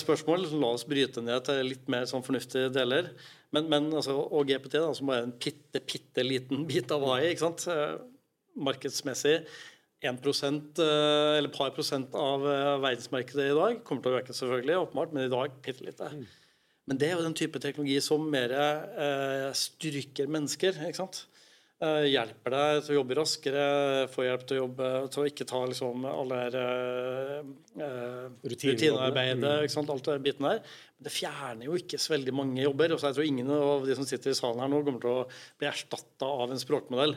spørsmål. 0.00 0.48
La 0.62 0.72
oss 0.72 0.86
bryte 0.88 1.20
ned 1.24 1.44
til 1.44 1.60
litt 1.68 1.90
mer 1.92 2.06
sånn 2.08 2.24
fornuftige 2.24 2.72
deler. 2.72 3.10
Men, 3.54 3.68
men 3.70 3.90
altså, 3.92 4.16
og 4.16 4.48
GPT, 4.48 4.78
da, 4.80 4.94
som 4.96 5.10
bare 5.10 5.26
er 5.26 5.28
en 5.28 5.36
bitte, 5.36 5.82
bitte 5.84 6.24
liten 6.24 6.64
bit 6.68 6.94
av 6.94 7.04
AI, 7.12 7.34
ikke 7.34 7.44
sant? 7.44 7.66
Uh, 7.68 8.00
markedsmessig 8.64 9.42
1 10.04 10.24
uh, 10.80 11.34
eller 11.38 11.50
par 11.54 11.74
prosent 11.76 12.14
av 12.14 12.44
uh, 12.44 12.78
verdensmarkedet 12.84 13.50
i 13.50 13.58
dag 13.58 13.84
kommer 13.86 14.04
til 14.04 14.14
å 14.14 14.22
øke, 14.22 14.36
selvfølgelig, 14.36 14.80
åpenbart, 14.84 15.14
men 15.16 15.26
i 15.26 15.32
dag 15.32 15.60
bitte 15.64 15.86
lite. 15.86 16.10
Men 16.84 17.00
det 17.00 17.08
er 17.08 17.16
jo 17.16 17.24
den 17.24 17.36
type 17.36 17.60
teknologi 17.62 17.96
som 18.04 18.26
mer 18.28 18.52
eh, 18.52 19.46
styrker 19.56 20.28
mennesker. 20.28 20.76
ikke 20.84 21.00
sant? 21.00 21.22
Eh, 21.82 22.06
hjelper 22.12 22.54
deg 22.54 22.80
til 22.84 22.94
å 22.94 22.98
jobbe 23.00 23.16
raskere, 23.18 23.62
får 24.12 24.26
hjelp 24.28 24.44
til 24.46 24.56
å 24.56 24.60
jobbe 24.60 24.90
til 25.12 25.22
å 25.22 25.30
ikke 25.30 25.46
ta 25.48 25.62
liksom 25.66 26.04
alle 26.06 26.38
uh, 26.54 27.48
uh, 27.80 28.28
rutinearbeidet, 28.46 29.56
ikke 29.64 29.74
sant, 29.74 29.90
alt 29.90 30.06
det 30.06 30.20
biten 30.24 30.46
der. 30.46 30.60
Men 30.94 31.08
det 31.08 31.12
fjerner 31.12 31.66
jo 31.66 31.80
ikke 31.80 31.98
så 32.00 32.14
veldig 32.14 32.36
mange 32.36 32.62
jobber. 32.62 32.94
og 32.94 33.00
så 33.00 33.10
jeg 33.10 33.18
tror 33.18 33.30
ingen 33.32 33.50
av 33.56 33.88
de 33.88 33.96
som 33.98 34.08
sitter 34.08 34.32
i 34.32 34.38
salen 34.38 34.62
her 34.62 34.70
nå, 34.70 34.84
kommer 34.86 35.02
til 35.02 35.24
å 35.24 35.26
bli 35.60 35.68
erstatta 35.72 36.30
av 36.44 36.54
en 36.54 36.62
språkmodell. 36.62 37.16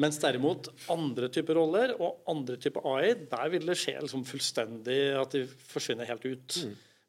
Mens 0.00 0.16
derimot 0.22 0.70
andre 0.92 1.28
typer 1.32 1.58
roller 1.58 1.92
og 1.98 2.22
andre 2.30 2.56
typer 2.60 2.86
AI, 2.94 3.10
der 3.28 3.50
vil 3.52 3.66
det 3.68 3.76
skje 3.76 3.98
liksom 4.00 4.22
fullstendig 4.28 5.00
at 5.20 5.34
de 5.36 5.42
forsvinner 5.72 6.08
helt 6.08 6.24
ut. 6.24 6.60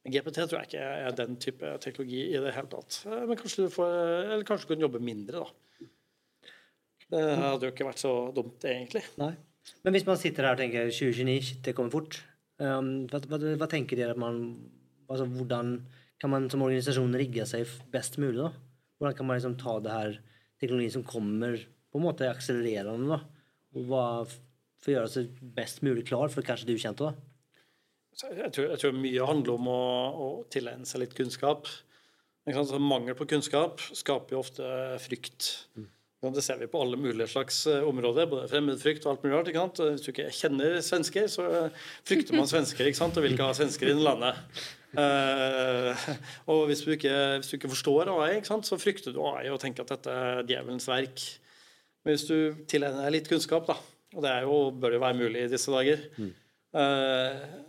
Men 0.02 0.16
GPT 0.16 0.42
tror 0.42 0.60
jeg 0.60 0.72
ikke 0.72 0.90
er 1.06 1.16
den 1.16 1.38
type 1.40 1.76
teknologi 1.84 2.24
i 2.34 2.42
det 2.42 2.52
hele 2.56 2.72
tatt. 2.72 3.04
Men 3.08 3.38
kanskje 3.40 3.68
du, 3.68 3.72
får, 3.72 3.96
eller 4.34 4.48
kanskje 4.48 4.68
du 4.68 4.74
kan 4.74 4.84
jobbe 4.88 5.04
mindre, 5.04 5.46
da. 5.46 5.88
Det 7.12 7.24
hadde 7.38 7.68
jo 7.68 7.74
ikke 7.74 7.88
vært 7.88 8.02
så 8.02 8.12
dumt, 8.36 8.64
egentlig. 8.68 9.04
Nei. 9.20 9.34
Men 9.86 9.96
hvis 9.96 10.08
man 10.08 10.20
sitter 10.20 10.48
her 10.48 10.56
og 10.56 10.62
tenker 10.62 10.90
2029, 10.90 11.48
shit, 11.48 11.60
det 11.66 11.76
kommer 11.78 11.94
fort. 11.94 12.18
Um, 12.62 13.06
hva, 13.12 13.22
hva, 13.30 13.40
hva 13.60 13.68
tenker 13.70 14.00
dere 14.00 14.14
at 14.14 14.22
man 14.22 14.38
altså, 15.10 15.26
Hvordan 15.26 15.74
kan 16.22 16.30
man 16.30 16.46
som 16.54 16.62
organisasjon 16.62 17.18
rigge 17.18 17.46
seg 17.50 17.70
best 17.94 18.20
mulig? 18.22 18.38
da? 18.42 18.52
Hvordan 19.00 19.18
kan 19.18 19.28
man 19.28 19.40
liksom 19.40 19.58
ta 19.60 19.78
det 19.82 19.94
her 19.96 20.18
teknologien 20.62 20.94
som 20.94 21.06
kommer, 21.08 21.58
på 21.92 22.00
en 22.00 22.08
måte 22.08 22.30
akselererende, 22.32 23.18
da? 23.18 23.20
Og 23.76 23.88
hva 23.88 24.06
for 24.82 24.90
å 24.90 24.96
gjøre 24.96 25.12
seg 25.14 25.38
best 25.56 25.84
mulig 25.86 26.08
klar 26.10 26.32
for 26.34 26.46
kanskje 26.46 26.72
det 26.72 26.80
ukjente? 26.80 27.12
da? 27.12 27.28
Jeg 28.32 28.52
tror, 28.54 28.68
jeg 28.74 28.82
tror 28.82 28.98
mye 28.98 29.30
handler 29.30 29.56
om 29.56 29.70
å, 29.72 29.82
å 30.12 30.28
tilegne 30.52 30.88
seg 30.90 31.06
litt 31.06 31.16
kunnskap. 31.18 31.70
Ikke 32.44 32.58
sant? 32.58 32.72
Så 32.74 32.82
mangel 32.82 33.18
på 33.18 33.28
kunnskap 33.30 33.82
skaper 33.96 34.36
jo 34.36 34.42
ofte 34.42 34.68
frykt. 35.02 35.52
Det 36.22 36.44
ser 36.46 36.60
vi 36.62 36.68
på 36.70 36.78
alle 36.78 37.00
mulige 37.02 37.26
slags 37.32 37.64
eh, 37.66 37.82
områder, 37.82 38.28
både 38.30 38.50
fremmedfrykt 38.52 39.08
og 39.08 39.16
alt 39.16 39.24
mulig 39.26 39.56
rart. 39.58 39.80
Hvis 39.82 40.04
du 40.06 40.12
ikke 40.12 40.28
kjenner 40.38 40.76
svensker, 40.86 41.26
så 41.32 41.48
eh, 41.48 41.80
frykter 42.06 42.38
man 42.38 42.50
svensker 42.50 42.86
ikke 42.86 43.00
sant? 43.00 43.18
og 43.18 43.26
vil 43.26 43.34
ikke 43.34 43.48
ha 43.50 43.56
svensker 43.58 43.90
i 43.90 43.96
landet. 43.98 44.38
Uh, 44.92 45.96
og 46.52 46.66
hvis 46.68 46.82
du, 46.84 46.92
ikke, 46.92 47.14
hvis 47.40 47.48
du 47.48 47.56
ikke 47.56 47.72
forstår 47.72 48.12
AI, 48.12 48.36
ikke 48.38 48.52
sant? 48.52 48.68
så 48.68 48.78
frykter 48.78 49.16
du 49.16 49.22
AI 49.24 49.48
og 49.50 49.62
tenker 49.64 49.86
at 49.86 49.96
dette 49.96 50.14
er 50.14 50.44
djevelens 50.50 50.90
verk. 50.92 51.24
Men 52.02 52.16
hvis 52.16 52.28
du 52.30 52.64
tilegner 52.70 53.06
deg 53.06 53.16
litt 53.18 53.30
kunnskap, 53.30 53.68
da, 53.70 53.78
og 54.16 54.26
det 54.26 54.32
er 54.32 54.48
jo, 54.48 54.58
bør 54.74 54.98
jo 54.98 55.04
være 55.04 55.20
mulig 55.20 55.46
i 55.46 55.52
disse 55.52 55.72
dager, 55.72 56.02
mm. 56.18 56.32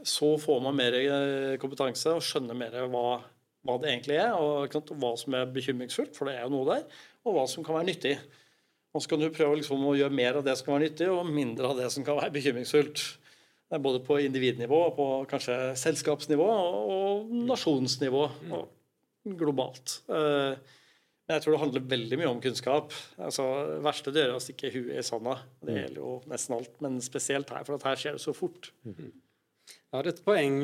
så 0.09 0.31
får 0.43 0.63
man 0.65 0.79
mer 0.79 0.97
eh, 0.99 1.57
kompetanse 1.63 2.15
og 2.17 2.25
skjønner 2.27 2.57
mer 2.59 2.79
hva, 2.91 3.21
hva 3.67 3.79
det 3.83 3.93
egentlig 3.93 4.19
er, 4.23 4.33
og 4.35 4.73
sant, 4.73 4.95
hva 5.03 5.13
som 5.21 5.37
er 5.39 5.53
bekymringsfullt, 5.55 6.17
for 6.17 6.31
det 6.31 6.39
er 6.39 6.47
jo 6.47 6.55
noe 6.57 6.69
der, 6.71 7.03
og 7.27 7.37
hva 7.37 7.47
som 7.51 7.67
kan 7.67 7.79
være 7.79 7.91
nyttig. 7.93 8.17
Og 8.93 9.01
så 9.01 9.13
kan 9.13 9.23
du 9.23 9.31
prøve 9.33 9.61
liksom 9.61 9.85
å 9.89 9.97
gjøre 9.97 10.17
mer 10.17 10.39
av 10.41 10.45
det 10.45 10.57
som 10.59 10.69
kan 10.69 10.77
være 10.77 10.89
nyttig, 10.89 11.09
og 11.13 11.29
mindre 11.29 11.71
av 11.71 11.79
det 11.81 11.89
som 11.95 12.05
kan 12.05 12.19
være 12.19 12.35
bekymringsfullt. 12.35 13.05
Både 13.81 14.03
på 14.05 14.19
individnivå, 14.21 14.79
og 14.91 14.97
på 14.99 15.07
kanskje 15.31 15.55
selskapsnivå 15.81 16.45
og, 16.45 17.31
nasjonsnivå. 17.49 18.27
Og 18.53 19.37
globalt. 19.39 20.03
Eh, 20.13 20.59
Men 21.23 21.37
jeg 21.37 21.45
tror 21.45 21.55
det 21.55 21.63
handler 21.63 21.91
veldig 21.93 22.19
mye 22.19 22.31
om 22.33 22.41
kunnskap. 22.43 22.95
Altså, 23.23 23.45
det 23.71 23.83
verste 23.87 24.15
det 24.15 24.25
gjør 24.25 24.33
er 24.33 24.39
å 24.39 24.43
stikke 24.43 24.73
huet 24.75 24.97
i 24.99 25.05
sanda. 25.07 25.37
Det 25.63 25.77
gjelder 25.77 26.01
jo 26.03 26.15
nesten 26.33 26.57
alt, 26.57 26.73
men 26.83 26.99
spesielt 27.05 27.53
her, 27.55 27.67
for 27.69 27.87
her 27.87 28.01
skjer 28.01 28.19
det 28.19 28.25
så 28.25 28.35
fort. 28.35 28.73
Jeg 29.93 29.95
har 29.95 30.09
et 30.09 30.23
poeng. 30.25 30.57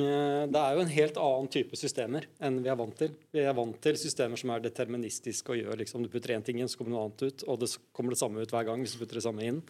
Det 0.50 0.60
er 0.60 0.74
jo 0.74 0.82
en 0.82 0.90
helt 0.94 1.18
annen 1.20 1.50
type 1.52 1.78
systemer 1.78 2.26
enn 2.42 2.58
vi 2.64 2.70
er 2.72 2.78
vant 2.80 2.96
til. 2.96 3.12
Vi 3.34 3.42
er 3.44 3.54
vant 3.56 3.76
til 3.84 3.98
systemer 4.00 4.40
som 4.40 4.54
er 4.54 4.64
deterministiske 4.64 5.52
og 5.52 5.60
gjør 5.60 5.78
liksom, 5.82 6.02
du 6.04 6.10
putter 6.12 6.34
én 6.34 6.44
ting 6.46 6.58
inn, 6.62 6.70
så 6.70 6.80
kommer 6.80 6.96
noe 6.96 7.04
annet 7.06 7.26
ut, 7.28 7.44
og 7.46 7.60
det 7.62 7.68
kommer 7.94 8.16
det 8.16 8.20
samme 8.22 8.42
ut 8.42 8.54
hver 8.56 8.66
gang 8.66 8.82
hvis 8.82 8.96
du 8.96 9.02
putter 9.02 9.20
det 9.20 9.24
samme 9.26 9.44
inn. 9.44 9.60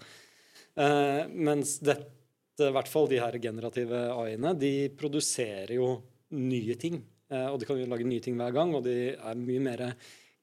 Uh, 0.78 1.26
mens 1.34 1.76
dette, 1.82 2.07
i 2.62 2.72
hvert 2.74 2.91
fall 2.91 3.11
de 3.11 3.18
her 3.18 3.34
generative 3.43 4.05
AI-ene, 4.14 4.55
de 4.59 4.72
produserer 4.99 5.74
jo 5.76 5.91
nye 6.39 6.78
ting. 6.78 7.03
Uh, 7.28 7.51
og 7.51 7.59
de 7.61 7.68
kan 7.68 7.82
jo 7.82 7.91
lage 7.91 8.07
nye 8.09 8.22
ting 8.24 8.39
hver 8.39 8.55
gang, 8.55 8.72
og 8.78 8.86
de 8.86 8.97
er 9.18 9.43
mye 9.43 9.64
mer 9.66 9.84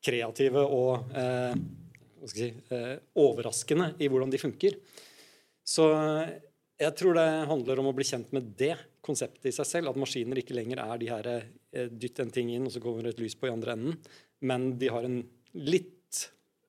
kreative 0.05 0.61
og 0.61 1.09
uh, 1.15 1.55
si, 2.29 2.51
overraskende 3.17 3.93
i 4.01 4.09
hvordan 4.09 4.33
de 4.33 4.41
funker. 4.41 4.77
Så 5.65 5.89
jeg 6.75 6.95
tror 6.99 7.15
det 7.15 7.29
handler 7.49 7.79
om 7.79 7.89
å 7.89 7.95
bli 7.95 8.05
kjent 8.07 8.33
med 8.35 8.51
det 8.59 8.75
konseptet 9.05 9.47
i 9.49 9.55
seg 9.55 9.67
selv. 9.69 9.91
At 9.91 9.99
maskiner 9.99 10.41
ikke 10.41 10.57
lenger 10.57 10.81
er 10.83 10.99
de 10.99 11.09
her 11.11 11.29
eh, 11.31 11.87
dytt 11.87 12.19
en 12.23 12.33
ting 12.33 12.51
inn, 12.51 12.67
og 12.67 12.73
så 12.73 12.81
kommer 12.83 13.05
det 13.05 13.15
et 13.15 13.23
lys 13.23 13.37
på 13.39 13.49
i 13.49 13.53
andre 13.53 13.75
enden. 13.77 13.99
Men 14.45 14.73
de 14.81 14.91
har 14.91 15.07
en 15.07 15.21
litt 15.55 15.91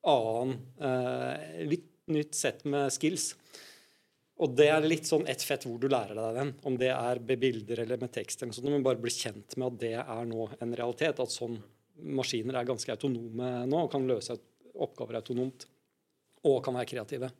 annen 0.07 0.55
eh, 0.79 1.63
Litt 1.67 1.93
nytt 2.07 2.37
sett 2.39 2.63
med 2.63 2.87
skills. 2.95 3.33
Og 4.39 4.53
det 4.55 4.69
er 4.71 4.85
litt 4.85 5.09
sånn 5.09 5.25
ett 5.27 5.41
fett 5.43 5.65
hvor 5.67 5.79
du 5.81 5.89
lærer 5.91 6.15
deg 6.15 6.37
den. 6.37 6.53
Om 6.69 6.77
det 6.79 6.93
er 6.93 7.19
med 7.19 7.41
bilder 7.41 7.81
eller 7.83 7.99
med 7.99 8.13
tekst. 8.15 8.41
eller 8.41 8.55
sånt, 8.55 8.69
Men 8.71 8.85
bare 8.85 9.01
bli 9.01 9.11
kjent 9.11 9.57
med 9.57 9.67
at 9.73 9.79
det 9.81 9.95
er 9.99 10.29
nå 10.29 10.47
en 10.61 10.75
realitet. 10.77 11.19
At 11.19 11.33
sånn 11.33 11.57
maskiner 12.01 12.59
er 12.59 12.67
ganske 12.67 12.93
autonome 12.93 13.51
nå 13.69 13.83
og 13.85 13.91
kan 13.93 14.05
løse 14.07 14.37
oppgaver 14.77 15.19
autonomt. 15.21 15.67
Og 16.47 16.61
kan 16.63 16.75
være 16.77 16.89
kreative. 16.89 17.31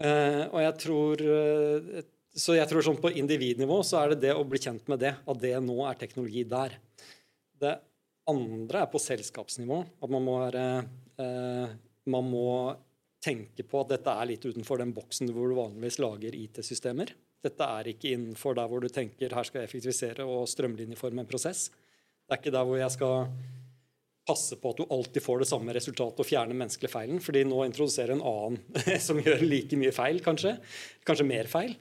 Uh, 0.00 0.44
og 0.50 0.58
jeg 0.58 0.74
tror 0.82 1.20
uh, 1.22 1.98
Så 2.34 2.56
jeg 2.56 2.66
tror 2.66 2.82
sånn 2.82 2.98
på 2.98 3.12
individnivå 3.14 3.76
så 3.86 4.00
er 4.00 4.10
det 4.10 4.24
det 4.24 4.32
å 4.34 4.42
bli 4.48 4.58
kjent 4.58 4.88
med 4.90 4.98
det, 5.04 5.12
at 5.14 5.38
det 5.38 5.52
nå 5.62 5.76
er 5.86 6.00
teknologi 6.00 6.42
der. 6.50 6.74
Det 7.62 7.76
andre 8.32 8.80
er 8.82 8.90
på 8.90 9.02
selskapsnivå. 9.02 9.78
At 10.02 10.10
man 10.10 10.26
må 10.26 10.40
være 10.42 10.64
uh, 11.20 11.76
Man 12.10 12.26
må 12.32 12.48
tenke 13.24 13.64
på 13.64 13.80
at 13.80 13.94
dette 13.94 14.12
er 14.12 14.28
litt 14.28 14.42
utenfor 14.44 14.82
den 14.82 14.92
boksen 14.96 15.30
hvor 15.32 15.48
du 15.48 15.56
vanligvis 15.56 16.00
lager 16.02 16.34
IT-systemer. 16.36 17.14
Dette 17.44 17.68
er 17.78 17.88
ikke 17.92 18.12
innenfor 18.16 18.56
der 18.56 18.68
hvor 18.68 18.84
du 18.84 18.90
tenker 18.92 19.32
her 19.32 19.46
skal 19.46 19.62
jeg 19.62 19.70
effektivisere 19.70 20.26
og 20.28 20.48
strømlinjeforme 20.50 21.24
en 21.24 21.30
prosess. 21.30 21.70
Det 22.24 22.34
er 22.34 22.40
ikke 22.40 22.54
der 22.54 22.68
hvor 22.68 22.80
jeg 22.80 22.92
skal 22.94 23.26
passe 24.24 24.56
på 24.56 24.72
at 24.72 24.80
du 24.80 24.86
alltid 24.88 25.20
får 25.20 25.42
det 25.42 25.48
samme 25.50 25.74
resultatet 25.76 26.22
og 26.22 26.28
fjerne 26.28 26.56
menneskelig 26.56 26.90
feilen. 26.92 27.20
fordi 27.20 27.44
nå 27.44 27.60
introduserer 27.66 28.14
en 28.14 28.24
annen 28.24 29.00
som 29.06 29.20
gjør 29.20 29.44
like 29.44 29.76
mye 29.80 29.92
feil, 29.92 30.22
kanskje. 30.24 30.56
Kanskje 31.04 31.28
mer 31.28 31.50
feil. 31.50 31.76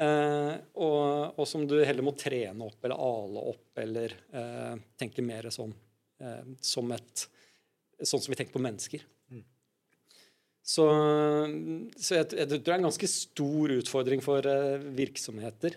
Eh, 0.00 0.54
og, 0.80 1.36
og, 1.36 1.44
som 1.48 1.66
du 1.68 1.76
heller 1.84 2.04
må 2.04 2.14
trene 2.16 2.64
opp 2.64 2.80
eller 2.80 2.96
ale 2.96 3.42
opp 3.52 3.80
eller 3.82 4.14
eh, 4.32 4.76
tenke 4.96 5.24
mer 5.24 5.50
sånn 5.52 5.74
eh, 6.22 6.52
som 6.64 6.92
et 6.96 7.28
Sånn 8.02 8.18
som 8.18 8.32
vi 8.32 8.34
tenker 8.34 8.50
på 8.56 8.58
mennesker. 8.58 9.02
Mm. 9.30 9.42
Så, 10.66 10.84
så 12.02 12.16
jeg, 12.16 12.24
jeg, 12.34 12.48
tror 12.50 12.58
det 12.58 12.72
er 12.72 12.80
en 12.80 12.86
ganske 12.88 13.08
stor 13.12 13.74
utfordring 13.76 14.24
for 14.24 14.48
eh, 14.50 14.82
virksomheter 14.98 15.76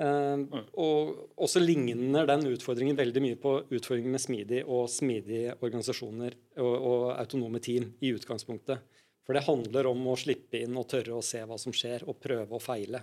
Uh, 0.00 0.46
og 0.80 1.40
også 1.44 1.60
ligner 1.60 2.24
den 2.28 2.46
utfordringen 2.48 2.96
veldig 2.96 3.20
mye 3.20 3.36
på 3.40 3.50
utfordringen 3.68 4.14
med 4.14 4.22
smidig 4.22 4.62
og 4.64 4.86
smidige 4.88 5.52
organisasjoner 5.58 6.36
og, 6.56 6.72
og, 6.72 7.02
autonome 7.20 7.60
team 7.60 7.90
i 8.00 8.14
utgangspunktet. 8.16 8.80
For 9.26 9.36
det 9.36 9.44
handler 9.44 9.90
om 9.90 10.06
å 10.08 10.16
slippe 10.16 10.62
inn 10.64 10.78
og 10.80 10.88
tørre 10.88 11.18
å 11.18 11.24
se 11.24 11.42
hva 11.44 11.58
som 11.60 11.74
skjer, 11.76 12.06
og 12.08 12.16
prøve 12.22 12.56
å 12.56 12.62
feile. 12.62 13.02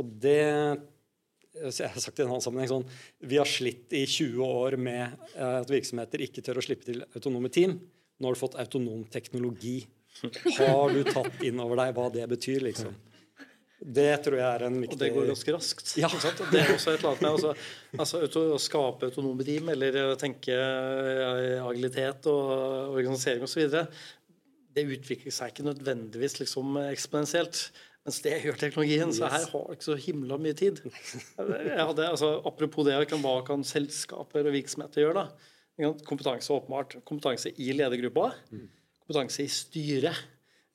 Og 0.00 0.14
det 0.24 0.40
jeg 1.58 1.90
har 1.90 2.00
sagt 2.02 2.20
i 2.20 2.24
en 2.24 2.30
annen 2.30 2.44
sammenheng 2.44 2.70
sånn, 2.70 2.88
Vi 3.20 3.38
har 3.38 3.48
slitt 3.48 3.92
i 3.96 4.04
20 4.06 4.40
år 4.44 4.76
med 4.80 5.28
uh, 5.34 5.60
at 5.60 5.70
virksomheter 5.70 6.22
ikke 6.24 6.44
tør 6.46 6.60
å 6.60 6.64
slippe 6.64 6.88
til 6.88 7.04
autonome 7.10 7.50
team. 7.52 7.76
Nå 8.18 8.30
har 8.30 8.36
du 8.36 8.40
fått 8.40 8.58
autonom 8.58 9.04
teknologi. 9.12 9.82
Har 10.58 10.90
du 10.90 11.04
tatt 11.06 11.44
inn 11.46 11.60
over 11.62 11.78
deg 11.78 11.92
hva 11.94 12.08
det 12.10 12.24
betyr? 12.26 12.64
liksom? 12.66 12.96
Det 13.78 14.10
tror 14.24 14.34
jeg 14.40 14.46
er 14.48 14.64
en 14.66 14.78
viktig 14.82 14.96
Og 14.96 15.00
det 15.00 15.08
går 15.14 15.26
ganske 15.30 15.52
raskt. 15.54 15.90
Ja. 16.00 16.08
Det 16.10 16.60
er 16.60 16.72
også 16.74 16.92
et 16.92 17.02
eller 17.02 17.10
annet 17.12 17.20
med 17.22 17.30
altså, 17.94 18.22
altså, 18.24 18.42
Å 18.56 18.62
skape 18.62 19.10
autonome 19.10 19.46
team 19.46 19.70
eller 19.70 19.98
tenke 20.18 20.54
eh, 20.54 21.58
agilitet 21.62 22.26
og 22.30 22.96
organisering 22.96 23.46
osv. 23.46 23.68
Det 24.74 24.84
utvikler 24.96 25.34
seg 25.34 25.52
ikke 25.52 25.68
nødvendigvis 25.68 26.40
liksom 26.40 26.80
eksponentielt. 26.88 27.68
Mens 28.08 28.22
det 28.24 28.38
gjør 28.40 28.56
teknologien. 28.56 29.12
Så 29.12 29.28
her 29.28 29.46
har 29.52 29.64
jeg 29.68 29.78
ikke 29.78 29.86
så 29.90 29.98
himla 30.00 30.38
mye 30.40 30.56
tid. 30.56 30.80
Hadde, 31.36 32.08
altså, 32.08 32.38
apropos 32.48 32.86
det, 32.88 32.96
hva 33.20 33.34
kan 33.46 33.62
selskaper 33.66 34.48
og 34.48 34.54
virksomheter 34.54 35.04
gjøre? 35.04 35.26
da? 35.26 35.92
Kompetanse 36.08 36.50
åpenbart. 36.54 36.98
Kompetanse 37.06 37.52
i 37.60 37.70
ledergruppa. 37.76 38.32
Mm. 38.50 38.66
Kompetanse 39.04 39.44
i 39.44 39.52
styret. 39.52 40.24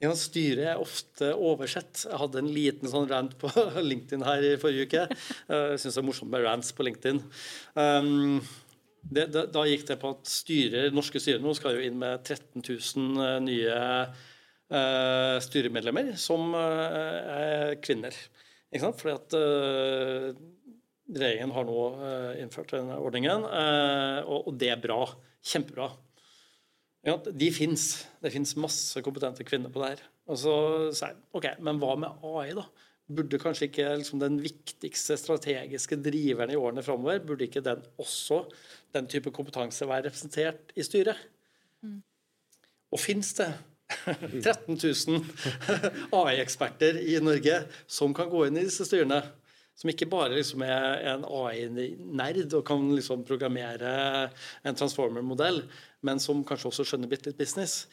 Ja, 0.03 0.11
styret 0.19 0.65
er 0.67 0.81
ofte 0.81 1.29
oversett. 1.31 2.01
Jeg 2.09 2.19
hadde 2.19 2.41
en 2.41 2.51
liten 2.51 2.89
sånn 2.91 3.07
rant 3.07 3.37
på 3.39 3.47
LinkedIn 3.91 4.25
her 4.27 4.43
i 4.43 4.57
forrige 4.59 4.89
uke. 4.89 5.05
Jeg 5.47 5.79
syns 5.79 5.95
det 5.95 6.01
er 6.01 6.07
morsomt 6.09 6.33
med 6.33 6.43
rants 6.43 6.73
på 6.75 6.83
LinkedIn. 6.83 7.21
Um, 7.79 8.41
det, 9.03 9.29
da, 9.31 9.45
da, 9.51 9.63
gikk 9.67 9.85
det 9.87 9.99
på 10.01 10.11
at 10.15 10.27
styrer, 10.27 10.91
norske 10.95 11.21
styrer 11.23 11.43
nå 11.43 11.55
skal 11.55 11.77
jo 11.77 11.87
inn 11.87 11.99
med 12.01 12.23
13 12.23 12.63
000 12.63 13.23
eh, 13.23 13.39
nye 13.43 13.79
uh, 13.79 15.37
styremedlemmer 15.43 16.13
som 16.19 16.51
uh, 16.55 17.19
er 17.35 17.75
kvinner. 17.83 18.15
Ikke 18.71 18.83
sant? 18.83 18.99
Fordi 18.99 19.15
at 19.15 19.35
uh, 19.39 20.29
regjeringen 21.13 21.55
har 21.55 21.67
nå 21.67 21.81
innført 22.41 22.75
denne 22.75 22.95
ordningen, 22.99 23.43
og, 23.43 24.47
og 24.49 24.55
det 24.57 24.71
er 24.71 24.79
bra. 24.81 25.03
Kjempebra. 25.43 25.89
Ja, 27.03 27.17
de 27.19 27.49
fins. 27.51 28.05
Det 28.23 28.31
fins 28.31 28.55
masse 28.55 29.01
kompetente 29.03 29.43
kvinner 29.47 29.71
på 29.71 29.81
det 29.83 29.93
her. 29.93 30.03
Og 30.31 30.39
så 30.39 30.55
sier 30.95 31.17
OK, 31.35 31.49
men 31.63 31.81
hva 31.81 31.97
med 31.99 32.23
AI, 32.23 32.53
da? 32.55 32.63
Burde 33.13 33.39
kanskje 33.41 33.67
ikke 33.67 33.89
liksom, 33.99 34.21
den 34.21 34.37
viktigste 34.39 35.17
strategiske 35.19 35.97
driveren 35.99 36.53
i 36.53 36.59
årene 36.59 36.85
framover, 36.85 37.19
burde 37.27 37.49
ikke 37.49 37.63
den 37.65 37.83
også, 37.99 38.45
den 38.95 39.09
type 39.11 39.33
kompetanse, 39.35 39.87
være 39.89 40.07
representert 40.07 40.71
i 40.79 40.87
styret? 40.87 41.19
Mm. 41.83 41.99
Og 42.95 43.01
fins 43.03 43.33
det 43.35 43.51
13 44.07 44.79
000 44.79 45.19
AI-eksperter 46.15 47.01
i 47.03 47.19
Norge 47.21 47.59
som 47.83 48.15
kan 48.15 48.31
gå 48.31 48.47
inn 48.47 48.61
i 48.61 48.67
disse 48.69 48.87
styrene? 48.87 49.19
Som 49.75 49.89
ikke 49.89 50.05
bare 50.07 50.37
liksom 50.37 50.61
er 50.63 51.01
en 51.11 51.23
AI-nerd 51.25 52.53
og 52.53 52.63
kan 52.67 52.83
liksom 52.93 53.25
programmere 53.27 53.93
en 54.63 54.77
transformer-modell, 54.77 55.63
men 56.07 56.21
som 56.21 56.43
kanskje 56.47 56.69
også 56.71 56.87
skjønner 56.87 57.11
bitte 57.11 57.31
litt 57.31 57.39
business. 57.39 57.83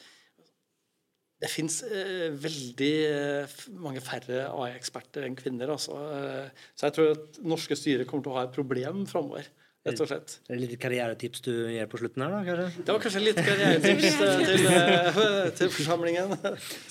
Det 1.41 1.49
fins 1.49 1.79
eh, 1.87 2.27
veldig 2.37 2.91
eh, 3.07 3.55
mange 3.81 4.03
færre 4.05 4.43
AI-eksperter 4.51 5.25
enn 5.25 5.37
kvinner. 5.39 5.71
Altså. 5.73 5.97
Eh, 6.13 6.67
så 6.77 6.87
jeg 6.87 6.97
tror 6.97 7.15
at 7.15 7.41
norske 7.41 7.77
styrer 7.79 8.05
kommer 8.05 8.27
til 8.27 8.35
å 8.35 8.37
ha 8.37 8.45
et 8.45 8.53
problem 8.53 9.07
framover. 9.09 9.49
Rett 9.81 9.97
og 10.03 10.11
slett. 10.11 10.35
Er 10.45 10.59
det 10.59 10.67
litt 10.67 10.81
karrieretips 10.83 11.41
du 11.41 11.53
gir 11.73 11.87
på 11.89 11.97
slutten 11.97 12.21
her, 12.21 12.35
da? 12.35 12.41
kanskje? 12.45 12.83
Det 12.85 12.93
var 12.93 13.01
kanskje 13.01 13.23
litt 13.23 13.39
karrieretips 13.41 14.19
til, 14.19 14.43
til, 14.45 14.67
eh, 14.69 15.47
til 15.57 15.71
forsamlingen. 15.73 16.35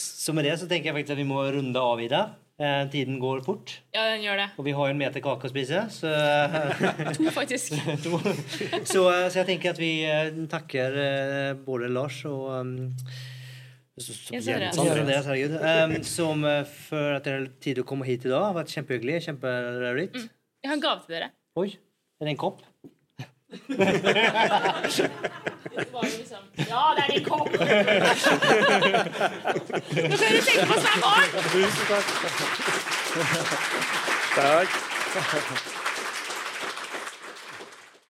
Så 0.03 0.35
med 0.35 0.51
det 0.51 0.57
så 0.59 0.67
tenker 0.67 0.91
jeg 0.91 0.99
faktisk 0.99 1.15
at 1.15 1.23
vi 1.23 1.31
må 1.31 1.45
runde 1.55 1.85
av, 1.93 2.03
i 2.03 2.11
Eh, 2.11 2.33
tiden 2.93 3.19
går 3.21 3.41
fort. 3.47 3.73
Ja, 3.95 4.05
den 4.13 4.25
gjør 4.25 4.37
det. 4.43 4.47
Og 4.61 4.67
vi 4.67 4.75
har 4.77 4.89
jo 4.89 4.95
en 4.95 5.01
meter 5.01 5.23
kake 5.25 5.49
å 5.49 5.53
spise. 5.53 5.83
Så, 5.95 6.11
to, 7.17 7.27
faktisk. 7.33 7.77
to. 8.05 8.21
Så, 8.85 9.05
eh, 9.09 9.27
så, 9.31 9.41
jeg 9.41 9.47
tenker 9.49 9.73
at 9.73 9.81
vi 9.81 9.93
eh, 10.05 10.33
takker 10.51 10.99
både 11.65 11.89
Lars 11.93 12.21
og 12.29 12.49
um, 12.61 12.73
Andreas, 14.01 14.77
herregud. 14.81 15.57
Um, 15.61 15.97
som 16.07 16.45
for 16.87 17.19
at 17.19 17.29
dere 17.29 17.51
tid 17.61 17.83
å 17.83 17.87
komme 17.89 18.09
hit 18.09 18.25
i 18.25 18.33
dag. 18.33 18.39
Det 18.39 18.51
har 18.51 18.59
vært 18.63 18.75
kjempehyggelig. 18.77 19.23
Kjempelærerikt. 19.29 20.21
Mm. 20.21 20.29
Jeg 20.61 20.73
har 20.73 20.77
en 20.77 20.85
gave 20.85 21.07
til 21.07 21.17
dere. 21.17 21.33
Oi. 21.61 21.71
Er 22.21 22.29
det 22.29 22.37
en 22.37 22.41
kopp? 22.41 22.65
Liksom 26.19 26.43
Ja, 26.69 26.95
det 26.97 27.03
er 27.05 27.11
din 27.15 27.25
kopp! 27.25 27.49
Nå 27.53 27.57
kan 30.01 30.11
du 30.11 30.41
tenke 30.47 30.67
på 30.67 30.77
snart 30.81 31.31
Tusen 31.53 31.85
takk. 31.91 32.07
Takk. 34.35 35.70